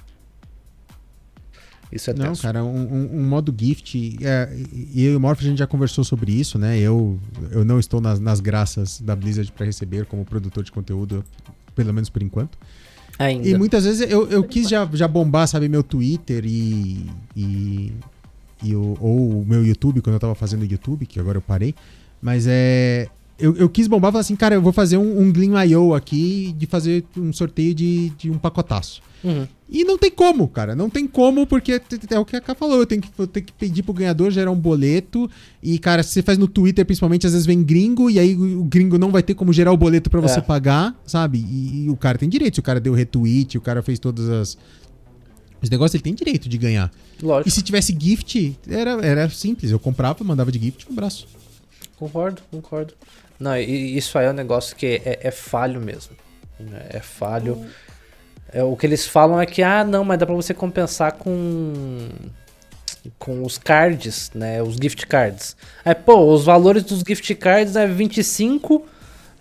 [1.91, 2.41] Isso é Não, tenso.
[2.41, 4.17] cara, um, um- um modo gift.
[4.21, 6.77] É, e eu e o Morph a gente já conversou sobre isso, né?
[6.79, 7.19] Eu,
[7.51, 11.23] eu não estou nas, nas graças da Blizzard para receber como produtor de conteúdo,
[11.75, 12.57] pelo menos por enquanto.
[13.19, 13.47] Ainda.
[13.47, 17.09] E muitas vezes eu, eu quis já, já bombar, sabe, meu Twitter e.
[17.35, 17.93] e,
[18.63, 21.75] e o, ou o meu YouTube, quando eu tava fazendo YouTube, que agora eu parei.
[22.21, 23.07] Mas é.
[23.39, 25.93] Eu, eu quis bombar e falar assim, cara, eu vou fazer um, um Gleam I.O.
[25.93, 29.01] aqui de fazer um sorteio de, de um pacotaço.
[29.23, 29.47] Uhum.
[29.69, 30.75] E não tem como, cara.
[30.75, 31.81] Não tem como, porque
[32.11, 32.77] é o que a Ká falou.
[32.77, 35.29] Eu tenho que, eu tenho que pedir pro ganhador gerar um boleto.
[35.63, 38.63] E, cara, se você faz no Twitter, principalmente, às vezes vem gringo, e aí o
[38.65, 40.41] gringo não vai ter como gerar o boleto pra você É.
[40.41, 41.39] pagar, sabe?
[41.39, 42.55] E, e o cara tem direito.
[42.55, 44.57] Se o cara deu retweet, o cara fez todas as.
[45.63, 46.91] Os negócios, ele tem direito de ganhar.
[47.21, 49.71] E Lógico, se tivesse gift, era, era simples.
[49.71, 51.25] Eu comprava, mandava de gift, um abraço.
[51.97, 52.93] concordo, concordo.
[53.39, 56.15] Não, e isso aí é um negócio que é, é falho mesmo.
[56.59, 56.85] né?
[56.89, 57.65] É falho.
[58.51, 62.09] É, o que eles falam é que, ah, não, mas dá pra você compensar com
[63.19, 65.57] com os cards, né, os gift cards.
[65.83, 68.85] Aí, pô, os valores dos gift cards é 25,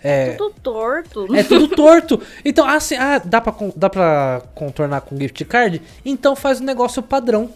[0.02, 1.34] é, Tudo torto.
[1.34, 2.20] é tudo torto.
[2.44, 5.80] Então, assim, ah, dá pra, dá pra contornar com gift card?
[6.04, 7.50] Então faz um negócio padrão.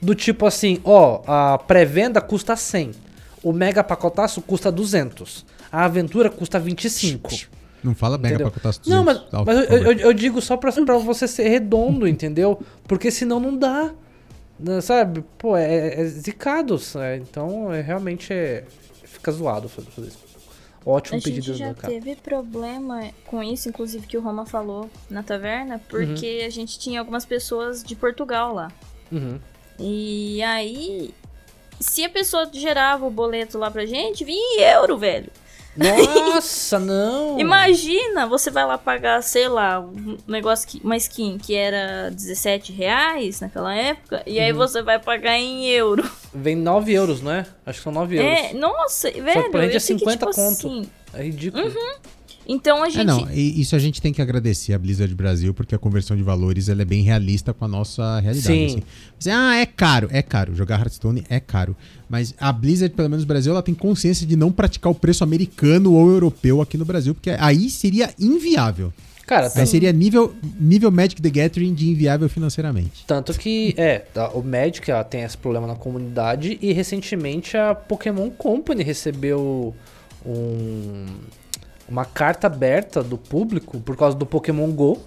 [0.00, 2.92] Do tipo assim, ó, a pré-venda custa 100.
[3.42, 5.44] O mega pacotaço custa 200.
[5.72, 7.30] A aventura custa 25.
[7.82, 8.50] Não fala bem Entendeu?
[8.50, 12.06] pra cotar Não, mas, mas eu, eu- eu digo só pra, pra você ser redondo,
[12.08, 12.60] entendeu?
[12.86, 13.90] Porque senão não dá.
[14.58, 15.24] Né, Sabe?
[15.36, 16.78] Pô, é, é zicado.
[16.78, 17.16] sabe?
[17.28, 18.64] Então, é, realmente é,
[19.04, 20.18] fica zoado fazer fazer isso.
[20.88, 21.92] Ótimo A gente pedido já do cara.
[21.92, 26.98] teve problema com isso, inclusive que o Roma falou na taverna, porque a gente tinha
[26.98, 28.72] algumas pessoas de Portugal lá.
[29.12, 29.38] Uhum.
[29.78, 31.14] E aí,
[31.78, 35.30] se a pessoa gerava o boleto lá pra gente, vinha em euro, velho.
[35.78, 37.38] Nossa, não!
[37.38, 42.72] Imagina, você vai lá pagar, sei lá, um negócio que, uma skin que era 17
[42.72, 44.58] reais naquela época, e aí Uhum.
[44.58, 46.08] você vai pagar em euro.
[46.34, 47.46] Vem 9 euros, não é?
[47.64, 48.30] Acho que são 9 euros.
[48.38, 49.50] É, nossa, velho.
[49.50, 50.66] pra gente é eu sei que, 50 tipo conto.
[50.66, 51.72] assim, É ridículo.
[52.48, 53.00] Então a gente.
[53.00, 56.16] É, não, e isso a gente tem que agradecer a Blizzard Brasil, porque a conversão
[56.16, 58.46] de valores ela é bem realista com a nossa realidade.
[58.58, 58.66] Sim.
[58.66, 58.82] assim.
[59.18, 60.54] Você, ah, é caro, é caro.
[60.54, 61.76] Jogar Hearthstone é caro.
[62.08, 65.22] Mas a Blizzard, pelo menos no Brasil, ela tem consciência de não praticar o preço
[65.22, 68.92] americano ou europeu aqui no Brasil, porque aí seria inviável.
[69.26, 73.04] Cara, Aí seria nível, nível Magic the Gathering de inviável financeiramente.
[73.06, 78.30] tanto que, é, o Magic ela tem esse problema na comunidade e recentemente a Pokémon
[78.30, 79.74] Company recebeu
[80.24, 81.04] um-
[81.88, 85.00] uma carta aberta do público por causa do Pokémon GO,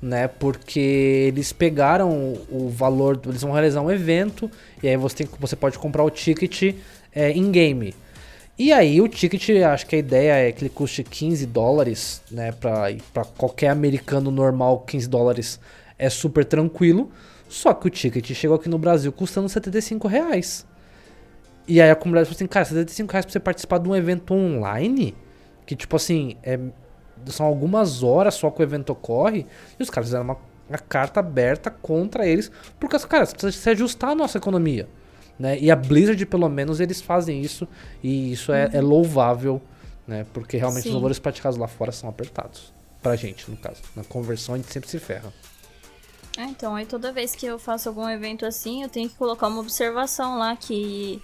[0.00, 0.28] né?
[0.28, 0.80] Porque
[1.28, 4.50] eles pegaram o valor, eles vão realizar um evento
[4.82, 6.74] e aí você, tem, você pode comprar o ticket
[7.12, 7.94] é, em game.
[8.58, 12.52] E aí o ticket, acho que a ideia é que ele custe 15 dólares, né?
[12.52, 15.60] Pra qualquer americano normal, 15 dólares
[15.98, 17.10] é super tranquilo.
[17.48, 20.66] Só que o ticket chegou aqui no Brasil custando 75 reais.
[21.66, 24.34] E aí a comunidade falou assim, cara, 75 reais pra você participar de um evento
[24.34, 25.14] online?
[25.68, 26.58] Que tipo assim, é,
[27.26, 29.44] são algumas horas só que o evento ocorre.
[29.78, 32.50] E os caras fizeram uma, uma carta aberta contra eles.
[32.80, 34.88] Porque, cara, precisa se ajustar a nossa economia.
[35.38, 35.58] Né?
[35.58, 37.68] E a Blizzard, pelo menos, eles fazem isso.
[38.02, 39.60] E isso é, é louvável,
[40.06, 40.24] né?
[40.32, 40.88] Porque realmente Sim.
[40.88, 42.72] os valores praticados lá fora são apertados.
[43.02, 43.82] Pra gente, no caso.
[43.94, 45.30] Na conversão a gente sempre se ferra.
[46.38, 49.48] É, então, aí toda vez que eu faço algum evento assim, eu tenho que colocar
[49.48, 51.20] uma observação lá que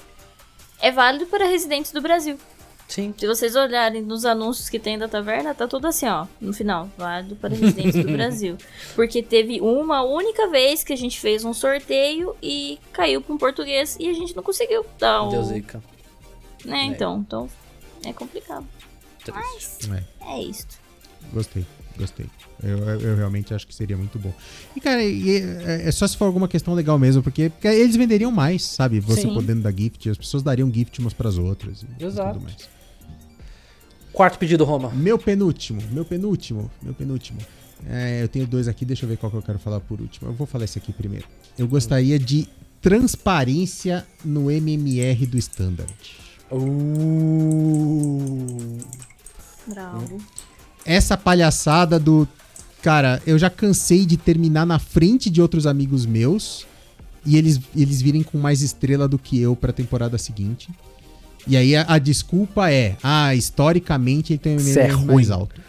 [0.83, 2.39] é válido para residentes do Brasil.
[2.87, 3.15] Sim.
[3.17, 6.89] Se vocês olharem nos anúncios que tem da taverna, tá tudo assim, ó, no final,
[6.97, 8.57] válido para residentes do Brasil.
[8.95, 13.39] Porque teve uma única vez que a gente fez um sorteio e caiu para um
[13.39, 15.31] português e a gente não conseguiu dar o.
[15.31, 15.83] Deus zica.
[16.65, 17.49] Né, então, então
[18.05, 18.67] é complicado.
[19.25, 19.91] Triste.
[20.21, 20.79] É, É isto.
[21.33, 21.65] gostei,
[21.99, 22.27] gostei.
[22.63, 24.33] Eu, eu- eu realmente acho que seria muito bom.
[24.77, 27.97] E, cara, e é, é só se for alguma questão legal mesmo, porque, porque eles
[27.97, 29.01] venderiam mais, sabe?
[29.01, 29.35] Você Sim.
[29.35, 31.83] podendo dar gift, as pessoas dariam gift umas pras outras.
[31.83, 32.35] E, e Exato.
[32.35, 32.69] tudo mais.
[34.13, 34.91] Quarto pedido, Roma.
[34.91, 37.39] Meu penúltimo, meu penúltimo, meu penúltimo.
[37.87, 40.29] É, eu tenho dois aqui, deixa eu ver qual que eu quero falar por último.
[40.31, 41.27] Eu vou falar esse aqui primeiro.
[41.59, 42.47] Eu gostaria de
[42.81, 45.93] transparência no MMR do Standard.
[47.05, 48.79] Uh.
[49.67, 50.19] Bravo.
[50.85, 52.29] Essa palhaçada do.
[52.83, 56.67] Cara, eu já cansei de terminar na frente de outros amigos meus
[57.25, 60.69] e eles, eles virem com mais estrela do que eu pra temporada seguinte.
[61.47, 65.15] E aí a, a desculpa é: ah, historicamente ele tem um é MMR ruim.
[65.15, 65.61] mais alto.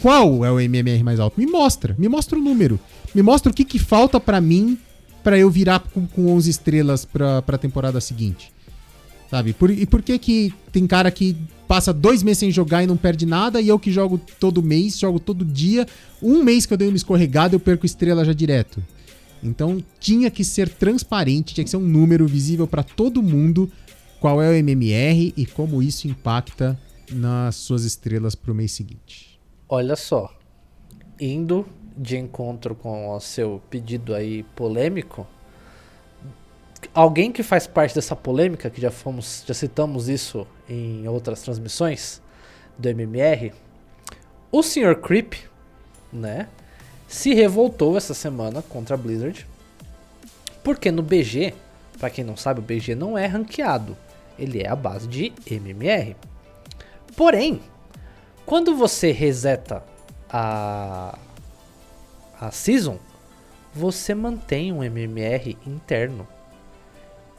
[0.00, 1.38] Qual é o MMR mais alto?
[1.40, 2.78] Me mostra, me mostra o número.
[3.14, 4.78] Me mostra o que, que falta pra mim
[5.22, 8.52] pra eu virar com, com 11 estrelas pra, pra temporada seguinte.
[9.32, 9.54] Sabe?
[9.54, 11.34] Por- e por que que tem cara que
[11.66, 14.98] passa dois meses sem jogar e não perde nada, e eu que jogo todo mês,
[14.98, 15.86] jogo todo dia,
[16.22, 18.84] um mês que eu dei uma escorregada eu perco estrela já direto.
[19.42, 23.72] Então tinha que ser transparente, tinha que ser um número visível pra todo mundo
[24.20, 26.78] qual é o MMR e como isso impacta
[27.10, 29.40] nas suas estrelas pro mês seguinte.
[29.66, 30.30] Olha só,
[31.18, 35.26] indo de encontro com o seu pedido aí polêmico,
[36.94, 42.20] alguém que faz parte dessa polêmica, que já fomos, já citamos isso em outras transmissões
[42.78, 43.52] do MMR,
[44.50, 45.00] o Sr.
[45.00, 45.34] Creep,
[46.12, 46.48] né,
[47.08, 49.46] se revoltou essa semana contra a Blizzard,
[50.62, 51.54] porque no BG,
[51.98, 53.96] pra quem não sabe, o BG não é ranqueado,
[54.38, 56.16] ele é a base de MMR.
[57.16, 57.60] Porém,
[58.46, 59.82] quando você reseta
[60.28, 61.18] a,
[62.40, 62.98] a season,
[63.74, 66.26] você mantém um MMR interno.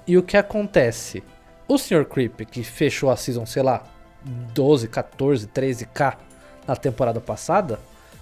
[0.06, 1.24] E o que acontece?
[1.68, 2.06] O Sr.
[2.06, 3.84] Creep, que fechou a season, sei lá,
[4.54, 6.16] 12, 14, 13k
[6.68, 7.80] na temporada passada,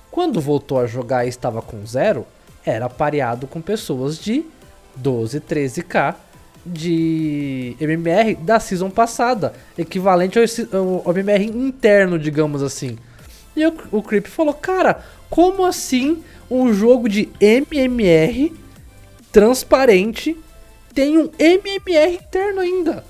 [0.10, 2.26] quando voltou a jogar e estava com zero,
[2.66, 4.46] era pareado com pessoas de
[4.96, 6.16] 12, 13k
[6.66, 12.98] de MMR da season passada, equivalente ao, ao MMR interno, digamos assim.
[13.56, 18.54] E o, o Creep falou: Cara, como assim um jogo de MMR
[19.32, 20.38] transparente
[20.94, 23.04] tem um MMR interno ainda?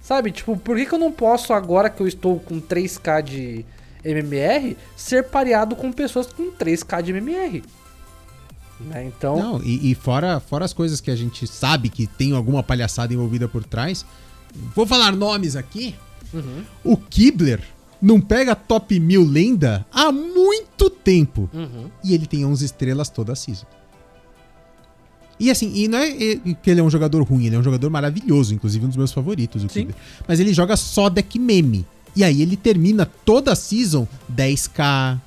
[0.00, 0.30] Sabe?
[0.30, 3.64] Tipo, por que, que eu não posso, agora que eu estou com 3k de
[4.04, 7.62] MMR, ser pareado com pessoas com 3k de MMR?
[8.80, 9.04] Né?
[9.04, 9.36] Então.
[9.36, 13.12] Não, e, e fora, fora as coisas que a gente sabe que tem alguma palhaçada
[13.12, 14.04] envolvida por trás,
[14.74, 15.94] vou falar nomes aqui.
[16.32, 17.60] Uhum, O Kibler
[18.02, 21.48] não pega top 1000 lenda há muito tempo.
[21.52, 21.90] uhum.
[22.04, 23.66] E ele tem 11 estrelas toda a season.
[25.38, 27.62] E assim, e não é e- que ele é um jogador ruim, ele é um
[27.62, 29.88] jogador maravilhoso, inclusive um dos meus favoritos, o Sim.
[30.26, 31.84] Mas ele joga só deck meme.
[32.14, 35.20] E aí ele termina toda a season 10k,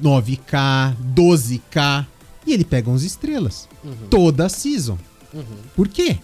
[0.00, 2.06] 9k, 12k.
[2.46, 3.68] E ele pega 11 estrelas.
[3.84, 3.92] Uhum.
[4.08, 4.96] Toda a season.
[5.34, 5.42] Uhum.
[5.74, 6.18] Por quê?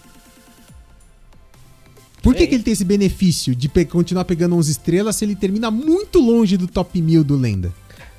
[2.23, 5.37] Por que, que ele tem esse benefício de pe- continuar pegando 11 estrelas se ele
[5.37, 7.73] termina muito longe do top 1000 do Lenda?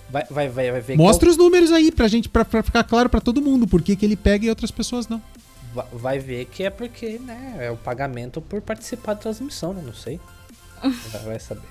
[0.10, 3.10] Vai, vai, vai, vai ver Mostra os números aí pra gente, pra, pra ficar claro
[3.10, 5.22] pra todo mundo por que, que ele pega e outras pessoas não.
[5.74, 9.82] Va- Vai ver que é porque, né, é o pagamento por participar da transmissão, né?
[9.86, 10.20] Não sei.
[10.82, 11.68] Vai, vai saber.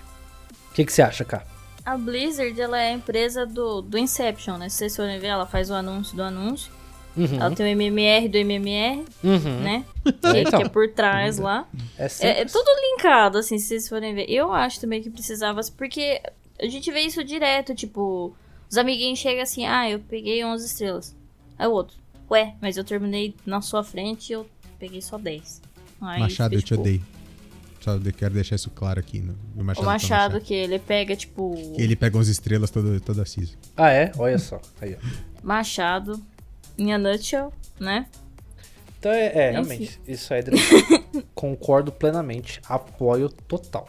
[0.71, 1.47] O que, que você acha, cara?
[1.85, 4.69] A Blizzard, ela é a empresa do, do Inception, né?
[4.69, 6.71] Se vocês forem ver, ela faz o anúncio do anúncio.
[7.17, 7.37] Uhum.
[7.41, 9.61] Ela tem o MMR do MMR, Uhum.
[9.63, 9.85] né?
[10.05, 10.61] Que, então.
[10.61, 11.67] que é por trás lá.
[11.99, 14.27] É, É, é tudo linkado, assim, se vocês forem ver.
[14.29, 16.21] Eu acho também que precisava, porque
[16.59, 18.35] a gente vê isso direto, tipo,
[18.71, 21.17] Os amiguinhos chegam assim, ah, eu peguei 11 estrelas.
[21.59, 21.97] Aí o outro,
[22.31, 24.47] ué, mas eu terminei na sua frente e eu
[24.79, 25.63] peguei só 10.
[26.01, 27.03] Aí Machado, eu te tipo, odeio.
[27.81, 29.21] Só eu quero deixar isso claro aqui.
[29.21, 31.55] No, no O Machado, Machado, tá que ele pega, tipo.
[31.79, 33.55] Ele pega 11 estrelas toda, toda season.
[33.77, 34.11] Ah, é?
[34.19, 34.61] Olha só.
[34.81, 35.07] Aí, ó.
[35.43, 36.21] Machado,
[36.77, 38.07] em a nutshell, né?
[38.99, 40.43] Então é, é realmente, isso aí
[41.35, 43.87] concordo plenamente, apoio total.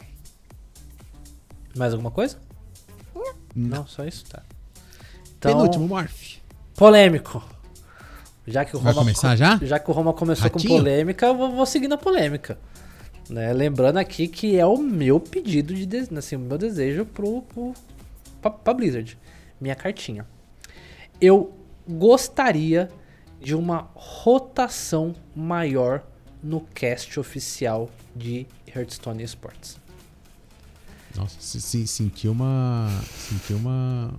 [1.76, 2.38] Mais alguma coisa?
[3.54, 4.42] Não, só isso, tá.
[5.38, 6.36] Então, Penúltimo, Morph.
[6.74, 7.42] polêmico.
[8.46, 9.58] Já que o Vai Roma começar já?
[9.62, 10.78] Já que o Roma começou com Ratinho?
[10.78, 12.58] polêmica, eu vou, vou seguir na polêmica.
[13.28, 13.52] Né?
[13.52, 17.74] Lembrando aqui que é o meu pedido de des- assim, o meu desejo pro, pro
[18.40, 19.18] pra, pra Blizzard.
[19.60, 20.26] Minha cartinha.
[21.20, 21.52] Eu
[21.86, 22.88] gostaria
[23.40, 26.02] de uma rotação maior
[26.42, 29.78] no cast oficial de Hearthstone Esports.
[31.16, 32.88] Nossa, se, se sentiu uma.
[33.28, 34.12] Sentiu uma.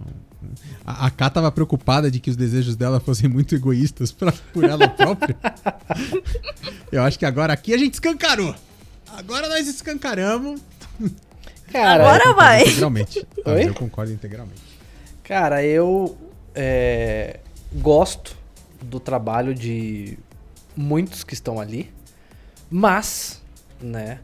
[0.85, 4.63] A, a Ká tava preocupada de que os desejos dela fossem muito egoístas pra, por
[4.63, 5.35] ela própria.
[6.91, 8.55] Eu acho que agora aqui a gente escancarou.
[9.07, 10.61] Agora nós escancaramos.
[11.71, 12.61] Cara, Agora Eu concordo vai.
[12.63, 13.27] Integralmente.
[13.45, 13.67] Mas Oi?
[13.67, 14.61] eu concordo integralmente.
[15.23, 16.17] Cara, eu
[16.55, 17.39] é,
[17.73, 18.35] gosto
[18.81, 20.17] do trabalho de
[20.75, 21.91] muitos que estão ali,
[22.71, 23.41] mas,
[23.79, 24.19] né,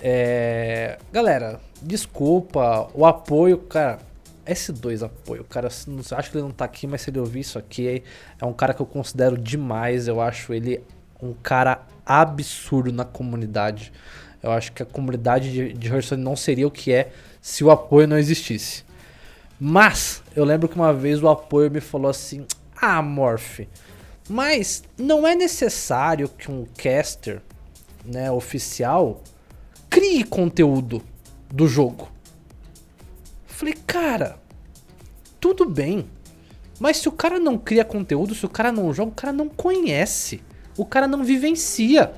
[0.00, 3.98] é, galera, desculpa, o apoio, cara,
[4.46, 8.02] S2 apoio, cara, acho que ele não tá aqui, mas se ele ouvir isso aqui,
[8.40, 10.82] é um cara que eu considero demais, eu acho ele
[11.22, 13.92] um cara absurdo na comunidade.
[14.42, 17.10] Eu acho que a comunidade de, de Hearthstone não seria o que é
[17.40, 18.84] se o apoio não existisse.
[19.60, 22.46] Mas eu lembro que uma vez o apoio me falou assim:
[22.80, 23.60] Ah, Morph,
[24.28, 27.42] mas não é necessário que um caster
[28.04, 29.20] né, oficial
[29.90, 31.02] crie conteúdo
[31.52, 32.08] do jogo.
[33.46, 34.38] Falei, cara,
[35.40, 36.06] tudo bem.
[36.78, 39.48] Mas se o cara não cria conteúdo, se o cara não joga, o cara não
[39.48, 40.40] conhece.
[40.76, 42.12] O cara não vivencia.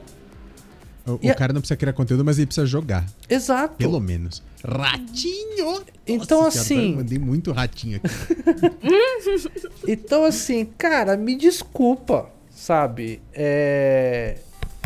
[1.07, 3.07] O, o a- cara não precisa criar conteúdo, mas ele precisa jogar.
[3.29, 3.77] Exato.
[3.77, 4.43] Pelo menos.
[4.63, 5.83] Ratinho!
[6.07, 8.11] Então, Nossa assim- eu mandei muito ratinho aqui.
[9.89, 13.23] Então, assim, cara, me desculpa, sabe?
[13.33, 14.39] É...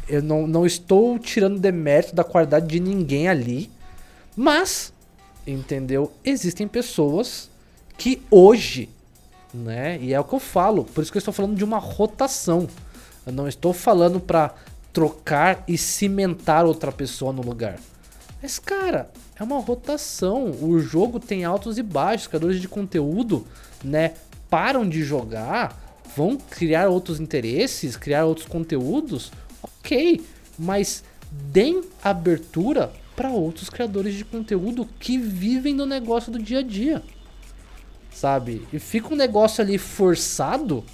[0.09, 3.71] Eu não, não estou tirando demérito da qualidade de ninguém ali,
[4.37, 4.93] mas,
[5.47, 6.13] entendeu?
[6.25, 7.51] Existem pessoas
[7.97, 8.89] que hoje,
[9.53, 9.99] né?
[10.01, 12.69] E é o que eu falo, por isso que eu estou falando de uma rotação.
[13.27, 14.55] Eu não estou falando pra
[14.93, 17.79] trocar e cimentar outra pessoa no lugar.
[18.43, 20.51] Mas, cara, é uma rotação.
[20.61, 22.27] O jogo tem altos e baixos.
[22.27, 23.47] Criadores de conteúdo,
[23.83, 24.13] né,
[24.51, 29.33] param de jogar, vão criar outros interesses, criar outros conteúdos.
[29.63, 30.25] Ok,
[30.59, 36.63] mas deem abertura para outros criadores de conteúdo que vivem do negócio do dia a
[36.63, 37.03] dia.
[38.11, 38.67] Sabe?
[38.73, 40.85] E fica um negócio ali forçado.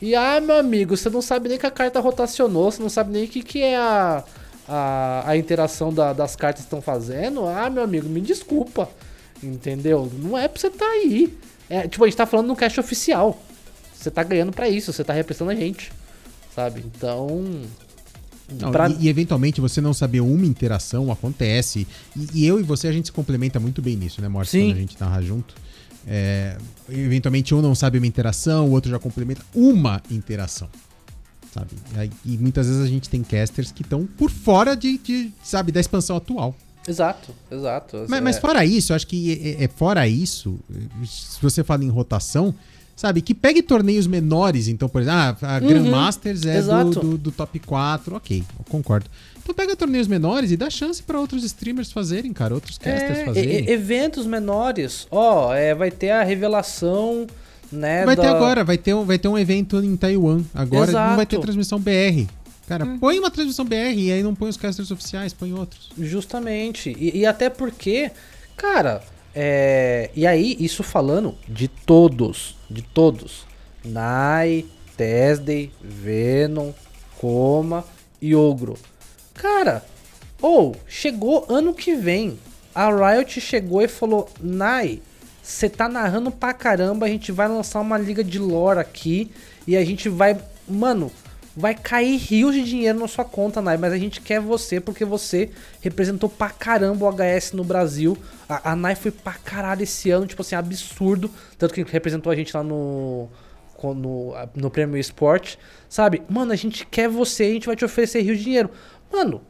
[0.00, 3.12] E ah, meu amigo, você não sabe nem que a carta rotacionou, você não sabe
[3.12, 4.24] nem o que, que é a,
[4.68, 7.46] a, a interação da- das cartas estão fazendo.
[7.46, 8.88] Ah, meu amigo, me desculpa.
[9.42, 10.10] Entendeu?
[10.18, 11.36] Não é pra você tá aí.
[11.68, 13.40] É, tipo, a gente tá falando no cast oficial.
[13.94, 15.92] Você tá ganhando pra isso, você tá representando a gente.
[16.54, 16.84] Sabe?
[16.84, 17.62] Então.
[18.60, 21.86] Não, pra- e, e, eventualmente você não saber uma interação acontece.
[22.16, 24.50] E, e eu e você a gente se complementa muito bem nisso, né, Morte?
[24.58, 25.54] Quando a gente narra junto.
[26.06, 26.56] É,
[26.88, 30.68] eventualmente um não sabe uma interação, o outro já complementa uma interação.
[31.54, 31.68] Sabe?
[32.24, 35.70] E, e muitas vezes a gente tem casters que estão por fora de, de, sabe,
[35.70, 36.56] da expansão atual.
[36.88, 37.96] Exato, exato.
[38.08, 40.58] Mas, É, mas fora isso, eu acho que é, é fora isso,
[41.06, 42.52] se você fala em rotação,
[42.96, 46.80] sabe, que pegue torneios menores, então, por exemplo, ah, a Grandmasters é do, Uhum.
[46.88, 47.00] exato.
[47.00, 49.06] do, do top 4, ok, eu concordo.
[49.42, 53.24] Então pega torneios menores e dá chance pra outros streamers fazerem, cara, outros casters É,
[53.24, 53.64] fazerem.
[53.64, 55.06] e- eventos menores.
[55.10, 57.26] Ó, é, vai ter a revelação,
[57.72, 58.04] né?
[58.04, 60.42] vai ter da- agora, vai ter, um, vai ter um evento em Taiwan.
[60.54, 61.46] Agora não vai ter Exato.
[61.46, 62.28] transmissão BR.
[62.68, 62.98] Cara, Hum.
[63.00, 65.90] põe uma transmissão BR e aí não põe os casters oficiais, põe outros.
[65.98, 66.94] Justamente.
[66.96, 68.12] E, e até porque,
[68.56, 69.02] cara,
[69.34, 73.46] é, e aí, isso falando de todos, de todos.
[73.84, 74.64] Nai,
[74.96, 76.72] Tesday, Venom,
[77.18, 77.84] Coma
[78.20, 78.76] e Ogro.
[79.34, 79.84] Cara,
[80.40, 82.38] ou chegou ano que vem.
[82.74, 85.00] A Riot chegou e falou: Nai,
[85.42, 89.30] você tá narrando pra caramba, a gente vai lançar uma liga de lore aqui
[89.66, 90.38] e a gente vai.
[90.68, 91.10] Mano,
[91.56, 95.04] vai cair rios de dinheiro na sua conta, Nai, mas a gente quer você porque
[95.04, 95.50] você
[95.80, 98.16] representou pra caramba o HS no Brasil.
[98.48, 101.30] A, a Nai foi pra caralho esse ano, tipo assim, absurdo.
[101.58, 103.28] Tanto que representou a gente lá no.
[103.82, 105.58] No, no Prêmio Esporte,
[105.88, 106.22] sabe?
[106.28, 108.70] Mano, a gente quer você, a gente vai te oferecer rios de dinheiro.
[109.12, 109.42] Mano,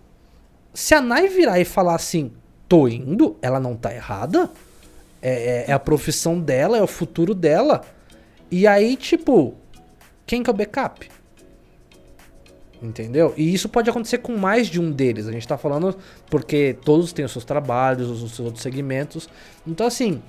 [0.73, 2.33] se a Nai virar e falar assim,
[2.67, 4.51] tô indo, ela não tá errada.
[5.21, 7.83] É, é- é a profissão dela, é o futuro dela.
[8.51, 9.55] E aí, tipo,
[10.25, 11.11] quem que é o backup?
[12.83, 13.33] Entendeu?
[13.37, 15.29] E isso pode acontecer com mais de um deles.
[15.29, 15.97] A gente tá falando
[16.29, 19.29] porque todos têm os seus trabalhos, os seus outros segmentos.
[19.65, 20.21] Então, assim,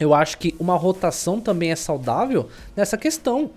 [0.00, 3.50] eu acho que uma rotação também é saudável nessa questão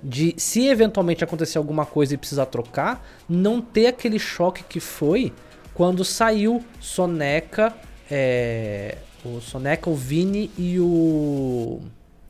[0.00, 5.32] de se eventualmente acontecer alguma coisa e precisar trocar, não ter aquele choque que foi
[5.72, 7.74] quando saiu Soneca,
[8.08, 11.80] é, o Soneca, o Vini e o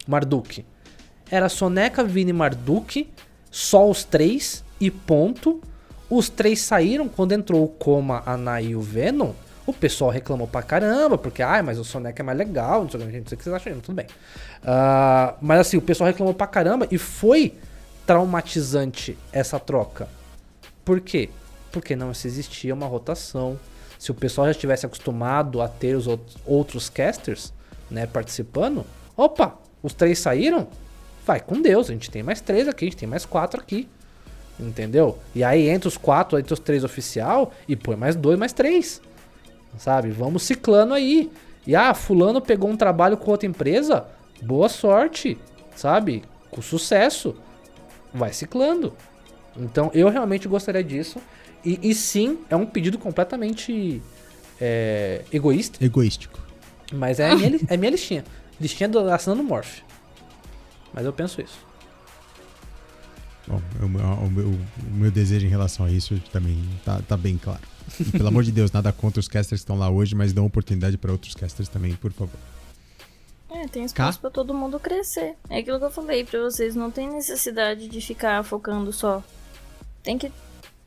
[0.06, 0.64] Marduk.
[1.30, 3.08] Era Soneca, Vini e Marduk,
[3.50, 5.60] só os três e ponto.
[6.09, 9.32] Os três saíram quando entrou o Coma, a Nai e o Venom.
[9.66, 13.01] O pessoal reclamou pra caramba, porque, ai, mas o Soneca é mais legal, não sei,
[13.01, 14.06] não sei o que vocês acham, tudo bem.
[14.62, 17.55] Ah, mas assim, o pessoal reclamou pra caramba e foi
[18.06, 20.06] traumatizante essa troca.
[20.84, 21.30] Por quê?
[21.72, 23.59] Porque não se existia uma rotação.
[23.98, 26.06] Se o pessoal já estivesse acostumado a ter os
[26.44, 27.55] outros casters,
[27.90, 28.84] né, participando,
[29.16, 30.68] opa, os três saíram?
[31.24, 33.88] Vai com Deus, a gente tem mais três aqui, a gente tem mais quatro aqui.
[34.59, 35.18] Entendeu?
[35.35, 39.01] E aí entre os quatro, entre os três oficial, e põe mais dois, mais três.
[39.76, 40.10] Sabe?
[40.10, 41.31] Vamos ciclando aí.
[41.66, 44.06] E ah, fulano pegou um trabalho com outra empresa,
[44.43, 45.39] boa sorte,
[45.74, 46.22] sabe?
[46.51, 47.35] Com sucesso.
[48.12, 48.93] Vai ciclando.
[49.56, 51.18] Então eu realmente gostaria disso.
[51.64, 54.02] E, e sim, é um pedido completamente
[54.60, 56.39] é, egoísta, Egoístico.
[56.93, 58.24] mas é a minha, é minha listinha.
[58.60, 59.78] Listinha do assinando Morph.
[60.93, 61.59] Mas eu penso isso.
[63.46, 67.16] Bom, o meu, o meu- o meu desejo em relação a isso também tá, tá
[67.16, 67.60] bem claro.
[68.00, 70.46] E, pelo amor de Deus, nada contra os casters que estão lá hoje, mas dão
[70.46, 72.38] oportunidade para outros casters também, por favor.
[73.50, 75.34] É, tem espaço pra todo mundo crescer.
[75.50, 79.22] É aquilo que eu falei pra vocês, não tem necessidade de ficar focando só.
[80.02, 80.32] Tem que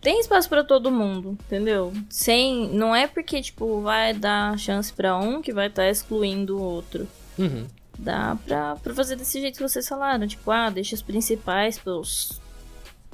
[0.01, 1.91] tem espaço pra todo mundo, entendeu?
[2.09, 6.61] Sem, não é porque tipo vai dar chance pra um que vai estar excluindo o
[6.61, 7.07] outro.
[7.38, 7.65] Uhum.
[7.97, 12.39] Dá pra, pra fazer desse jeito que vocês falaram, tipo, ah, deixa os principais pros,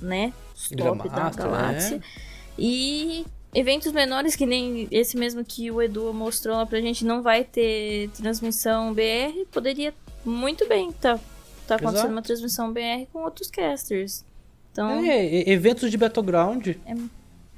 [0.03, 1.95] né, os top da Gramaster, galáxia.
[1.95, 2.34] é.
[2.57, 7.21] E eventos menores, que nem esse mesmo que o Edu mostrou lá pra gente, não
[7.21, 9.93] vai ter transmissão BR, poderia
[10.25, 11.19] muito bem tá,
[11.67, 12.11] tá acontecendo Exato.
[12.13, 14.23] uma transmissão BR com outros casters.
[14.71, 16.95] Então, É, eventos de Battleground, É-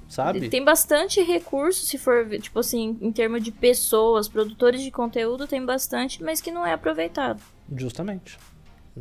[0.09, 0.49] sabe?
[0.49, 5.63] tem bastante recurso, se for tipo assim, em termos de pessoas, produtores de conteúdo, tem
[5.65, 7.41] bastante, mas que não é aproveitado.
[7.75, 8.37] Justamente.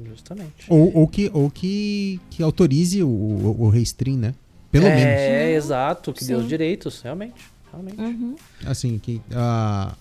[0.02, 0.66] Justamente.
[0.68, 4.34] Ou, ou que, ou que, que autorize o, o, o restream, né?
[4.70, 5.12] Pelo é, menos.
[5.12, 6.34] É, exato, que Sim.
[6.34, 7.34] os direitos, realmente.
[7.70, 8.00] realmente.
[8.00, 8.34] Uhum.
[8.64, 9.94] Assim, que a,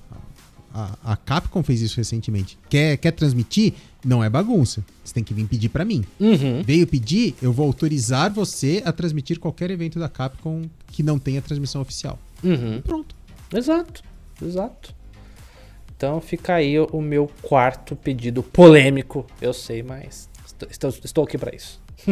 [0.74, 2.58] a, a Capcom fez isso recentemente.
[2.70, 3.74] Quer, quer transmitir?
[4.04, 4.84] Não é bagunça.
[5.04, 6.04] Você tem que vir pedir pra mim.
[6.20, 6.64] Uhum.
[6.64, 11.42] Veio pedir, eu vou autorizar você a transmitir qualquer evento da Capcom que não tenha
[11.42, 12.18] transmissão oficial.
[12.44, 12.82] Uhum.
[12.82, 13.16] Pronto.
[13.54, 14.04] Exato,
[14.42, 14.96] exato.
[16.04, 19.26] Então fica aí o, meu quarto pedido polêmico.
[19.42, 21.80] Eu sei, mas estou, estou, aqui pra isso.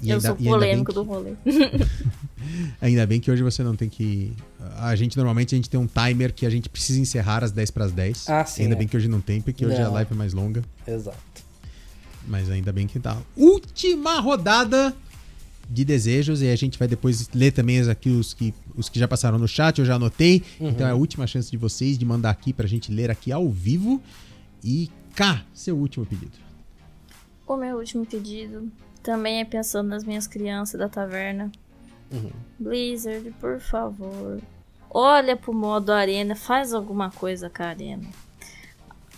[0.00, 1.32] E eu ainda- sou e ainda bem polêmico que- do rolê.
[2.80, 4.32] Ainda bem que hoje você não tem que.
[4.76, 7.72] A gente normalmente a gente tem um timer que a gente precisa encerrar às 10
[7.72, 8.28] para as 10.
[8.30, 8.78] Ah, sim, Ainda é.
[8.78, 9.92] bem que hoje não tem, porque hoje a Não.
[9.94, 10.62] live é mais longa.
[10.86, 11.18] Exato.
[12.28, 13.16] Mas ainda bem que tá.
[13.36, 14.94] Última rodada
[15.68, 16.42] de desejos.
[16.42, 19.38] E a gente vai depois ler também os aqui os que, os que já passaram
[19.38, 20.42] no chat, eu já anotei.
[20.60, 23.48] Então é a última chance de vocês de mandar aqui pra gente ler aqui ao
[23.48, 24.02] vivo.
[24.62, 26.32] E cá, seu último pedido.
[27.46, 28.70] O meu último pedido
[29.02, 31.50] também é pensando nas minhas crianças da taverna.
[32.10, 32.30] Uhum.
[32.58, 34.40] Blizzard, por favor.
[34.90, 38.08] Olha pro modo arena, faz alguma coisa com a arena.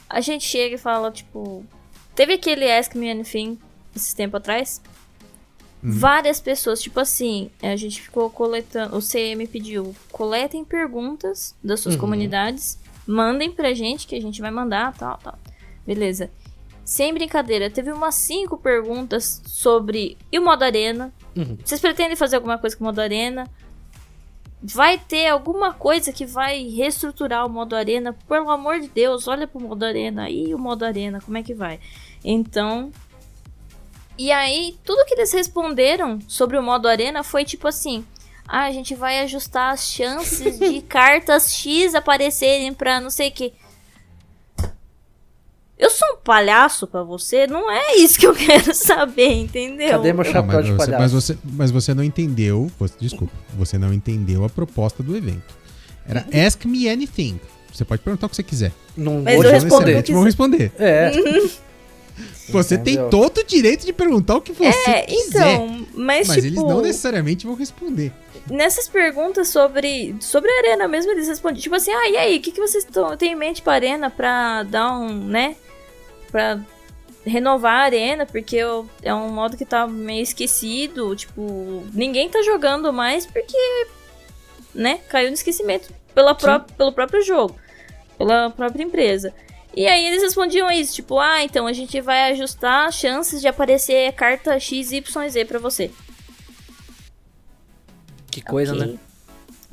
[0.09, 1.65] A gente chega e fala, tipo.
[2.15, 3.57] Teve aquele Ask Me Anything
[3.95, 4.83] esse tempo atrás.
[5.83, 8.97] Várias pessoas, tipo assim, a gente ficou coletando.
[8.97, 12.01] O CM pediu: coletem perguntas das suas Uhum.
[12.03, 15.39] comunidades, mandem pra gente que a gente vai mandar, tal, tal.
[15.87, 16.31] Beleza.
[16.85, 21.13] Sem brincadeira, teve umas cinco perguntas sobre e o modo arena.
[21.37, 21.57] Uhum.
[21.65, 23.49] Vocês pretendem fazer alguma coisa com o modo arena?
[24.63, 28.15] Vai ter alguma coisa que vai reestruturar o modo arena?
[28.29, 30.29] Pelo amor de Deus, olha pro modo arena.
[30.29, 31.81] E o modo arena, como é que vai?
[32.23, 32.91] Então.
[34.21, 38.05] E aí, tudo que eles responderam sobre o modo arena foi tipo assim:
[38.47, 43.33] ah, a gente vai ajustar as chances de cartas X aparecerem pra não sei o
[43.33, 43.55] que.
[45.79, 47.47] Eu sou um palhaço pra você?
[47.47, 49.93] Não é isso que eu quero saber, entendeu?
[49.93, 51.01] Cadê meu Não, chapéu mas, de você, palhaço?
[51.01, 52.71] mas, você, mas você não entendeu.
[52.79, 55.55] Você, desculpa, você não entendeu a proposta do evento.
[56.07, 57.41] Era Ask Me Anything.
[57.73, 58.73] Você pode perguntar o que você quiser.
[58.95, 60.13] Não Mas vou eu respondo responder.
[60.13, 60.73] vão responder.
[60.79, 61.11] É.
[62.49, 63.03] Você Entendeu?
[63.03, 65.55] tem todo o direito de perguntar o que você É, quiser.
[65.55, 68.13] então, mas, mas tipo, eles não necessariamente vão responder.
[68.51, 72.41] nessas perguntas sobre, sobre a arena mesmo, eles respondem, tipo assim, ah, e aí, o
[72.41, 72.87] que, que vocês
[73.19, 75.55] têm em mente pra arena pra dar um, né,
[76.31, 76.59] pra
[77.25, 82.43] renovar a arena, porque eu- é um modo que tá meio esquecido, tipo, ninguém tá
[82.43, 83.87] jogando mais porque,
[84.75, 87.55] né, caiu no esquecimento pela pró pelo próprio jogo,
[88.19, 89.33] pela própria empresa.
[89.75, 93.47] E aí eles respondiam isso, tipo, ah, então a gente vai ajustar as chances de
[93.49, 95.03] aparecer carta XYZ
[95.47, 95.91] pra você.
[98.31, 98.87] Que coisa, Ok.
[98.87, 98.99] né?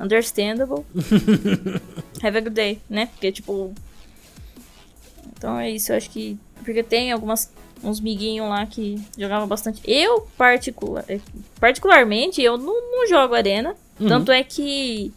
[0.00, 0.84] Understandable.
[2.22, 3.06] Have a good day, né?
[3.06, 3.74] Porque, tipo.
[5.36, 6.38] Então é isso, eu acho que.
[6.64, 7.50] Porque tem algumas.
[7.80, 9.80] Uns miguinhos lá que jogavam bastante.
[9.84, 11.20] Eu, particular, eh,
[11.60, 13.76] particularmente, eu não, não jogo arena.
[14.00, 14.08] Uhum.
[14.08, 15.12] Tanto é que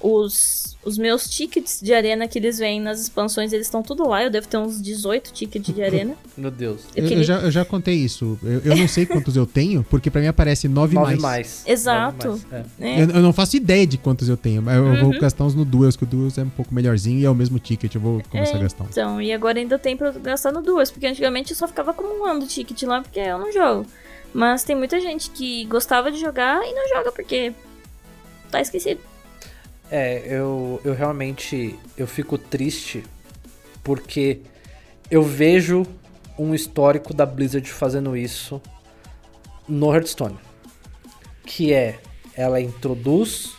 [0.00, 4.22] os, os meus tickets de arena que eles vêm nas expansões, eles estão tudo lá.
[4.22, 6.14] Eu devo ter uns 18 tickets de arena.
[6.36, 6.82] Meu Deus.
[6.94, 8.38] Eu Eu, eu queria- já, eu já contei isso.
[8.42, 11.22] Eu, eu não sei quantos eu tenho, porque pra mim aparece 9 Nove mais.
[11.22, 11.62] mais.
[11.66, 12.28] Exato.
[12.28, 12.68] Nove mais, é.
[12.78, 13.02] Né?
[13.04, 15.10] Eu, eu não faço ideia de quantos eu tenho, mas eu Uhum.
[15.10, 17.34] vou gastar uns no Duels, que o Duels é um pouco melhorzinho e é o
[17.34, 18.90] mesmo ticket, eu vou começar É, a gastar uns.
[18.90, 21.90] Então, e agora ainda tem pra eu gastar no duas, porque antigamente eu só ficava
[21.92, 23.86] acumulando ticket lá porque eu não jogo.
[24.34, 27.54] Mas tem muita gente que gostava de jogar e não joga porque
[28.50, 29.00] tá esquecido.
[29.90, 33.04] É, eu, eu realmente eu fico triste
[33.84, 34.40] porque
[35.10, 35.86] eu vejo
[36.38, 38.60] um histórico da Blizzard fazendo isso
[39.68, 40.38] no Hearthstone.
[41.44, 42.00] Que é,
[42.34, 43.54] ela introduz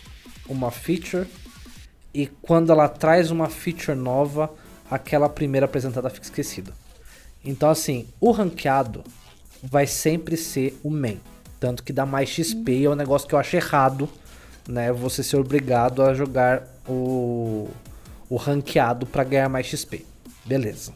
[0.49, 1.27] uma feature
[2.13, 4.53] e quando ela traz uma feature nova,
[4.89, 6.73] aquela primeira apresentada fica esquecida.
[7.43, 9.03] Então assim, o ranqueado
[9.63, 11.21] vai sempre ser o main.
[11.59, 14.09] Tanto que dá mais XP é um negócio que eu acho errado,
[14.67, 14.91] né?
[14.91, 17.67] Você ser obrigado a jogar o,
[18.29, 20.05] o ranqueado para ganhar mais XP.
[20.45, 20.93] Beleza.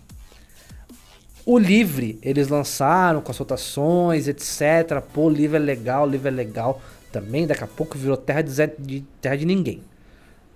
[1.45, 5.02] O livre, eles lançaram com as rotações, etc.
[5.14, 6.81] Pô, livre é legal, livre é legal.
[7.11, 9.81] Também daqui a pouco virou terra de, de- terra de ninguém.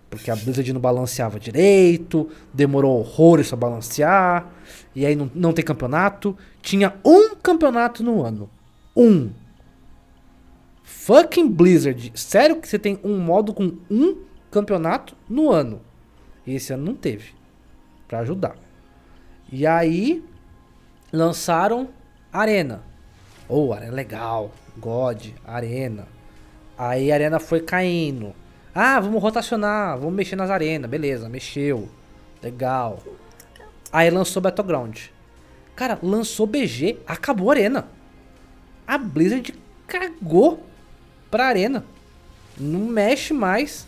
[0.09, 4.47] Porque a Blizzard não balanceava direito, demorou horrores pra balancear,
[4.95, 6.37] e aí não, não tem campeonato.
[6.61, 8.49] Tinha um campeonato no ano.
[8.95, 9.31] Um.
[10.85, 12.11] Fucking Blizzard.
[12.15, 14.17] Sério que você tem um modo com um
[14.51, 15.81] campeonato no ano?
[16.45, 17.33] E esse ano não teve.
[18.07, 18.55] Pra ajudar.
[19.51, 20.23] E aí
[21.11, 21.89] lançaram
[22.31, 22.83] Arena.
[23.49, 24.51] Ou oh, Arena é legal.
[24.77, 26.07] God, Arena.
[26.77, 28.33] Aí a Arena foi caindo.
[28.73, 30.89] Ah, vamos rotacionar, vamos mexer nas arenas.
[30.89, 31.89] Beleza, mexeu.
[32.43, 33.01] Legal.
[33.91, 35.07] Aí lançou Battleground.
[35.75, 37.87] Cara, lançou BG, acabou a Arena.
[38.85, 39.53] A Blizzard
[39.87, 40.63] cagou
[41.35, 41.83] pra Arena.
[42.57, 43.85] Não mexe mais.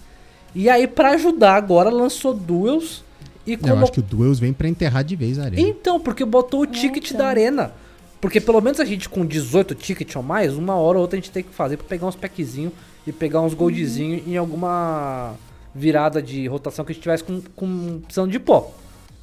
[0.53, 3.05] E aí, pra ajudar agora, lançou Duels.
[3.45, 5.61] E Eu como acho que o Duels vem pra enterrar de vez a arena.
[5.61, 7.19] então, porque botou o ticket então.
[7.19, 7.71] da arena.
[8.19, 11.21] Porque pelo menos a gente com 18 tickets ou mais, uma hora ou outra a
[11.21, 12.73] gente tem que fazer pra pegar uns packzinhos
[13.05, 15.35] e pegar uns goldzinhos em alguma
[15.73, 18.71] virada de rotação que a gente tivesse com, com precisando de pó.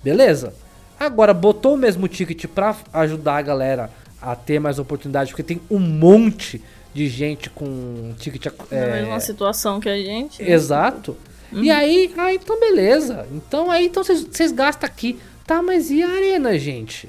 [0.02, 0.54] Beleza.
[0.98, 3.90] Agora botou o mesmo ticket pra ajudar a galera
[4.22, 6.62] a ter mais oportunidade, porque tem um monte
[6.94, 10.42] de gente com ticket Na é, mesma situação que a gente.
[10.42, 10.50] né?
[10.50, 11.16] Exato.
[11.52, 13.26] E aí, ah, então beleza.
[13.32, 15.18] Então aí então vocês gastam aqui.
[15.46, 17.08] Tá, mas e a arena, gente?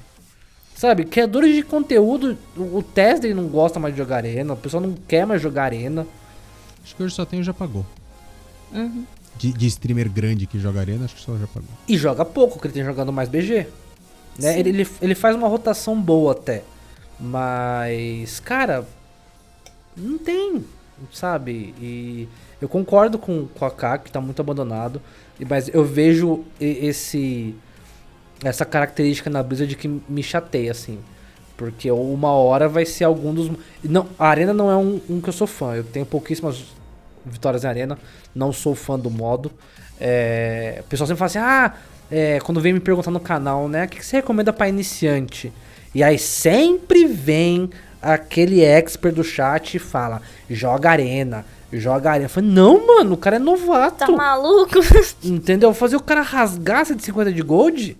[0.76, 4.84] Sabe, criadores de conteúdo, o o Tesla não gosta mais de jogar arena, o pessoal
[4.84, 6.06] não quer mais jogar arena.
[6.84, 7.86] Acho que hoje só tem o já pagou.
[8.74, 9.06] Uhum.
[9.38, 11.70] De, de streamer grande que joga arena, acho que só já pagou.
[11.88, 13.68] E joga pouco, que ele tem jogando mais BG.
[14.38, 14.60] Né?
[14.60, 16.62] Ele, ele, ele faz uma rotação boa até.
[17.18, 18.86] Mas, cara,
[19.96, 20.64] não tem,
[21.12, 21.74] sabe?
[21.80, 22.28] E
[22.62, 25.02] eu concordo com, com a que tá muito abandonado.
[25.50, 27.56] Mas eu vejo esse
[28.44, 31.00] essa característica na Blizzard que me chateia, assim.
[31.58, 33.50] Porque uma hora vai ser algum dos.
[33.84, 35.76] Não, a Arena não é um, um que eu sou fã.
[35.76, 36.66] Eu tenho pouquíssimas
[37.26, 37.98] vitórias em Arena.
[38.34, 39.52] Não sou fã do modo.
[40.00, 41.74] É, o pessoal sempre fala assim: ah,
[42.12, 43.86] é, quando vem me perguntar no canal, né?
[43.86, 45.52] O que que você recomenda pra iniciante?
[45.94, 47.70] E aí sempre vem
[48.14, 52.26] aquele expert do chat fala: joga Arena, joga Arena.
[52.26, 53.98] Eu falei: não, mano, o cara é novato.
[54.06, 54.76] Tá maluco?
[55.24, 55.74] Entendeu?
[55.74, 57.98] Fazer o cara rasgar 150 de gold?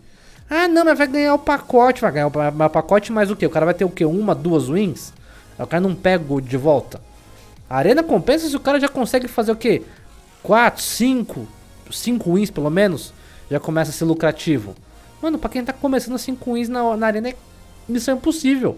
[0.50, 2.02] Ah, não, mas vai ganhar o pacote.
[2.02, 3.46] Vai ganhar o pa- o pacote mais o quê?
[3.46, 4.06] O cara vai ter o quê?
[4.06, 5.12] Uma, duas wins?
[5.58, 7.02] O cara não pega o gold de volta.
[7.70, 9.82] A arena compensa se o cara já consegue fazer o quê?
[10.44, 11.48] 4, 5,
[11.90, 13.12] 5 wins pelo menos.
[13.50, 14.76] Já começa a ser lucrativo.
[15.22, 17.36] Mano, pra quem tá começando 5 wins na, na arena é
[17.90, 18.78] missão impossível.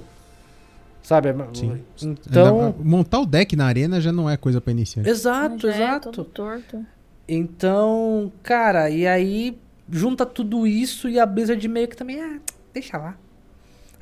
[1.07, 1.29] Sabe?
[1.53, 1.81] Sim.
[2.01, 2.65] Então.
[2.65, 5.07] Ainda- montar o deck na arena já não é coisa pra iniciante.
[5.09, 6.11] Exato, Já é exato.
[6.11, 6.85] todo torto.
[7.25, 9.57] Então, cara, e aí
[9.89, 12.39] junta tudo isso e a Blizzard meio que também, ah,
[12.73, 13.15] deixa lá.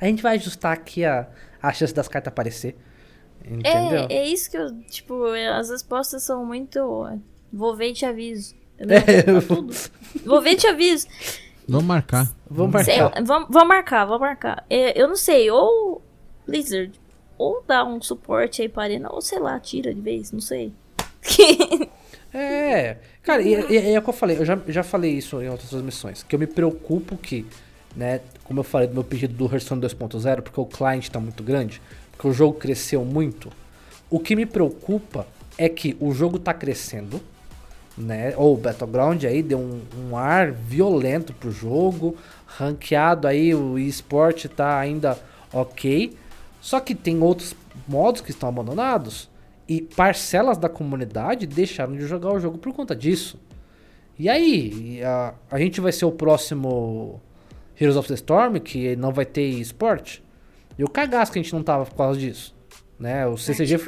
[0.00, 1.28] A gente vai ajustar aqui a,
[1.62, 2.76] a chance das cartas aparecer.
[3.44, 4.06] Entendeu?
[4.10, 5.26] É, é isso que eu, tipo,
[5.56, 6.80] as respostas são muito.
[7.52, 8.52] Vou ver e te aviso.
[8.78, 9.72] É, tudo.
[10.24, 11.06] Vou ver e te aviso.
[11.68, 12.28] Vamos marcar.
[12.50, 13.20] Vamos Sei marcar.
[13.20, 14.66] lá, vamos, vamos marcar, vamos marcar.
[14.68, 16.02] É, eu não sei, ou
[16.46, 16.92] Blizzard,
[17.38, 20.72] ou dá um suporte aí pra Arena, ou sei lá, tira de vez, não sei.
[22.34, 25.40] É, cara, e, e- e é o que eu falei, eu já, já falei isso
[25.40, 27.46] em outras transmissões, que eu me preocupo que,
[27.94, 31.42] né, como eu falei do meu pedido do Hearthstone 2.0, porque o client tá muito
[31.42, 31.80] grande,
[32.12, 33.50] porque o jogo cresceu muito,
[34.10, 37.22] o que me preocupa é que o jogo tá crescendo,
[37.96, 42.16] né, ou o Battleground aí deu um, um ar violento pro jogo,
[42.46, 45.18] ranqueado aí, o eSport tá ainda
[45.52, 46.14] ok,
[46.66, 47.54] só que tem outros
[47.86, 49.30] modos que estão abandonados
[49.68, 53.38] e parcelas da comunidade deixaram de jogar o jogo por conta disso.
[54.18, 57.22] E aí, a, a gente vai ser o próximo
[57.80, 60.24] Heroes of the Storm, que não vai ter esporte?
[60.76, 62.52] E o cagaço que a gente não tava por causa disso.
[62.98, 63.24] Né?
[63.28, 63.78] O CCG,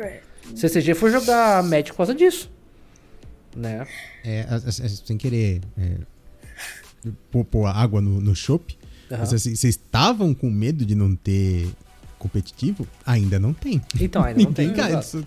[0.54, 2.48] CCG foi jogar Magic por causa disso.
[3.56, 3.88] Né?
[4.24, 5.96] É, sem querer é,
[7.28, 8.34] pôr, pôr água no, no.
[9.10, 11.68] Mas, assim, Vocês estavam com medo de não ter
[12.18, 12.86] competitivo?
[13.06, 13.80] Ainda não tem.
[14.00, 14.72] Então, ainda não tem.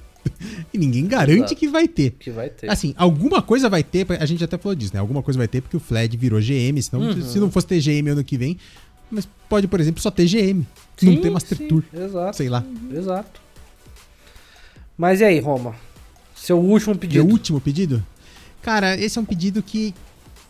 [0.72, 1.56] E ninguém garante Exato.
[1.56, 2.12] que vai ter.
[2.12, 2.70] que vai ter.
[2.70, 5.00] Assim, alguma coisa vai ter, a gente até falou disso, né?
[5.00, 7.22] Alguma coisa vai ter porque o Fled virou GM, senão Uhum.
[7.24, 8.56] se não fosse ter GM ano que vem,
[9.10, 10.60] mas pode, por exemplo, só ter GM.
[11.02, 12.38] não Sim, ter Master sim, Tour, Exato.
[12.38, 12.64] sei lá.
[12.94, 13.42] Exato.
[14.98, 15.76] Mas e aí, Roma?
[16.36, 17.24] Seu último pedido.
[17.26, 18.06] Meu último pedido?
[18.62, 19.94] Cara, esse é um pedido que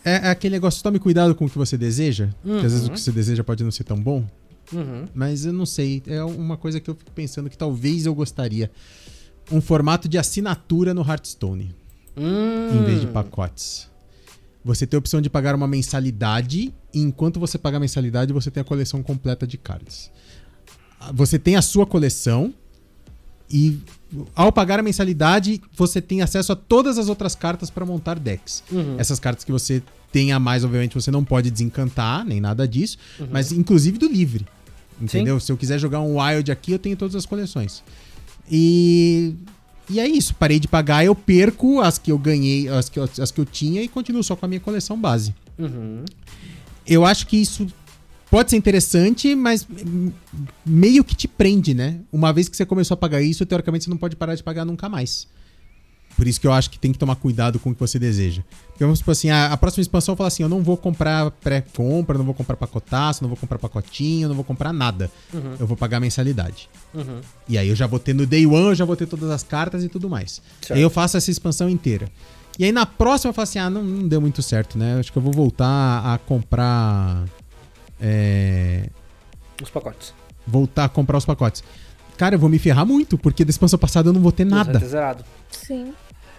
[0.04, 2.88] é é aquele negócio, tome cuidado com o que você deseja, que às vezes o
[2.88, 2.94] Uhum.
[2.94, 4.24] que você deseja pode não ser tão bom,
[4.72, 5.06] Uhum.
[5.14, 8.70] mas eu não sei, é uma coisa que eu fico pensando que talvez eu gostaria.
[9.50, 11.74] Um formato de assinatura no Hearthstone.
[12.16, 12.78] Hum.
[12.78, 13.90] em vez de pacotes.
[14.64, 18.50] Você tem a opção de pagar uma mensalidade, e enquanto você paga a mensalidade, você
[18.50, 20.10] tem a coleção completa de cards.
[21.14, 22.54] Você tem a sua coleção,
[23.50, 23.78] e
[24.34, 28.62] ao pagar a mensalidade, você tem acesso a todas as outras cartas para montar decks.
[28.70, 28.96] Uhum.
[28.98, 29.82] Essas cartas que você
[30.12, 33.28] tem a mais, obviamente, você não pode desencantar, nem nada disso, Uhum.
[33.32, 34.46] mas inclusive do livre.
[35.00, 35.40] Entendeu?
[35.40, 37.82] Se eu quiser jogar um Wild aqui, eu tenho todas as coleções.
[38.50, 39.34] E.
[39.90, 43.08] E é isso, parei de pagar, eu perco as que eu ganhei, as que eu,
[43.20, 45.34] as que eu tinha e continuo só com a minha coleção base.
[45.58, 46.04] Uhum.
[46.86, 47.66] Eu acho que isso
[48.30, 49.66] pode ser interessante, mas
[50.64, 51.98] meio que te prende, né?
[52.12, 54.64] Uma vez que você começou a pagar isso, teoricamente você não pode parar de pagar
[54.64, 55.26] nunca mais.
[56.16, 58.42] Por isso que eu acho que tem que tomar cuidado com o que você deseja.
[58.68, 62.16] Porque vamos supor assim, a, a próxima expansão fala assim, eu não vou comprar pré-compra,
[62.16, 65.10] não vou comprar pacotaço, não vou comprar pacotinho, não vou comprar nada.
[65.32, 65.56] Uhum.
[65.58, 66.68] Eu vou pagar a mensalidade.
[66.94, 67.20] Uhum.
[67.48, 69.42] E aí eu já vou ter no day one, eu já vou ter todas as
[69.42, 70.42] cartas e tudo mais.
[70.60, 70.74] Certo.
[70.74, 72.08] Aí eu faço essa expansão inteira.
[72.58, 74.98] E aí na próxima eu falo assim, ah, não, não deu muito certo, né?
[74.98, 77.24] Acho que eu vou voltar a comprar...
[78.00, 78.88] É...
[79.62, 80.12] Os pacotes.
[80.46, 81.64] Voltar a comprar os pacotes.
[82.16, 84.58] Cara, eu vou me ferrar muito, porque da expansão passada eu não vou ter Vai
[84.58, 84.78] nada.
[84.78, 85.24] zerado.
[85.50, 85.92] Sim.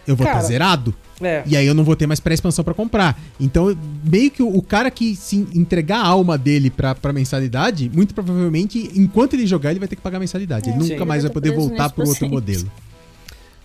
[0.08, 0.94] Eu vou estar Cara, zerado.
[1.22, 1.44] É.
[1.46, 3.18] E aí eu não vou ter mais pré-expansão pra comprar.
[3.40, 7.90] Então, meio que o, o cara que se entregar a alma dele pra, pra mensalidade,
[7.94, 10.70] muito provavelmente, enquanto ele jogar, ele vai ter que pagar a mensalidade.
[10.70, 11.06] ele É, nunca sim.
[11.06, 12.70] mais vai Ele poder tá preso voltar pro outro modelo.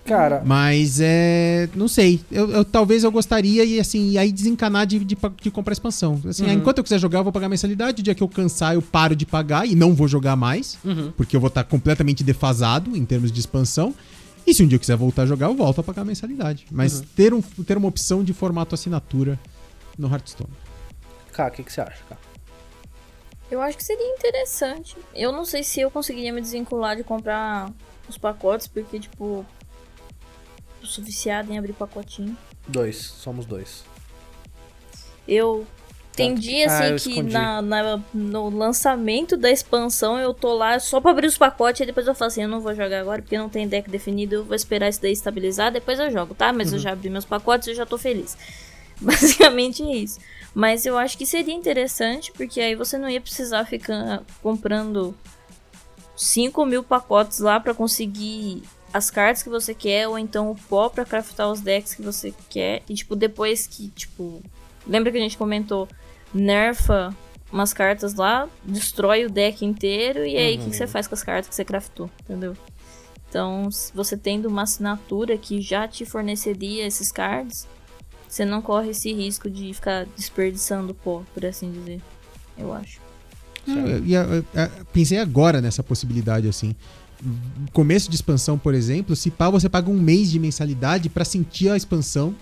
[0.05, 1.69] Cara, Mas é.
[1.75, 2.21] Não sei.
[2.33, 6.19] Eu, eu- talvez eu gostaria e assim, e aí desencanar de, de, de comprar expansão.
[6.27, 6.53] Assim, Uhum.
[6.55, 8.01] enquanto eu quiser jogar, eu vou pagar mensalidade.
[8.01, 10.79] O dia que eu cansar, eu paro de pagar e não vou jogar mais.
[10.83, 11.13] Uhum.
[11.15, 13.95] Porque eu vou estar completamente defasado em termos de expansão.
[14.49, 16.67] E se um dia eu quiser voltar a jogar, eu volto a pagar a mensalidade.
[16.71, 17.07] Mas Uhum.
[17.15, 19.39] ter, um, ter uma opção de formato assinatura
[19.99, 20.49] no Hearthstone.
[21.35, 22.19] cara, o que, que você acha, cara?
[23.51, 24.97] Eu acho que seria interessante.
[25.15, 27.71] Eu não sei se eu conseguiria me desvincular de comprar
[28.09, 29.45] os pacotes, porque, tipo,
[30.81, 31.05] eu sou
[31.53, 32.35] em abrir pacotinho.
[32.67, 33.85] Dois, somos dois.
[35.27, 35.67] Eu.
[36.19, 37.33] Tem dia Ah, assim que escondi.
[37.33, 41.87] na, na- no lançamento da expansão eu tô lá só pra abrir os pacotes e
[41.87, 44.45] depois eu falo assim, eu não vou jogar agora porque não tem deck definido, eu
[44.45, 46.53] vou esperar isso daí estabilizar, depois eu jogo, tá?
[46.53, 46.75] Mas Uhum.
[46.75, 48.37] eu já abri meus pacotes e eu já tô feliz.
[49.01, 50.19] Basicamente é isso.
[50.55, 55.15] Mas eu acho que seria interessante, porque aí você não ia precisar ficar comprando
[56.17, 58.63] 5 mil pacotes lá pra conseguir
[58.93, 62.35] as cartas que você quer, ou então o pó pra craftar os decks que você
[62.49, 62.83] quer.
[62.89, 64.43] E tipo, depois que, tipo.
[64.87, 65.87] Lembra que a gente comentou?
[66.33, 67.15] Nerfa
[67.53, 71.15] umas cartas lá, destrói o deck inteiro, e aí o que, que você faz com
[71.15, 72.55] as cartas que você craftou, entendeu?
[73.29, 77.67] Então, se você tendo uma assinatura que já te forneceria esses cards,
[78.29, 82.01] você não corre esse risco de ficar desperdiçando pó, por assim dizer.
[82.57, 83.01] Eu acho.
[84.07, 86.75] E, é, pensei agora nessa possibilidade, assim.
[87.73, 91.69] Começo de expansão, por exemplo, se pá, você paga um mês de mensalidade pra sentir
[91.69, 92.35] a expansão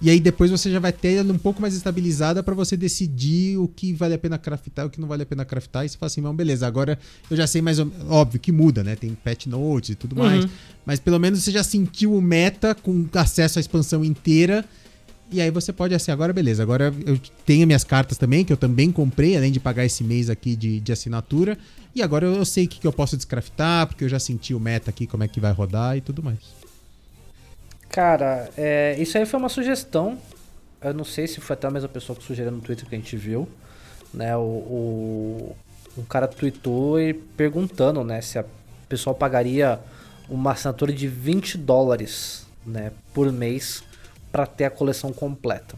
[0.00, 3.56] E aí depois você já vai ter ela um pouco mais estabilizada para você decidir
[3.58, 5.84] o que vale a pena craftar e o que não vale a pena craftar.
[5.84, 6.96] E você fala assim, bom, beleza, agora
[7.28, 8.94] eu já sei mais ou Óbvio que muda, né?
[8.94, 10.24] Tem patch notes e tudo Uhum.
[10.24, 10.46] mais.
[10.86, 14.64] Mas pelo menos você já sentiu o meta com acesso à expansão inteira.
[15.32, 18.56] E aí você pode assim, agora beleza, agora eu tenho minhas cartas também, que eu
[18.56, 21.58] também comprei, além de pagar esse mês aqui de, de assinatura.
[21.94, 24.60] E agora eu sei o que, que eu posso descraftar, porque eu já senti o
[24.60, 26.38] meta aqui, como é que vai rodar e tudo mais.
[27.98, 30.16] Cara, é, isso aí foi uma sugestão.
[30.80, 32.98] Eu não sei se foi até a mesma pessoa que sugeriu no Twitter que a
[32.98, 33.48] gente viu.
[34.14, 35.56] Né, o, o,
[35.98, 38.44] um cara tweetou e perguntando né, se a
[38.88, 39.80] pessoa pagaria
[40.28, 43.82] uma assinatura de 20 dólares né, por mês
[44.30, 45.74] para ter a coleção completa.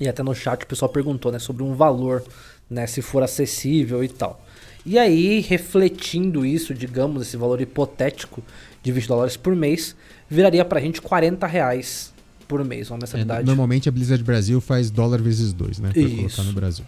[0.00, 2.24] E até no chat o pessoal perguntou né, sobre um valor,
[2.68, 4.44] né, se for acessível e tal.
[4.84, 8.42] E aí, refletindo isso, digamos, esse valor hipotético
[8.82, 9.94] de 20 dólares por mês,
[10.28, 12.12] viraria pra gente 40 reais
[12.48, 13.46] por mês, uma É, mensalidade.
[13.46, 15.90] normalmente a Blizzard Brasil faz dólar vezes dois, né?
[15.92, 16.16] Pra Isso.
[16.16, 16.84] colocar no Brasil.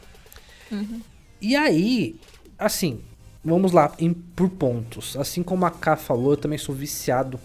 [1.40, 2.16] E aí,
[2.58, 3.00] assim,
[3.44, 5.16] vamos lá, em- por pontos.
[5.16, 7.38] Assim como a K falou, eu também sou viciado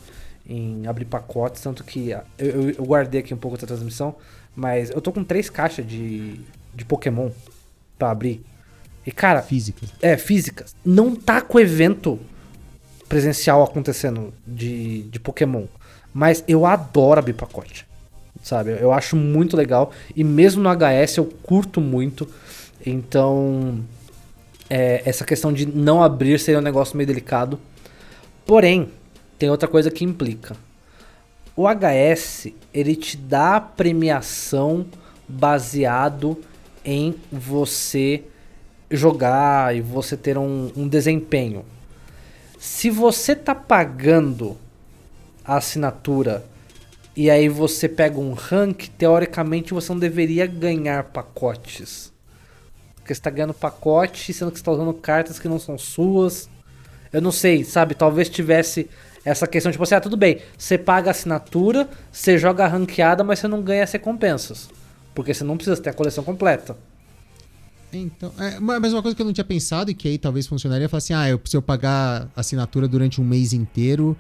[0.48, 4.16] em abrir pacotes, tanto que ah, eu, eu- eu guardei aqui um pouco da transmissão,
[4.56, 6.40] mas eu tô com três caixas de,
[6.76, 7.30] de Pokémon
[7.98, 8.44] pra abrir.
[9.06, 9.90] E cara, Físicas.
[10.02, 10.76] é, físicas.
[10.86, 12.20] Não tá com evento
[13.08, 15.66] presencial acontecendo de, de Pokémon.
[16.14, 17.86] Mas eu adoro abrir pacote.
[18.42, 18.78] Sabe?
[18.80, 19.92] Eu acho muito legal.
[20.16, 22.28] E mesmo no HS eu curto muito.
[22.86, 23.80] Então.
[24.70, 27.60] é, essa questão de não abrir seria um negócio meio delicado.
[28.46, 28.90] Porém,
[29.40, 30.56] tem outra coisa que implica.
[31.56, 34.86] O HS, ele te dá premiação
[35.28, 36.42] baseado
[36.84, 38.24] em você
[38.90, 41.64] jogar e você ter um, um desempenho.
[42.60, 44.58] Se você tá pagando
[45.46, 46.46] a assinatura
[47.16, 52.12] e aí você pega um rank, teoricamente você não deveria ganhar pacotes.
[52.96, 56.50] Porque você tá ganhando pacote, sendo que você tá usando cartas que não são suas.
[57.12, 57.94] Eu não sei, sabe?
[57.94, 58.90] Talvez tivesse
[59.24, 63.24] essa questão, tipo assim, ah, tudo bem, você paga a assinatura, você joga a ranqueada,
[63.24, 64.70] mas você não ganha as recompensas.
[65.14, 66.76] Porque você não precisa ter a coleção completa.
[67.94, 70.48] Então, é, ma- mas uma coisa que eu não tinha pensado e que aí talvez
[70.48, 74.18] funcionaria é falar assim: ah, eu, eu pagar assinatura durante um mês inteiro,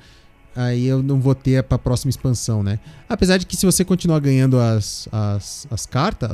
[0.55, 2.79] aí eu não vou ter pra próxima expansão, né?
[3.09, 6.29] Apesar de que se você continuar ganhando as, as, as cartas,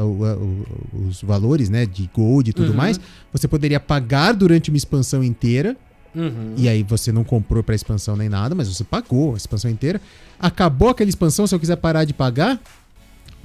[1.07, 2.75] os valores, né, de gold e tudo Uhum.
[2.77, 2.99] mais,
[3.31, 5.75] você poderia pagar durante uma expansão inteira.
[6.15, 6.53] Uhum.
[6.57, 10.01] E aí você não comprou pra expansão nem nada, mas você pagou a expansão inteira.
[10.39, 12.59] Acabou aquela expansão, se eu quiser parar de pagar,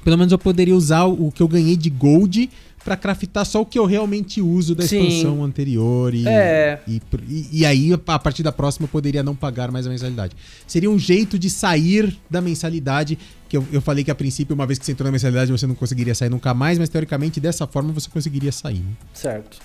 [0.02, 2.50] pelo menos eu poderia usar o que eu ganhei de gold
[2.84, 5.06] pra craftar só o que eu realmente uso da Sim.
[5.06, 6.14] expansão anterior.
[6.14, 6.80] E, É.
[6.86, 10.36] e, e- e aí, a partir da próxima, eu poderia não pagar mais a mensalidade.
[10.66, 14.66] Seria um jeito de sair da mensalidade, que eu, eu falei que a princípio, uma
[14.66, 17.66] vez que você entrou na mensalidade, você não conseguiria sair nunca mais, mas teoricamente, dessa
[17.66, 18.80] forma, você conseguiria sair.
[18.80, 18.92] né?
[19.14, 19.58] Certo.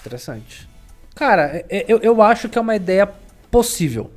[0.00, 0.68] Interessante.
[1.14, 3.08] Cara, é- é- eu, eu acho que é uma ideia
[3.50, 4.10] possível.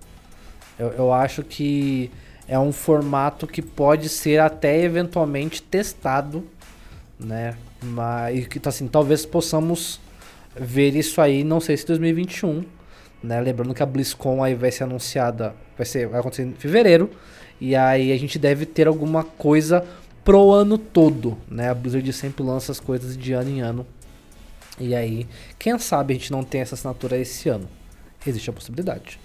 [0.80, 2.10] Eu, eu acho que
[2.48, 6.46] é um formato que pode ser até eventualmente testado,
[7.20, 7.56] né?
[7.86, 10.00] Mas que tá assim, talvez possamos
[10.56, 12.64] ver isso aí, não sei se 2021,
[13.22, 13.40] né?
[13.42, 17.10] Lembrando que a BlizzCon aí vai ser anunciada, vai ser vai acontecer em fevereiro,
[17.60, 19.86] e aí a gente deve ter alguma coisa
[20.24, 21.70] pro ano todo, né?
[21.70, 23.86] A Blizzard sempre lança as coisas de ano em ano.
[24.80, 27.68] E aí, quem sabe a gente não tem essa assinatura esse ano?
[28.26, 29.20] Existe a possibilidade.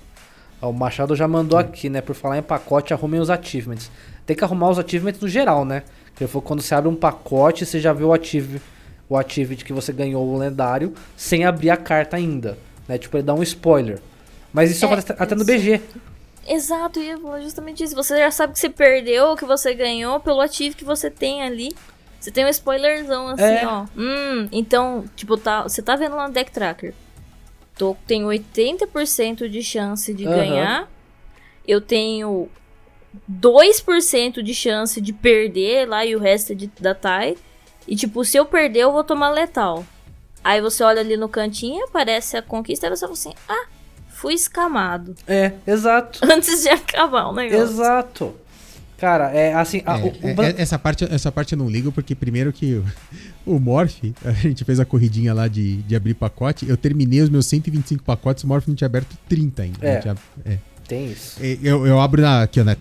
[0.60, 2.02] O Machado já mandou aqui, né?
[2.02, 3.90] Por falar em pacote, arrumem os achievements.
[4.26, 5.82] Tem que arrumar os achievements no geral, né?
[6.20, 8.60] Que foi quando você abre um pacote, você já vê o achieve,
[9.08, 12.58] o achievement que você ganhou o lendário, sem abrir a carta ainda.
[12.86, 12.98] Né?
[12.98, 13.98] Tipo, ele dá um spoiler.
[14.52, 15.46] Mas isso É, acontece até no.
[15.46, 15.80] BG.
[16.46, 17.94] Exato, eu ia falar justamente isso.
[17.94, 21.74] Você já sabe que você perdeu, que você ganhou pelo ativo que você tem ali.
[22.20, 23.66] Você tem um spoilerzão assim, É.
[23.66, 23.86] ó.
[23.96, 26.92] Hum, então, tipo, tá, você tá vendo lá no Deck Tracker.
[27.78, 30.36] Tô, tenho 80% de chance de Aham.
[30.36, 30.90] ganhar.
[31.66, 32.46] Eu tenho
[33.30, 37.36] 2% de chance de perder lá e o resto é de, da TAI.
[37.86, 39.84] E tipo, se eu perder, eu vou tomar letal.
[40.44, 43.66] Aí você olha ali no cantinho, aparece a conquista e você fala assim: Ah,
[44.08, 45.14] fui escamado.
[45.26, 46.20] É, exato.
[46.24, 47.62] Antes de acabar o negócio.
[47.64, 48.34] Exato.
[48.96, 49.82] Cara, é assim.
[49.86, 52.52] a- É, o- o é, é, essa, parte, essa parte eu não ligo, porque primeiro
[52.52, 52.84] que o,
[53.56, 57.28] o Morph, a gente fez a corridinha lá de, de abrir pacote, eu terminei os
[57.30, 59.86] meus 125 pacotes, o Morph não tinha aberto 30 ainda.
[59.86, 59.98] É.
[60.00, 60.58] Tinha- é.
[60.90, 61.40] Tem isso.
[61.62, 62.76] Eu, eu abro na, aqui, né?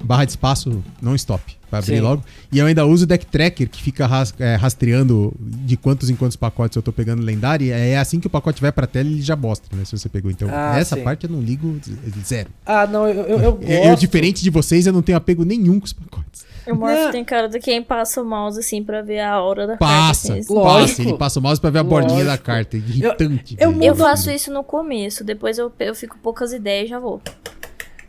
[0.00, 1.55] Barra de espaço, não stop.
[1.68, 2.00] Pra abrir Sim.
[2.02, 2.22] logo.
[2.52, 6.14] E eu ainda uso o Deck Tracker, que fica ras- é, rastreando de quantos em
[6.16, 7.66] quantos pacotes eu tô pegando lendário.
[7.66, 9.84] E é assim que o pacote vai pra tela, ele já mostra, né?
[9.84, 10.30] Se você pegou.
[10.30, 11.02] Então, Ah, essa sim.
[11.02, 11.78] parte eu não ligo
[12.24, 12.48] zero.
[12.64, 13.66] Ah, não, eu, eu, eu gosto.
[13.70, 16.44] Eu, eu, diferente de vocês, eu não tenho apego nenhum com os pacotes.
[16.66, 17.12] O Morph Não.
[17.12, 20.40] tem cara de quem passa o mouse assim pra ver a hora da Passa, carta.
[20.40, 20.64] Assim, Lógico.
[20.88, 21.02] passa.
[21.02, 22.44] Ele passa o mouse pra ver a bordinha da Lógico.
[22.44, 22.76] carta.
[22.76, 23.56] Irritante.
[23.58, 23.84] eu velho.
[23.84, 27.22] Eu faço isso no começo, depois eu, eu fico poucas ideias e já vou.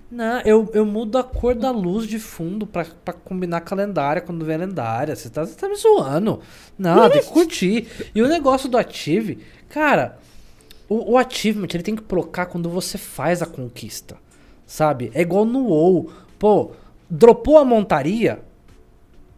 [0.09, 3.77] Não, eu, eu mudo a cor da luz de fundo pra, pra combinar com a
[3.77, 5.15] lendária quando vem a lendária.
[5.15, 6.39] Você tá, tá me zoando.
[6.77, 7.87] Não, tem que curtir.
[8.15, 10.17] E o negócio do Ative, cara,
[10.87, 14.17] o, o Achievement ele tem que colocar quando você faz a conquista.
[14.65, 15.11] Sabe?
[15.13, 16.11] É igual no WoW.
[16.39, 16.71] Pô,
[17.09, 18.39] dropou a montaria.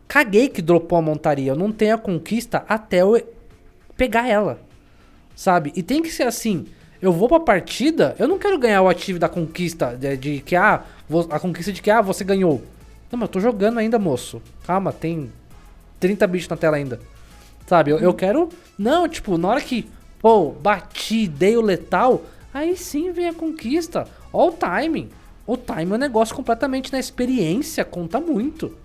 [0.08, 1.52] Caguei que dropou a montaria.
[1.52, 3.20] Eu não tenho a conquista até eu
[3.98, 4.62] pegar ela.
[5.36, 5.72] Sabe?
[5.76, 6.68] E tem que ser assim.
[7.02, 10.56] Eu vou pra partida, eu não quero ganhar o ativo da conquista, de, de que,
[10.56, 10.84] ah,
[11.30, 12.62] a conquista de que, ah, você ganhou.
[13.10, 14.42] Não, mas eu tô jogando ainda, moço.
[14.66, 15.32] Calma, tem
[16.00, 17.00] 30 bichos na tela ainda.
[17.66, 17.92] Sabe?
[17.92, 18.50] Eu, eu quero.
[18.78, 19.90] Não, tipo, na hora que,
[20.20, 22.24] pô, bati, dei o letal,
[22.54, 24.08] aí sim vem a conquista.
[24.34, 25.10] Ó o timing.
[25.48, 28.76] O timing é um negócio completamente na experiência, conta muito.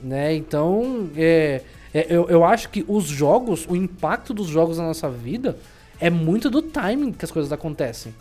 [0.00, 0.34] Né?
[0.34, 1.62] Então, é,
[1.94, 5.56] é, eu, eu acho que os jogos, o impacto dos jogos na nossa vida
[6.02, 8.12] é muito do timing que as coisas acontecem.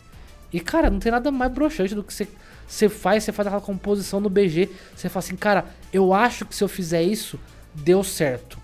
[0.54, 2.28] E, cara, não tem nada mais broxante do que você,
[2.68, 6.56] você faz, você faz aquela composição no BG, você fala assim, cara, eu acho que
[6.56, 7.40] se eu fizer isso,
[7.74, 8.60] deu certo.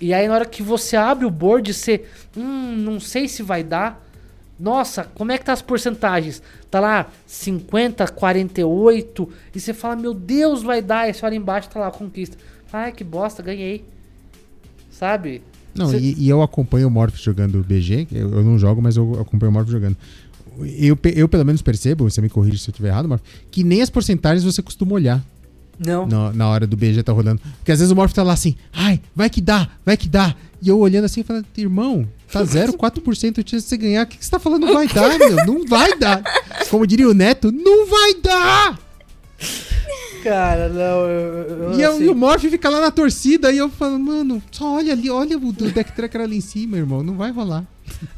[0.00, 3.62] E aí na hora que você abre o board, você, hum, não sei se vai
[3.62, 4.02] dar.
[4.58, 6.42] Nossa, como é que tá as porcentagens?
[6.70, 11.06] Tá lá 50, 48, e você fala, meu Deus, vai dar.
[11.06, 12.38] E você olha embaixo, tá lá conquista.
[12.72, 13.84] Ai, que bosta, ganhei.
[14.90, 15.42] Sabe?
[15.74, 18.96] Não, Cê- e, e eu acompanho o Morph jogando BG, eu, eu não jogo, mas
[18.96, 19.96] eu acompanho o Morph jogando.
[20.78, 23.80] Eu, eu pelo menos percebo, você me corrige se eu estiver errado, Morph, que nem
[23.80, 25.24] as porcentagens você costuma olhar
[25.78, 26.06] Não.
[26.06, 27.40] na, na hora do BG tá rolando.
[27.58, 30.34] Porque às vezes o Morph tá lá assim, ai, vai que dá, vai que dá.
[30.60, 34.04] E eu olhando assim, falando, irmão, tá 0,4% de chance de você ganhar.
[34.04, 34.66] O que, que você tá falando?
[34.72, 36.22] Vai dar, meu, não vai dar.
[36.70, 38.78] Como diria o Neto, não vai dar!
[40.22, 43.58] Cara, não, eu, eu, E, eu- assim, e o Morph fica lá na torcida e
[43.58, 47.14] eu falo, mano, só olha ali, olha o deck tracker ali em cima, irmão, não
[47.16, 47.64] vai rolar.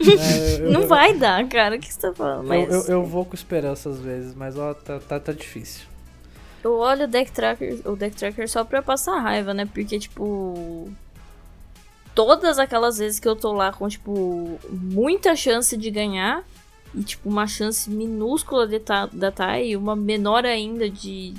[0.01, 1.77] é, eu- Não eu- vai dar, cara.
[1.77, 2.43] O que você tá falando?
[2.43, 5.83] Eu, Mas eu, eu vou com esperança às vezes, mas ó, tá, tá, tá difícil.
[6.63, 9.67] Eu olho o deck tracker, o deck tracker só pra passar raiva, né?
[9.67, 10.91] Porque, tipo.
[12.15, 16.45] Todas aquelas vezes que eu tô lá com, tipo, muita chance de ganhar,
[16.95, 21.35] e, tipo, uma chance minúscula de ta da TAI e uma menor ainda de,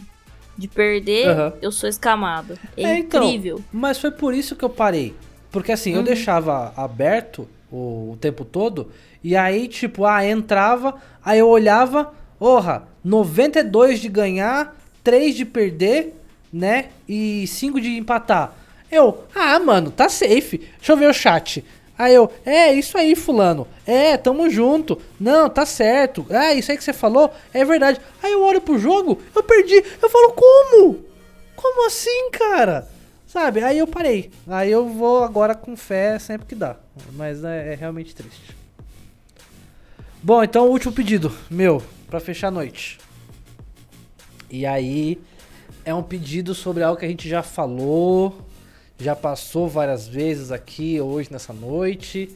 [0.57, 1.53] de perder, Aham.
[1.61, 2.57] eu sou escamado.
[2.77, 3.63] É, É, então, incrível.
[3.71, 5.15] Mas foi por isso que eu parei.
[5.51, 6.03] Porque assim, eu Uhum.
[6.03, 8.91] deixava aberto o, o tempo todo,
[9.23, 16.13] e aí, tipo, ah, entrava, aí eu olhava, orra, 92 de ganhar, 3 de perder,
[16.51, 16.85] né?
[17.07, 18.53] E 5 de empatar.
[18.91, 20.57] Eu, ah, mano, tá safe.
[20.77, 21.63] Deixa eu ver o chat.
[21.97, 23.67] Aí eu, é, isso aí, fulano.
[23.85, 25.01] É, tamo junto.
[25.19, 26.25] Não, tá certo.
[26.29, 28.01] Ah, isso aí que você falou é verdade.
[28.21, 29.83] Aí eu olho pro jogo, eu perdi.
[30.01, 31.05] Eu falo, como?
[31.55, 32.87] Como assim, cara?
[33.25, 33.63] Sabe?
[33.63, 34.31] Aí eu parei.
[34.47, 36.75] Aí eu vou agora com fé sempre que dá.
[37.13, 38.55] Mas é, é realmente triste.
[40.21, 42.97] Bom, então o último pedido, meu, pra fechar a noite.
[44.49, 45.21] E aí
[45.83, 48.44] é um pedido sobre algo que a gente já falou,
[48.99, 52.35] já passou várias vezes aqui hoje nessa noite.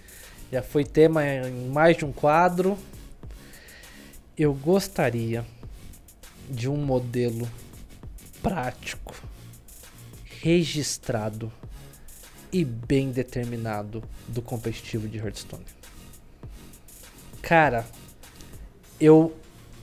[0.51, 2.77] Já foi tema em mais de um quadro.
[4.37, 5.45] Eu gostaria
[6.49, 7.47] de um modelo
[8.41, 9.13] prático,
[10.41, 11.51] registrado
[12.51, 15.65] e bem determinado do competitivo de Hearthstone.
[17.41, 17.85] Cara,
[18.99, 19.35] eu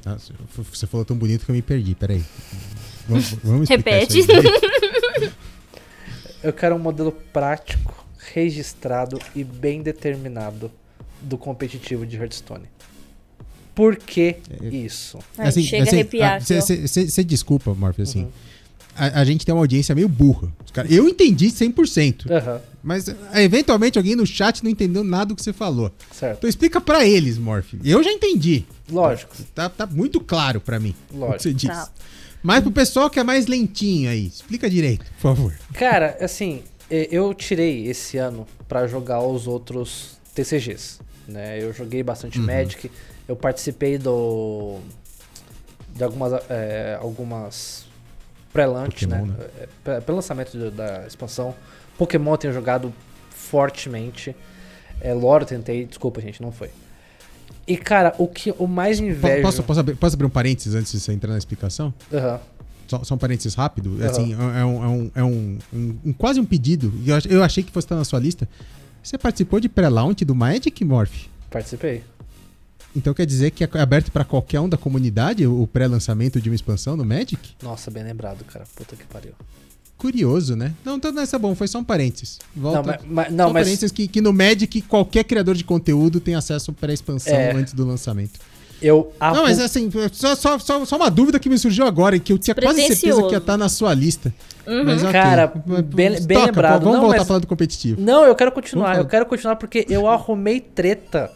[0.05, 2.25] Nossa, você falou tão bonito que eu me perdi, peraí.
[3.09, 4.27] Vamos, vamos explicar Repete.
[6.47, 10.71] Eu quero um modelo prático, registrado e bem determinado
[11.21, 12.65] do competitivo de Hearthstone.
[13.75, 15.19] Por que É, isso?
[15.37, 16.41] Ai, chega a arrepiar.
[16.43, 18.23] Você desculpa, Morph, assim.
[18.25, 18.31] Uhum.
[18.99, 20.51] A, a gente tem uma audiência meio burra.
[20.73, 22.31] Cara- eu entendi 100%.
[22.31, 25.93] Aham, Mas eh, eventualmente alguém no chat não entendeu nada do que você falou.
[26.11, 26.39] certo.
[26.39, 27.75] Então explica pra eles, Morph.
[27.85, 28.65] Eu já entendi.
[28.91, 31.43] Lógico, Tá, tá muito claro pra mim o que lógico.
[31.43, 31.67] você disse.
[31.69, 31.89] Tá.
[32.47, 35.53] Mas pro pessoal que é mais lentinho aí, explica direito, por favor.
[35.75, 41.61] Cara, assim, eh, eu tirei esse ano pra jogar os outros TCGs, né?
[41.61, 42.47] Eu joguei bastante Uhum.
[42.47, 42.89] Magic,
[43.27, 44.79] eu participei do
[45.89, 47.85] de algumas eh, algumas
[48.53, 49.23] pré-launch, né?
[49.23, 49.67] Né?
[49.83, 51.53] Pré- Pré-lançamento da expansão.
[51.99, 52.95] Pokémon eu tenho jogado
[53.29, 54.37] fortemente.
[55.01, 56.71] É, Lore eu tentei, desculpa, gente, não foi.
[57.67, 59.43] E cara, o que o mais invejo.
[59.43, 61.93] Posso, posso, abrir, posso abrir um parênteses antes de você entrar na explicação?
[62.13, 62.41] Aham.
[62.87, 63.97] Só, só um parênteses rápido.
[64.01, 64.07] Aham.
[64.11, 65.59] Assim, é, um, é, um, é um,
[66.05, 66.93] um- quase um pedido.
[67.05, 68.49] Eu, eu achei que fosse estar na sua lista.
[69.03, 71.27] Você participou de pré-launch do Magic, Morph?
[71.51, 72.03] Participei.
[72.95, 76.49] Então quer dizer que é aberto pra qualquer um da comunidade o o pré-lançamento de
[76.49, 77.55] uma expansão no Magic?
[77.63, 78.65] Nossa, bem lembrado, cara.
[78.75, 79.33] Puta que pariu.
[79.99, 80.73] Curioso, né?
[80.85, 82.39] Não, então nessa bom, foi só um parênteses.
[82.55, 82.79] Volta.
[82.79, 85.65] Não, mas, mas- só não, um mas parênteses que, que no Magic qualquer criador de
[85.65, 87.53] conteúdo tem acesso pré-expansão É.
[87.53, 88.39] antes do lançamento.
[88.83, 89.11] eu.
[89.19, 92.31] Não, mas assim, só, só, só, só uma dúvida que me surgiu agora e que
[92.31, 94.35] eu tinha quase certeza que ia estar na sua lista.
[94.85, 95.13] Mas ok.
[95.13, 96.81] Cara, bem- bem Toca, lembrado.
[96.83, 97.99] Vamos Não, voltar mas- falando do competitivo.
[98.01, 98.99] Não, eu quero continuar.
[98.99, 101.31] Eu quero continuar porque eu arrumei treta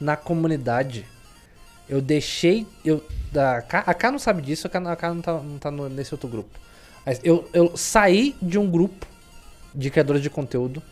[0.00, 1.04] na comunidade.
[1.86, 2.66] Eu deixei.
[2.82, 5.32] Eu, da, a K- a K não sabe disso, a K, a K não tá,
[5.34, 6.58] não tá no- nesse outro grupo.
[7.22, 9.06] Eu, eu saí de um grupo
[9.74, 10.82] de criadores de conteúdo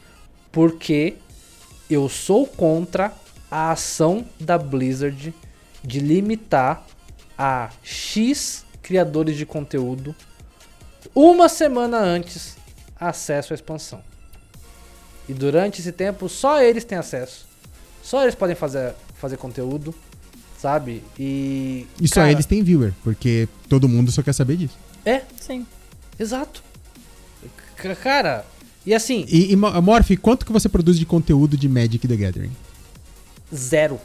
[0.50, 1.16] porque
[1.90, 3.12] eu sou contra
[3.50, 5.34] a ação da Blizzard
[5.82, 6.84] de limitar
[7.38, 10.14] a X criadores de conteúdo
[11.14, 12.56] uma semana antes
[12.98, 14.00] acesso à expansão.
[15.28, 17.46] E durante esse tempo só eles têm acesso.
[18.02, 19.94] Só eles podem fazer, fazer conteúdo,
[20.58, 21.02] sabe?
[21.18, 21.86] E.
[22.00, 24.78] E só cara, eles têm viewer, porque todo mundo só quer saber disso.
[25.04, 25.66] É, Sim.
[26.18, 26.62] Exato.
[28.02, 28.44] Cara,
[28.84, 32.16] e assim, E, e Mo- Morph, quanto que você produz de conteúdo de Magic the
[32.16, 32.52] Gathering?
[33.54, 34.00] zero.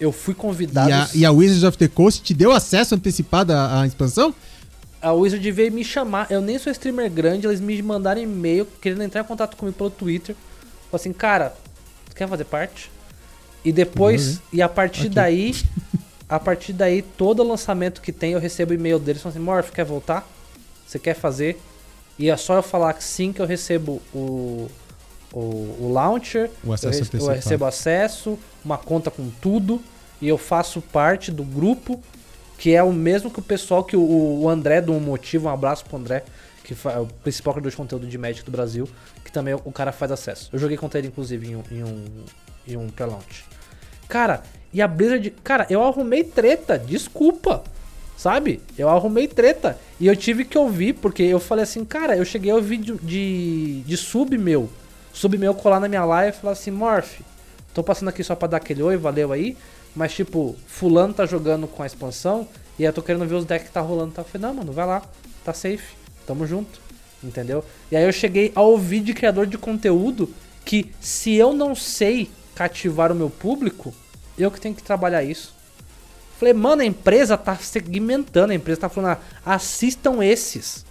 [0.00, 0.90] Eu fui convidado.
[0.90, 4.34] E a, e a Wizards of the Coast te deu acesso antecipado à, à expansão?
[5.00, 6.26] A Wizard veio me chamar.
[6.30, 9.90] Eu nem sou streamer grande, eles me mandaram e-mail querendo entrar em contato comigo pelo
[9.90, 10.34] Twitter.
[10.90, 11.54] Falei assim, cara,
[12.10, 12.90] tu quer fazer parte?
[13.64, 15.10] E depois, e a partir Ok.
[15.10, 15.54] daí,
[16.28, 19.84] a partir daí, todo lançamento que tem, eu recebo e-mail deles falando assim, Morph, quer
[19.84, 20.28] voltar?
[20.92, 21.58] Você quer fazer?
[22.18, 24.68] E é só eu falar que sim que eu recebo o,
[25.32, 29.80] o, o launcher, O acesso eu, eu recebo acesso, uma conta com tudo,
[30.20, 31.98] e eu faço parte do grupo,
[32.58, 34.02] que é o mesmo que o pessoal que o,
[34.42, 36.24] o André do Um Motivo, um abraço pro André,
[36.62, 38.86] que é o principal criador de conteúdo de Magic do Brasil,
[39.24, 40.50] que também o cara faz acesso.
[40.52, 42.04] Eu joguei contra ele, inclusive, em um, em um,
[42.68, 43.46] em um pré-launch.
[44.06, 45.30] Cara, e a Blizzard.
[45.42, 47.64] Cara, eu arrumei treta, desculpa.
[48.16, 48.60] Sabe?
[48.78, 49.78] Eu arrumei treta.
[49.98, 52.94] E eu tive que ouvir, porque eu falei assim, cara, eu cheguei a ouvir de,
[52.98, 54.68] de, de sub meu.
[55.12, 57.20] Sub meu colar na minha live e falar assim, Morph,
[57.74, 59.56] tô passando aqui só pra dar aquele oi, valeu aí.
[59.94, 62.48] Mas tipo, fulano tá jogando com a expansão
[62.78, 64.12] e eu tô querendo ver os decks que tá rolando.
[64.12, 64.22] Tá?
[64.22, 65.02] Eu falei, não, mano, vai lá,
[65.44, 65.94] tá safe,
[66.26, 66.80] tamo junto.
[67.22, 67.64] Entendeu?
[67.90, 70.32] E aí eu cheguei a ouvir de criador de conteúdo
[70.64, 73.94] que se eu não sei cativar o meu público,
[74.38, 75.54] eu que tenho que trabalhar isso.
[76.42, 79.12] Falei, mano, a empresa tá segmentando, a empresa tá falando,
[79.46, 80.84] ah, assistam esses.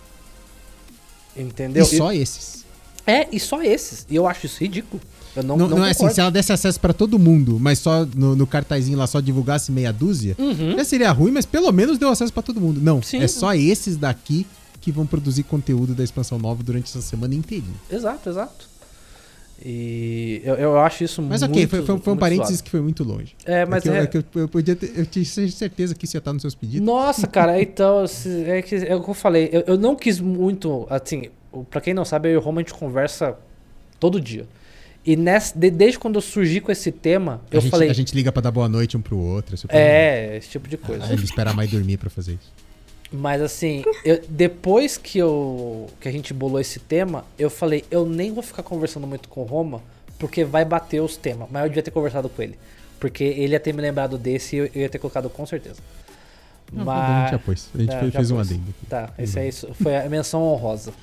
[1.36, 1.84] Entendeu?
[1.84, 2.64] E só esses.
[3.06, 4.06] É, e só esses.
[4.10, 5.02] E eu acho isso ridículo.
[5.36, 7.80] Eu não, Não, não, não é assim, se ela desse acesso pra todo mundo, mas
[7.80, 10.78] só no, no cartazinho lá só divulgasse meia dúzia, Uhum.
[10.78, 12.80] já seria ruim, mas pelo menos deu acesso pra todo mundo.
[12.80, 13.22] Não, Sim.
[13.22, 14.48] é só esses daqui
[14.80, 17.76] que vão produzir conteúdo da expansão nova durante essa semana inteirinha.
[17.92, 18.70] Exato, exato.
[19.64, 22.64] E eu, eu acho isso Mas muito ok, foi, foi- foi um parênteses zoado.
[22.64, 23.36] que foi muito longe.
[23.46, 26.16] É, mas é eu, é- é eu, eu podia ter, eu tinha certeza que isso
[26.16, 26.86] ia estar nos seus pedidos.
[26.86, 28.04] Nossa, cara, então,
[28.48, 29.50] é, que, é o que eu falei.
[29.52, 31.26] Eu, eu não quis muito, assim,
[31.70, 33.38] pra quem não sabe, eu e o Roma a gente conversa
[34.00, 34.48] todo dia.
[35.06, 37.90] E nessa, de- desde quando eu surgi com esse tema, A eu gente, falei.
[37.90, 39.58] a gente liga pra dar boa noite um pro outro.
[39.58, 41.06] super É, esse tipo de coisa.
[41.06, 42.52] Aí ele espera mais dormir pra fazer isso.
[43.12, 48.06] Mas assim, eu- depois que, eu, que a gente bolou esse tema, eu falei, eu
[48.06, 49.82] nem vou ficar conversando muito com o Roma,
[50.18, 51.50] porque vai bater os temas.
[51.52, 52.58] Mas eu devia ter conversado com ele.
[53.00, 55.82] Porque ele ia ter me lembrado desse e eu, ia ter colocado com certeza.
[56.72, 57.42] Não, tá bom, a gente já Mas.
[57.46, 57.70] pôs.
[57.76, 58.86] A gente É, fez, já fez um adendo aqui.
[58.88, 59.74] Tá, esse é isso.
[59.82, 60.94] Foi a menção honrosa.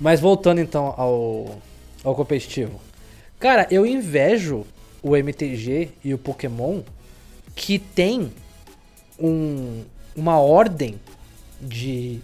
[0.00, 1.58] Mas voltando então ao,
[2.02, 2.80] ao competitivo.
[3.38, 4.66] Cara, eu invejo
[5.02, 6.80] o MTG e o Pokémon
[7.54, 8.32] que tem
[9.18, 9.84] um,
[10.16, 10.98] uma ordem
[11.60, 12.20] de,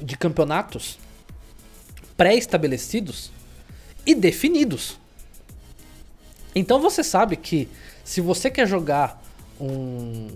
[0.00, 0.98] de campeonatos
[2.16, 3.30] pré-estabelecidos
[4.06, 4.98] e definidos.
[6.54, 7.68] Então você sabe que
[8.04, 9.22] se você quer jogar
[9.60, 10.28] um,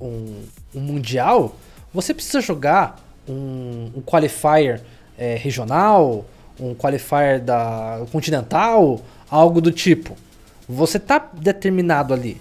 [0.00, 0.42] um,
[0.74, 1.56] um mundial,
[1.92, 4.82] você precisa jogar um, um qualifier
[5.18, 6.24] é, regional,
[6.58, 10.16] um qualifier da continental, algo do tipo.
[10.68, 12.40] Você tá determinado ali.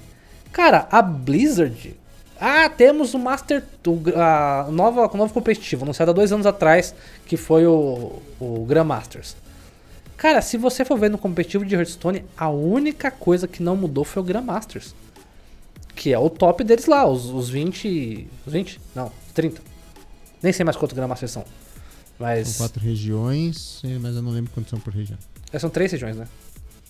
[0.51, 1.98] Cara, a Blizzard.
[2.39, 3.63] Ah, temos o Master.
[3.85, 6.95] O, a nova, o novo competitivo, anunciado há dois anos atrás,
[7.25, 9.35] que foi o, o Grandmasters.
[10.15, 14.03] Cara, se você for ver no competitivo de Hearthstone, a única coisa que não mudou
[14.03, 14.93] foi o Grandmasters.
[15.95, 18.27] Que é o top deles lá, os, os 20.
[18.45, 18.79] Os 20?
[18.95, 19.61] Não, 30.
[20.41, 21.45] Nem sei mais quantos Grandmasters são.
[22.17, 22.49] Mas.
[22.49, 25.17] São quatro regiões, mas eu não lembro quantos são por região.
[25.51, 26.27] é, São três regiões, né?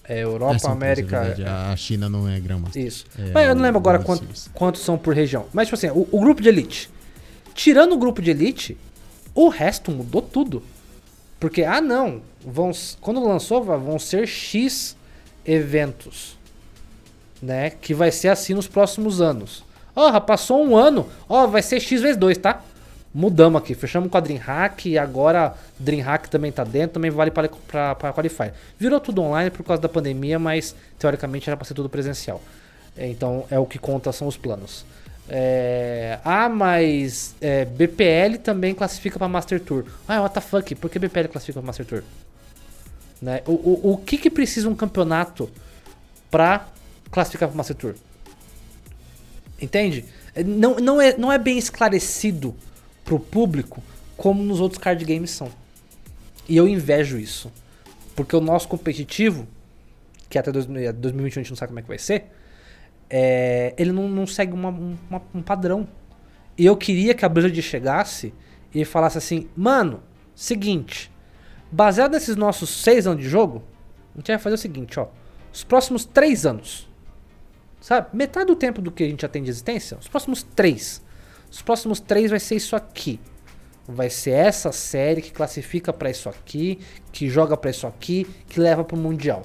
[0.10, 1.72] É Europa, É, são três, é América.
[1.72, 2.84] a China não é Grandmaster.
[2.84, 3.06] Isso.
[3.18, 5.46] É, Mas eu não lembro agora o quanto- quantos são por região.
[5.54, 6.90] Mas, tipo assim, o, o grupo de elite.
[7.54, 8.76] Tirando o grupo de elite,
[9.36, 10.64] O resto mudou tudo.
[11.40, 14.98] Porque, ah não, vão, quando lançou vão ser X
[15.46, 16.38] eventos,
[17.42, 17.70] né?
[17.70, 19.64] Que vai ser assim nos próximos anos.
[19.96, 22.62] Ó, oh, passou um ano, ó, oh, vai ser X vezes 2, tá?
[23.12, 27.50] Mudamos aqui, fechamos com a DreamHack e agora DreamHack também tá dentro, também vale para
[28.14, 28.52] Qualify.
[28.78, 32.40] Virou tudo online por causa da pandemia, mas teoricamente era para ser tudo presencial.
[32.96, 34.86] Então é o que conta são os planos.
[35.28, 36.20] É...
[36.24, 39.86] Ah, mas é, BPL também classifica para Master Tour.
[40.08, 40.76] Ah, what the fuck?
[40.76, 42.04] Por que BPL classifica para Master Tour?
[43.20, 43.42] Né?
[43.48, 45.50] O, o, o que, que precisa um campeonato
[46.30, 46.68] para
[47.10, 47.96] classificar para Master Tour?
[49.60, 50.06] Entende?
[50.36, 52.56] É, não, não, é, não é bem esclarecido
[53.10, 53.82] pro público
[54.16, 55.52] como nos outros card games são.
[56.48, 57.52] E eu invejo isso.
[58.16, 59.48] Porque o nosso competitivo,
[60.30, 62.26] que até 2021 a gente não sabe como é que vai ser,
[63.10, 65.88] é, ele não, não segue uma, uma, um padrão.
[66.56, 68.32] E eu queria que a Blizzard chegasse
[68.72, 70.04] e falasse assim: Mano,
[70.36, 71.12] seguinte,
[71.72, 73.64] baseado nesses nossos seis anos de jogo,
[74.14, 75.08] a gente vai fazer o seguinte, ó.
[75.52, 76.88] Os próximos três anos,
[77.82, 78.16] sabe?
[78.16, 81.02] Metade do tempo do que a gente já tem de existência, os próximos três
[81.52, 83.20] os próximos três vai ser isso aqui.
[83.88, 86.80] Vai ser essa série que classifica para isso aqui,
[87.12, 89.44] que joga para isso aqui, que leva para o mundial.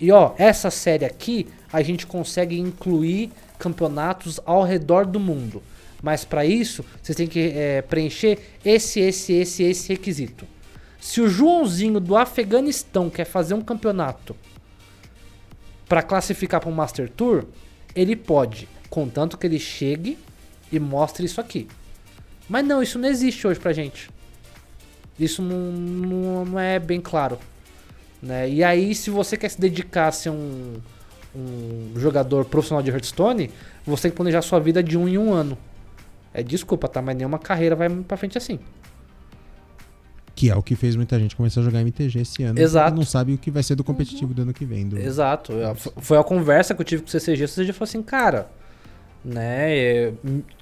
[0.00, 5.62] E ó, essa série aqui a gente consegue incluir campeonatos ao redor do mundo.
[6.02, 10.46] Mas para isso, vocês têm que é, preencher esse, esse, esse, esse requisito.
[11.00, 14.36] Se o Joãozinho do Afeganistão quer fazer um campeonato
[15.88, 17.44] para classificar para um Master Tour,
[17.94, 20.18] ele pode, contanto que ele chegue
[20.74, 21.68] e mostre isso aqui.
[22.48, 24.10] Mas não, isso não existe hoje pra gente.
[25.18, 27.38] Isso não, não, não é bem claro.
[28.20, 28.50] Né?
[28.50, 30.74] E aí, se você quer se dedicar a ser um,
[31.34, 33.50] um jogador profissional de Hearthstone,
[33.86, 35.56] você tem que planejar sua vida de um em um ano.
[36.32, 37.00] É desculpa, tá?
[37.00, 38.58] Mas nenhuma carreira vai pra frente assim.
[40.34, 42.58] Que é o que fez muita gente começar a jogar MTG esse ano.
[42.58, 42.96] Exato.
[42.96, 44.34] Não sabe o que vai ser do competitivo uhum.
[44.34, 44.88] do ano que vem.
[44.88, 44.98] Do...
[44.98, 45.52] Exato.
[45.98, 47.44] Foi a conversa que eu tive com o CCG.
[47.44, 48.50] O CCG falou assim, cara,
[49.24, 49.76] né?
[49.76, 50.12] É,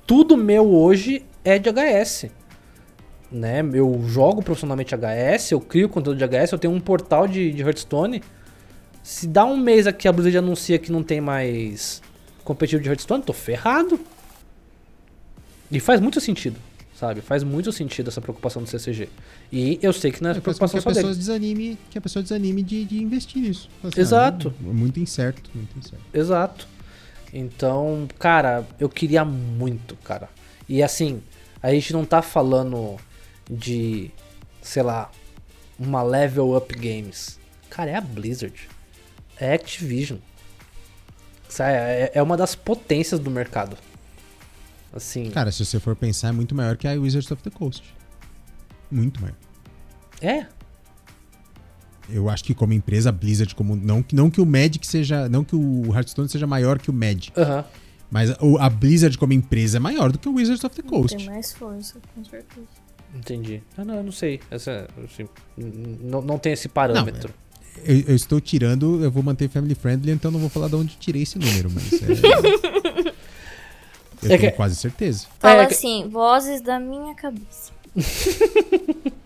[0.07, 2.27] tudo meu hoje é de HS.
[3.31, 3.61] Né?
[3.73, 7.63] Eu jogo profissionalmente HS, eu crio conteúdo de HS, eu tenho um portal de, de
[7.63, 8.23] Hearthstone.
[9.03, 12.03] Se dá um mês aqui a Blizzard anuncia que não tem mais
[12.45, 13.99] competitivo de Hearthstone, tô ferrado.
[15.71, 16.61] E faz muito sentido,
[16.95, 17.23] sabe?
[17.23, 19.09] Faz muito sentido essa preocupação do CCG.
[19.51, 22.01] E eu sei que não é, é preocupação que a só pessoa desanime, Que a
[22.01, 23.71] pessoa desanime de, de investir nisso.
[23.83, 24.55] Assim, Exato.
[24.61, 26.05] É muito incerto, muito incerto.
[26.13, 26.69] Exato.
[27.33, 30.29] Então, cara, eu queria muito, cara.
[30.69, 31.23] E assim,
[31.63, 32.97] a gente não tá falando
[33.51, 34.11] de,
[34.61, 35.11] sei lá,
[35.79, 37.39] uma level up games.
[37.71, 38.69] Cara, é a Blizzard.
[39.39, 40.19] É Activision.
[41.59, 43.77] É, é uma das potências do mercado.
[44.93, 45.31] Assim.
[45.31, 47.95] Cara, se você for pensar, é muito maior que a Wizards of the Coast.
[48.91, 49.37] Muito maior.
[50.21, 50.47] É?
[52.11, 55.29] Eu acho que como empresa, a Blizzard, como não, não que o Magic seja.
[55.29, 57.33] Não que o Hearthstone seja maior que o Magic.
[57.39, 57.65] Uhum.
[58.11, 61.17] Mas a, a Blizzard como empresa é maior do que o Wizards of the Coast.
[61.17, 62.67] Tem mais força, com certeza.
[63.15, 63.63] Entendi.
[63.77, 64.41] Ah, não, eu não sei.
[64.51, 65.27] Essa, assim,
[66.03, 67.29] não, não tem esse parâmetro.
[67.29, 70.77] Não, eu, eu, estou tirando, eu vou manter family friendly, então não vou falar de
[70.77, 71.93] onde tirei esse número, mas.
[71.93, 71.97] É,
[74.23, 74.51] eu é tenho que...
[74.53, 75.27] quase certeza.
[75.39, 77.73] Fala é assim, vozes da minha cabeça.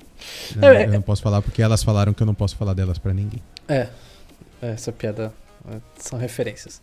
[0.61, 3.13] É, eu não posso falar porque elas falaram que eu não posso falar delas para
[3.13, 3.43] ninguém.
[3.69, 3.89] É.
[4.61, 5.33] Essa piada
[5.71, 6.81] é, são referências.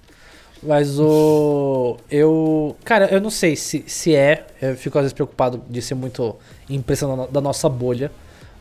[0.61, 1.97] Mas o.
[2.10, 2.76] Eu.
[2.84, 4.45] Cara, eu não sei se, se é.
[4.61, 6.35] Eu fico às vezes preocupado de ser muito
[6.69, 8.11] impressão da nossa bolha.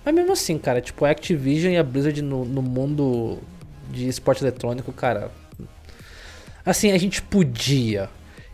[0.04, 3.38] Mas mesmo assim, cara, tipo, a Activision e a Blizzard no, no mundo
[3.90, 5.30] de esporte eletrônico, cara.
[6.66, 8.08] Assim, a gente podia.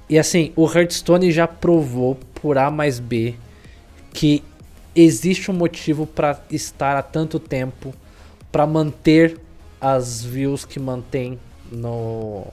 [0.09, 3.35] E assim, o Hearthstone já provou por A mais B
[4.13, 4.43] que
[5.01, 7.95] existe um motivo para estar há tanto tempo,
[8.51, 9.39] para manter
[9.81, 11.39] as views que mantém
[11.71, 12.45] no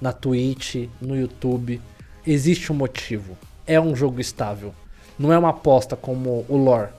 [0.00, 1.80] na Twitch, no YouTube.
[2.26, 3.36] Existe um motivo.
[3.66, 4.74] É um jogo estável.
[5.18, 6.90] Não é uma aposta como o lore.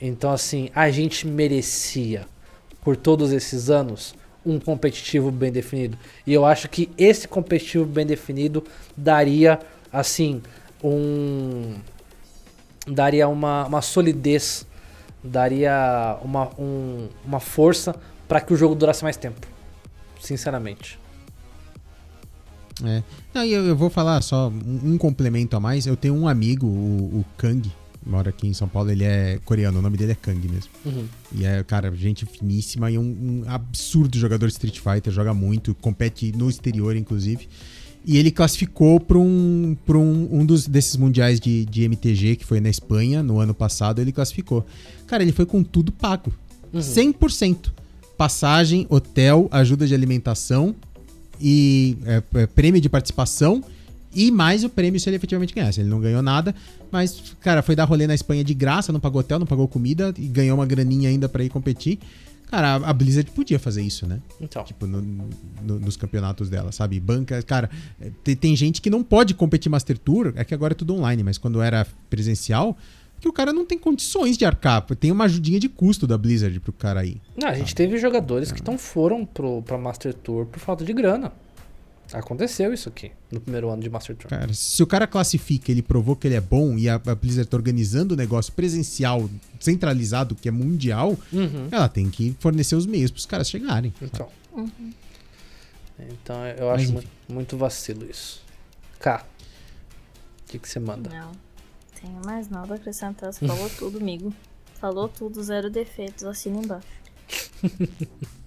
[0.00, 2.26] Então assim, a gente merecia
[2.82, 4.14] por todos esses anos
[4.44, 5.96] um competitivo bem definido.
[6.26, 8.62] E eu acho que esse competitivo bem definido
[8.96, 9.58] daria
[9.90, 10.42] assim
[10.82, 11.74] um
[12.86, 14.66] daria uma, uma solidez,
[15.22, 17.94] daria uma, um, uma força
[18.28, 19.46] para que o jogo durasse mais tempo.
[20.20, 20.98] Sinceramente.
[22.82, 23.02] É.
[23.32, 25.86] Não, eu, eu vou falar só um, um, complemento a mais.
[25.86, 27.70] Eu tenho um amigo, o, o Kang,
[28.04, 30.70] mora aqui em São Paulo, ele é coreano, o nome dele é Kang mesmo.
[30.84, 31.06] Uhum.
[31.32, 35.74] E é, cara, gente finíssima e um, um absurdo jogador de Street Fighter, joga muito,
[35.76, 37.48] compete no exterior, inclusive.
[38.04, 42.44] E ele classificou para um, pra um, um dos, desses mundiais de, de MTG, que
[42.44, 44.66] foi na Espanha, no ano passado, ele classificou.
[45.06, 46.32] Cara, ele foi com tudo pago.
[46.72, 46.80] Uhum.
[46.80, 47.72] 100%.
[48.16, 50.74] Passagem, hotel, ajuda de alimentação
[51.40, 53.64] e é, é, prêmio de participação
[54.14, 55.80] e mais o prêmio se ele efetivamente ganhasse.
[55.80, 56.54] Ele não ganhou nada,
[56.92, 60.14] mas, cara, foi dar rolê na Espanha de graça, não pagou hotel, não pagou comida
[60.16, 61.98] e ganhou uma graninha ainda para ir competir.
[62.54, 64.20] Cara, a Blizzard podia fazer isso, né?
[64.40, 64.62] Então.
[64.62, 67.00] Tipo, no- no- nos campeonatos dela, sabe?
[67.00, 67.68] Banca, cara,
[68.22, 71.24] tem, tem gente que não pode competir Master Tour, é que agora é tudo online,
[71.24, 72.76] mas quando era presencial,
[73.20, 74.82] que o cara não tem condições de arcar.
[75.00, 77.20] Tem uma ajudinha de custo da Blizzard pro cara ir.
[77.36, 80.92] Não, a gente teve jogadores que não foram pro, pra Master Tour por falta de
[80.92, 81.32] grana.
[82.12, 84.14] Aconteceu isso aqui no primeiro ano de Master.
[84.28, 87.48] Cara, se o cara classifica, ele provou que ele é bom e a, a Blizzard
[87.48, 89.28] tá organizando o negócio presencial,
[89.58, 91.68] centralizado, que é mundial, Uhum.
[91.70, 93.92] ela tem que fornecer os meios pros caras chegarem.
[94.00, 94.28] Então.
[94.52, 94.92] Uhum.
[95.98, 98.42] Então eu acho muito, muito vacilo isso.
[99.00, 99.24] Cá.
[100.46, 101.08] O que que você manda?
[101.10, 101.32] Não.
[102.00, 103.32] Tenho mais nada a acrescentar.
[103.32, 104.32] Você falou tudo, amigo.
[104.80, 106.24] Falou tudo, zero defeitos.
[106.24, 106.86] Assina embaixo.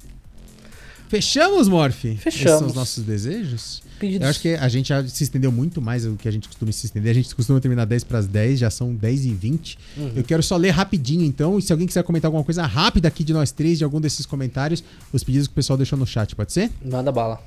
[1.08, 2.06] Fechamos, Morph?
[2.06, 2.68] Esses são Fechamos.
[2.70, 3.82] os nossos desejos?
[4.00, 4.22] Pedidos.
[4.24, 6.72] Eu acho que a gente já se estendeu muito mais do que a gente costuma
[6.72, 7.12] se estender.
[7.12, 9.78] A gente costuma terminar 10 para as 10, já são 10 e 20.
[9.98, 10.12] Uhum.
[10.16, 11.58] Eu quero só ler rapidinho, então.
[11.58, 14.26] E se alguém quiser comentar alguma coisa rápida aqui de nós três, de algum desses
[14.26, 16.70] comentários, os pedidos que o pessoal deixou no chat, pode ser?
[16.86, 17.42] Manda bala.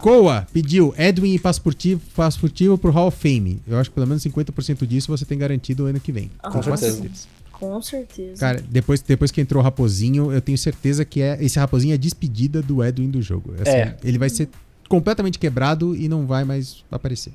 [0.00, 3.60] Coa pediu Edwin e passo furtivo, passo furtivo pro Hall of Fame.
[3.66, 6.30] Eu acho que pelo menos 50% disso você tem garantido o ano que vem.
[6.42, 6.92] Ah, Com certeza.
[6.98, 7.26] certeza.
[7.60, 8.40] Com certeza.
[8.40, 11.94] Cara, depois, depois que entrou o Raposinho, eu tenho certeza que é, esse Raposinho é
[11.94, 13.54] a despedida do Edwin do jogo.
[13.60, 13.96] Assim, É.
[14.02, 14.48] Ele vai ser
[14.88, 17.32] completamente quebrado e não vai mais aparecer.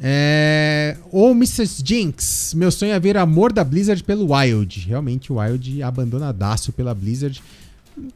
[0.00, 0.96] É...
[1.10, 1.82] Ô, Mrs.
[1.84, 4.86] Jinx, meu sonho é ver amor da Blizzard pelo Wild.
[4.88, 7.42] Realmente, o Wild abandonadaço pela Blizzard.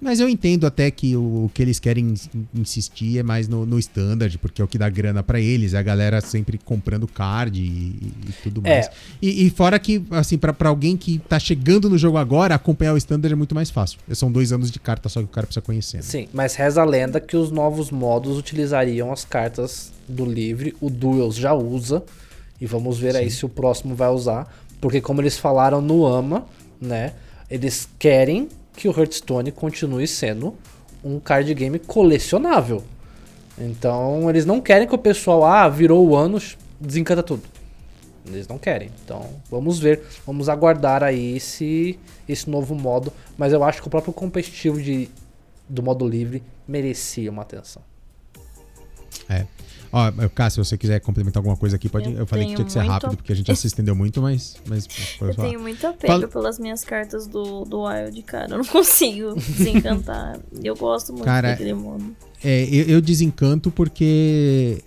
[0.01, 3.66] Mas eu entendo até que o, o que eles querem ins- insistir é mais no,
[3.66, 7.07] no standard, porque é o que dá grana pra eles, é a galera sempre comprando
[7.07, 8.12] card e, e-
[8.43, 8.70] tudo É.
[8.74, 8.90] mais.
[9.20, 12.94] E, e fora que, assim, pra, pra alguém que tá chegando no jogo agora, acompanhar
[12.94, 13.98] o standard é muito mais fácil.
[14.15, 15.98] São dois anos de carta só que o cara precisa conhecer.
[15.98, 16.03] né?
[16.03, 20.74] Sim, mas reza a lenda que os novos modos utilizariam as cartas do livre.
[20.81, 22.03] O Duels já usa.
[22.59, 24.51] E vamos ver aí se o próximo vai usar.
[24.81, 26.47] Porque como eles falaram no AMA,
[26.81, 27.12] né?
[27.51, 30.55] Eles querem que o Hearthstone continue sendo
[31.03, 32.85] um card game colecionável.
[33.59, 36.40] Então eles não querem que o pessoal, ah, virou o ano,
[36.81, 37.43] desencanta tudo.
[38.27, 38.90] Eles não querem.
[39.05, 41.98] Então vamos ver, vamos aguardar aí esse,
[42.28, 43.12] esse novo modo.
[43.39, 45.09] Mas eu acho que o próprio competitivo de,
[45.69, 47.82] do modo livre merecia uma atenção.
[49.28, 49.47] É.
[49.98, 52.12] Ó, Cássio, se você quiser complementar alguma coisa aqui, pode.
[52.12, 53.94] Eu, Eu falei que tinha que ser rápido, a- porque a gente já se estendeu
[53.97, 54.56] muito, mas.
[54.68, 54.86] mas
[55.20, 55.48] Eu falar.
[55.48, 58.52] tenho muito apego Fala- pelas minhas cartas do, do Wild, cara.
[58.55, 60.39] Eu não consigo desencantar.
[60.62, 62.14] eu gosto muito Cara, daquele modo.
[62.44, 64.82] É, eu, eu desencanto porque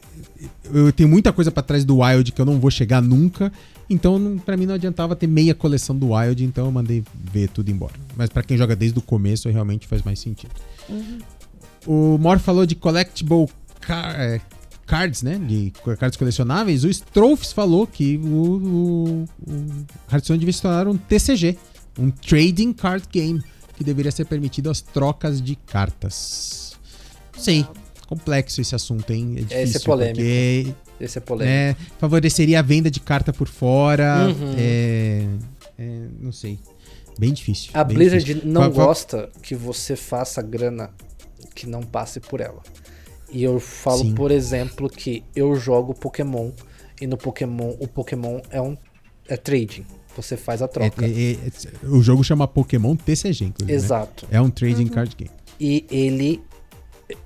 [0.71, 3.51] eu tenho muita coisa pra trás do Wild que eu não vou chegar nunca.
[3.89, 7.03] Então, pra mim não adiantava ter meia coleção do Wild, então eu mandei
[7.33, 7.93] ver tudo embora.
[8.15, 10.51] Mas pra quem joga desde o começo, realmente faz mais sentido.
[11.87, 13.47] O Mor falou de collectible
[13.81, 14.39] car- é,
[14.89, 15.37] cards, né?
[15.37, 16.83] De cards colecionáveis.
[16.83, 21.57] O Strophs falou que o, o, o Hearthstone devia se tornar um TCG,
[21.97, 23.41] um Trading Card Game,
[23.77, 26.73] que deveria ser permitido as trocas de cartas.
[27.37, 27.65] Sei,
[28.07, 29.35] complexo esse assunto, hein?
[29.37, 29.63] É difícil.
[29.63, 30.15] Esse é polêmico.
[30.17, 31.53] Porque Esse é polêmico.
[31.55, 34.27] é, favoreceria a venda de carta por fora.
[34.27, 34.55] Uhum.
[34.57, 35.25] É,
[35.77, 36.59] é, não sei.
[37.17, 37.71] Bem difícil.
[37.73, 38.49] A bem Blizzard difícil.
[38.49, 40.89] não fa- gosta que você faça grana
[41.55, 42.61] que não passe por ela.
[43.31, 44.15] E eu falo, Sim.
[44.15, 46.51] por exemplo, que eu jogo Pokémon
[46.99, 48.75] e no Pokémon o Pokémon é um
[49.27, 49.85] é trading.
[50.15, 51.05] Você faz a troca.
[51.05, 53.71] É- é- é- o jogo chama Pokémon TCG, inclusive.
[53.71, 53.77] né?
[53.77, 54.27] Exato.
[54.31, 55.31] É um trading card game.
[55.59, 56.41] E ele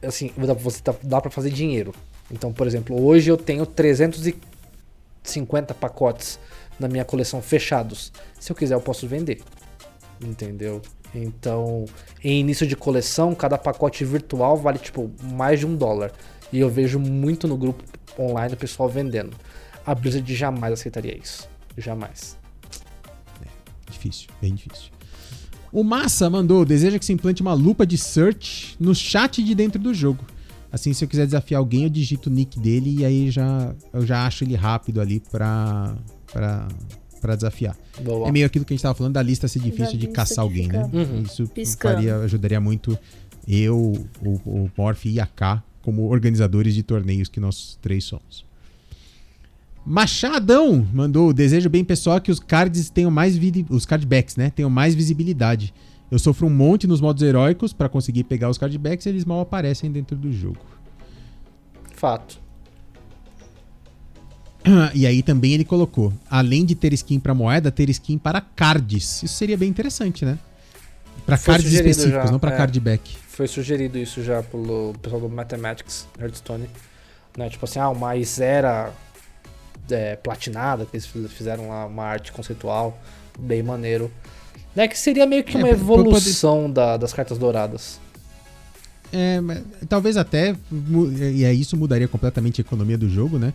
[0.06, 1.93] assim, dá- você dá, dá para fazer dinheiro.
[2.32, 6.40] Então, por exemplo, hoje eu tenho 350 pacotes
[6.80, 8.11] na minha coleção fechados.
[8.40, 9.41] Se eu quiser, eu posso vender.
[10.22, 10.82] Entendeu?
[11.14, 11.85] Então,
[12.24, 16.11] em início de coleção, cada pacote virtual vale tipo mais de um dólar.
[16.51, 17.83] E eu vejo muito no grupo
[18.17, 19.35] online o pessoal vendendo.
[19.85, 21.48] A Blizzard jamais aceitaria isso.
[21.77, 22.38] Jamais.
[23.90, 24.92] Difícil, bem difícil.
[25.72, 29.80] O Massa mandou, deseja que se implante uma lupa de search no chat de dentro
[29.82, 30.24] do jogo.
[30.72, 34.06] Assim, se eu quiser desafiar alguém, eu digito o nick dele e aí já, eu
[34.06, 35.95] já acho ele rápido ali pra,
[36.32, 36.67] pra,
[37.23, 37.73] pra desafiar.
[38.03, 38.27] Boa.
[38.27, 40.35] É meio aquilo que a gente tava falando da lista ser Da difícil de caçar
[40.35, 40.89] de alguém, né?
[40.91, 41.23] Uhum.
[41.23, 42.99] Isso faria, ajudaria muito
[43.47, 48.45] eu, o, o Morph e a K como organizadores de torneios que nós três somos.
[49.85, 53.37] Machadão mandou desejo bem pessoal que os cards tenham mais
[53.69, 54.49] os cardbacks, né?
[54.49, 55.73] Tenham mais visibilidade.
[56.11, 59.39] Eu sofro um monte nos modos heróicos pra conseguir pegar os cardbacks e eles mal
[59.39, 60.59] aparecem dentro do jogo.
[61.95, 62.42] Fato.
[64.93, 69.24] E aí também ele colocou, além de ter skin pra moeda, ter skin para cards.
[69.24, 70.38] Isso seria bem interessante, né?
[71.25, 72.58] Pra Foi cards específicos, já, não pra é.
[72.58, 73.16] cardback.
[73.30, 76.69] Foi sugerido isso já pelo pessoal do Mathematics Hearthstone.
[77.38, 77.50] Né?
[77.50, 78.93] Tipo assim, ah, uma Isera
[79.90, 82.98] é, platinada, que eles fiz- fizeram lá uma arte conceitual,
[83.40, 84.11] bem maneiro.
[84.75, 84.88] Né?
[84.88, 88.00] Que seria meio que É, uma pra- pra poder- evolução da- das cartas douradas.
[89.11, 90.56] É, mas talvez até,
[91.33, 93.53] e aí isso mudaria completamente a economia do jogo, né?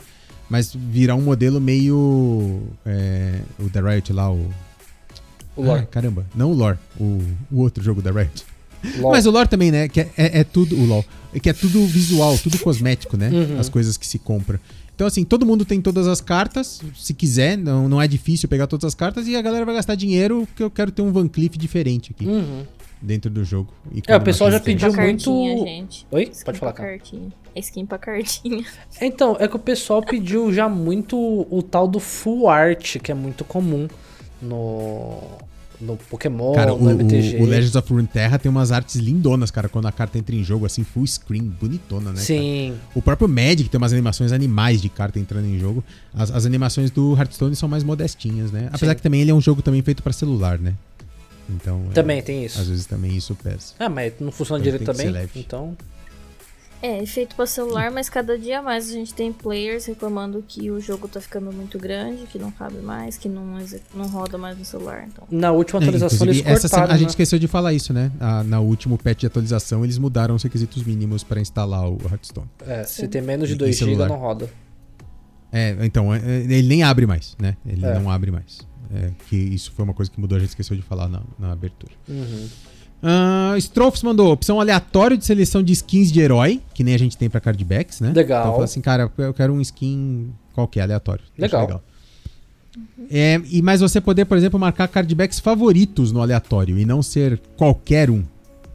[0.50, 2.62] Mas virar um modelo meio.
[2.86, 4.48] é, o da Riot lá, o.
[5.56, 5.82] O lore.
[5.82, 7.20] Ah, caramba, não o lore, o,
[7.50, 8.44] o outro jogo da Riot.
[9.00, 9.10] LOL.
[9.10, 9.88] Mas o lore também, né?
[9.88, 10.76] Que é, é- é tudo.
[10.76, 11.04] O LOL.
[11.34, 13.28] é Que é tudo visual, tudo cosmético, né?
[13.28, 13.58] Uhum.
[13.58, 14.60] As coisas que se compra.
[14.94, 16.80] Então, assim, todo mundo tem todas as cartas.
[16.96, 19.26] Se quiser, não, não é difícil pegar todas as cartas.
[19.26, 22.26] E a galera vai gastar dinheiro porque eu quero ter um Van Cleef diferente aqui
[22.26, 22.62] Uhum.
[23.02, 23.72] dentro do jogo.
[23.92, 26.06] E É, o pessoal já pediu muito- cartinha, gente.
[26.12, 26.28] Oi?
[26.32, 26.90] Skin Pode falar, cara.
[26.98, 27.32] cartinha.
[27.58, 28.64] É skin pra cartinha.
[29.00, 33.14] Então, é que o pessoal pediu já muito o tal do full art, que é
[33.14, 33.88] muito comum
[34.40, 35.20] no,
[35.80, 37.38] no Pokémon, Cara, no o, MTG.
[37.38, 40.44] o, o Legends of Runeterra tem umas artes lindonas, cara, quando a carta entra em
[40.44, 42.14] jogo, assim, full screen, bonitona, né?
[42.14, 42.24] cara?
[42.26, 45.82] Sim, O próprio Magic tem umas animações animais de carta entrando em jogo.
[46.14, 48.68] As, as animações do Hearthstone são mais modestinhas, né?
[48.72, 48.96] Apesar Sim.
[48.96, 50.74] que também ele é um jogo também feito pra celular, né?
[51.50, 52.60] Então, é, também tem isso.
[52.60, 53.72] às vezes também isso pesa.
[53.78, 55.76] Ah, mas não funciona Então direito também, então...
[56.80, 60.78] É, feito pra celular, mas cada dia mais a gente tem players reclamando que o
[60.80, 63.58] jogo tá ficando muito grande, que não cabe mais, que não,
[63.92, 65.04] não roda mais no celular.
[65.08, 67.10] Então, Na última atualização É, eles cortaram, semana- a gente né?
[67.10, 68.12] esqueceu de falar isso, né?
[68.20, 72.48] A- na último patch de atualização, eles mudaram os requisitos mínimos pra instalar o Hearthstone.
[72.64, 73.08] É, se Sim.
[73.08, 74.48] tem menos de Em 2 GB não roda.
[75.50, 77.56] É, então, é, é, ele nem abre mais, né?
[77.66, 77.98] Ele É.
[77.98, 78.60] não abre mais.
[78.94, 81.50] É, que isso foi uma coisa que mudou, a gente esqueceu de falar na, na
[81.52, 81.92] abertura.
[82.08, 82.48] Uhum.
[83.02, 87.16] Ah, Strophs mandou opção aleatória de seleção de skins de herói, que nem a gente
[87.16, 88.12] tem pra cardbacks, né?
[88.14, 88.40] Legal.
[88.40, 91.22] Então fala assim, cara, eu quero um skin qualquer, aleatório.
[91.24, 91.82] Acho Legal.
[93.10, 97.40] É, e mas você poder, por exemplo, marcar cardbacks favoritos no aleatório e não ser
[97.56, 98.22] qualquer um.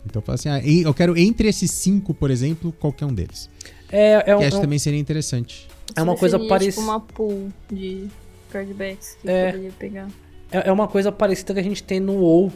[0.05, 3.49] Então fala assim, ah, e- eu quero entre esses cinco, por exemplo, qualquer um deles.
[3.91, 5.67] É, é, que um, acho é um- também seria interessante.
[5.95, 8.07] É uma coisa definir, parec- Tipo uma pool de
[8.49, 9.51] cardbacks que É.
[9.51, 10.07] poderia pegar.
[10.51, 12.51] é- é uma coisa parecida que a gente tem no WoW.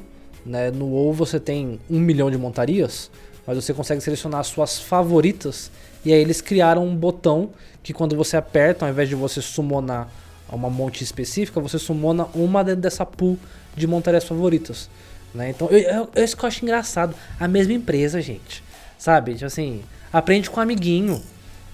[0.48, 0.72] Né?
[0.72, 3.11] No WoW você tem um milhão de montarias,
[3.45, 5.69] mas você consegue selecionar as suas favoritas.
[6.06, 7.50] E aí eles criaram um botão
[7.84, 10.09] que quando você aperta, ao invés de você summonar
[10.50, 13.38] uma monte específica, você summona uma dessa pool
[13.76, 14.90] de montarias favoritas.
[15.34, 15.50] Né?
[15.50, 17.14] Então, eu, eu, eu, isso que eu acho engraçado.
[17.38, 18.64] A mesma empresa, gente.
[18.98, 19.34] Sabe?
[19.34, 21.22] Tipo assim, aprende com um amiguinho.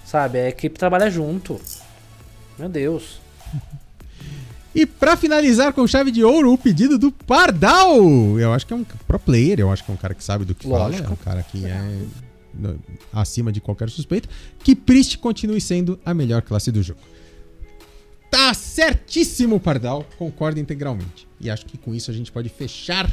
[0.04, 0.38] Sabe?
[0.38, 1.60] A equipe trabalha junto.
[2.58, 3.20] Meu Deus.
[4.74, 7.96] E pra finalizar com chave de ouro, o pedido do Pardal.
[8.38, 10.44] Eu acho que é um pro player, eu acho que é um cara que sabe
[10.44, 11.02] do que Lógico.
[11.02, 12.06] fala, é um cara que é
[13.12, 14.28] acima de qualquer suspeita,
[14.60, 17.00] que Priest continue sendo a melhor classe do jogo.
[18.30, 21.28] Tá certíssimo, Pardal, concordo integralmente.
[21.40, 23.08] E acho que com isso a gente pode fechar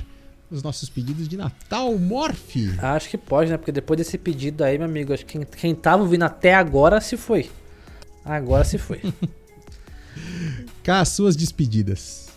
[0.49, 2.55] os nossos pedidos de Natal, Morph.
[2.79, 3.57] Acho que pode, né?
[3.57, 6.99] Porque depois desse pedido aí, meu amigo, acho que quem, quem tava ouvindo até agora
[6.99, 7.49] se foi.
[8.25, 9.01] Agora se foi.
[10.83, 12.29] Cá, as suas despedidas.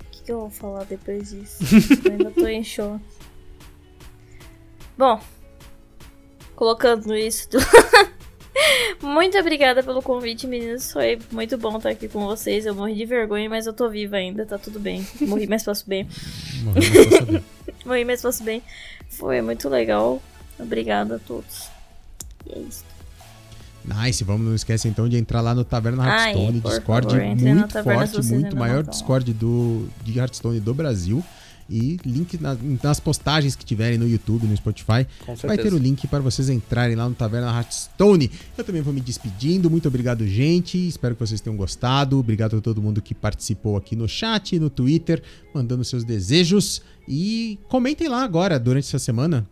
[0.00, 1.58] O que, que eu vou falar depois disso?
[2.04, 3.04] eu ainda tô em choque.
[4.96, 5.20] Bom,
[6.54, 7.64] colocando isso tudo.
[9.02, 10.92] muito obrigada pelo convite, meninos.
[10.92, 12.64] Foi muito bom estar aqui com vocês.
[12.64, 15.06] Eu morri de vergonha, mas eu tô viva ainda, tá tudo bem.
[15.22, 16.08] Morri, mas faço bem.
[17.84, 18.62] Morri, mas faço bem.
[19.08, 20.22] Foi muito legal.
[20.58, 21.68] Obrigada a todos.
[22.46, 22.84] E é isso.
[23.84, 27.22] Nice, vamos, não esquece então de entrar lá no Taverna Ai, Hearthstone, por Discord favor,
[27.36, 28.82] muito Taverna forte, muito maior.
[28.84, 31.22] Discord do, de Hearthstone do Brasil.
[31.68, 35.06] E link na- nas postagens que tiverem no YouTube, no Spotify,
[35.46, 38.30] vai ter o link para vocês entrarem lá no Taverna Hearthstone.
[38.56, 39.70] Eu também vou me despedindo.
[39.70, 40.76] Muito obrigado, gente.
[40.86, 42.18] Espero que vocês tenham gostado.
[42.18, 45.22] Obrigado a todo mundo que participou aqui no chat, no Twitter,
[45.54, 46.82] mandando seus desejos.
[47.08, 49.48] E comentem lá agora, durante essa semana,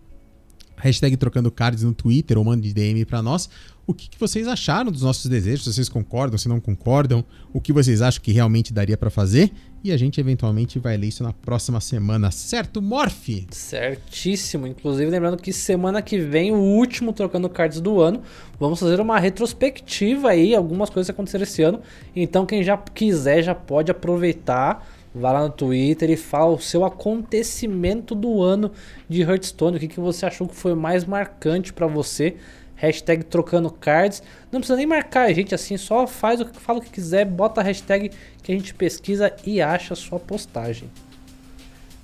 [0.77, 3.49] hashtag trocando cards no Twitter ou mande DM pra nós.
[3.85, 5.65] O que, que vocês acharam dos nossos desejos?
[5.65, 9.51] Se vocês concordam, se não concordam, o que vocês acham que realmente daria pra fazer?
[9.83, 13.28] E a gente eventualmente vai ler isso na próxima semana, certo, Morph?
[13.51, 14.69] Certíssimo.
[14.69, 18.23] Inclusive, lembrando que semana que vem, o último Trocando Cards do ano,
[18.61, 21.81] vamos fazer uma retrospectiva aí, algumas coisas que aconteceram esse ano.
[22.15, 24.86] Então, quem já quiser, já pode aproveitar.
[25.15, 28.70] Vai lá no Twitter e fala o seu acontecimento do ano
[29.09, 29.77] de Hearthstone.
[29.77, 32.36] O que, que você achou que foi mais marcante pra você?
[32.83, 34.25] Hashtag trocando cards.
[34.51, 37.25] Não precisa nem marcar a gente assim, só faz o que fala o que quiser,
[37.25, 38.11] bota a hashtag
[38.43, 40.91] que a gente pesquisa e acha a sua postagem.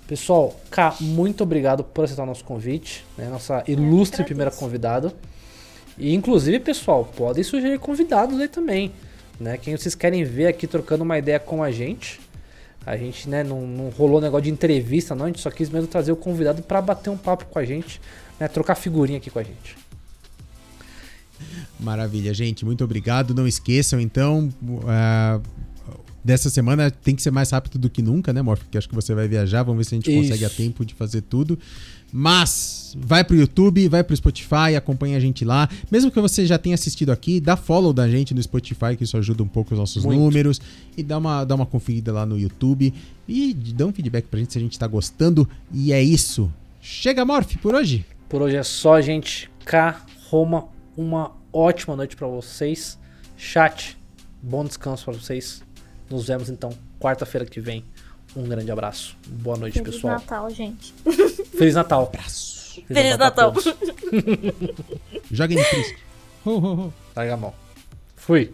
[0.07, 3.29] Pessoal, Cá, muito obrigado por aceitar o nosso convite, né?
[3.29, 5.13] Nossa ilustre primeira convidada.
[5.99, 8.93] E inclusive, pessoal, podem sugerir convidados aí também.
[9.41, 9.59] Né?
[9.59, 12.21] Quem vocês querem ver aqui trocando uma ideia com a gente.
[12.87, 15.25] A gente, né, não, não rolou negócio de entrevista, não.
[15.25, 18.01] A gente só quis mesmo trazer o convidado para bater um papo com a gente,
[18.39, 18.47] né?
[18.47, 19.88] Trocar figurinha aqui com a gente.
[21.78, 22.65] Maravilha, gente.
[22.65, 23.34] Muito obrigado.
[23.34, 25.42] Não esqueçam, então, uh,
[26.25, 28.60] dessa semana tem que ser mais rápido do que nunca, né, Morph?
[28.60, 29.62] Porque acho que você vai viajar.
[29.62, 30.23] Vamos ver se a gente Isso.
[30.23, 31.58] consegue a tempo de fazer tudo.
[32.12, 35.68] Mas vai pro YouTube, vai pro Spotify, acompanha a gente lá.
[35.91, 39.17] Mesmo que você já tenha assistido aqui, dá follow da gente no Spotify, que isso
[39.17, 40.18] ajuda um pouco os nossos Muito.
[40.18, 40.60] números.
[40.97, 42.92] E dá uma, dá uma conferida lá no YouTube.
[43.28, 45.49] E dá um feedback pra gente se a gente tá gostando.
[45.73, 46.50] E é isso.
[46.81, 48.05] Chega, Morph, por hoje.
[48.28, 49.50] Por hoje é só, gente.
[49.65, 50.00] K,
[50.31, 50.67] Roma,
[50.99, 52.99] uma ótima noite para vocês.
[53.36, 53.97] Chat,
[54.43, 55.62] bom descanso para vocês.
[56.10, 57.85] Nos vemos então quarta-feira que vem.
[58.35, 59.17] Um grande abraço.
[59.27, 60.18] Boa noite, Feliz pessoal.
[60.18, 60.94] Feliz Natal, gente.
[61.57, 62.02] Feliz Natal.
[62.02, 62.75] Abraço.
[62.75, 63.55] Feliz, Feliz Natal.
[63.55, 63.75] Natal.
[65.31, 65.99] Jogue no Cristo.
[66.44, 66.94] Ho, ho, ho.
[67.15, 67.55] Larga a mão.
[68.17, 68.52] Fui.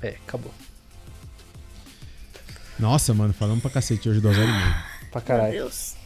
[0.00, 0.52] É, acabou.
[2.78, 4.84] Nossa, mano, falamos pra cacete hoje, duas horas e meia.
[5.10, 5.52] Pra caralho.
[5.52, 5.99] Meu Deus.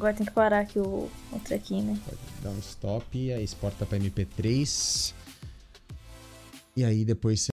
[0.00, 2.00] Agora tem que parar aqui o, o trequinho, né?
[2.42, 5.12] Dá um stop, aí exporta pra MP3.
[6.74, 7.42] E aí depois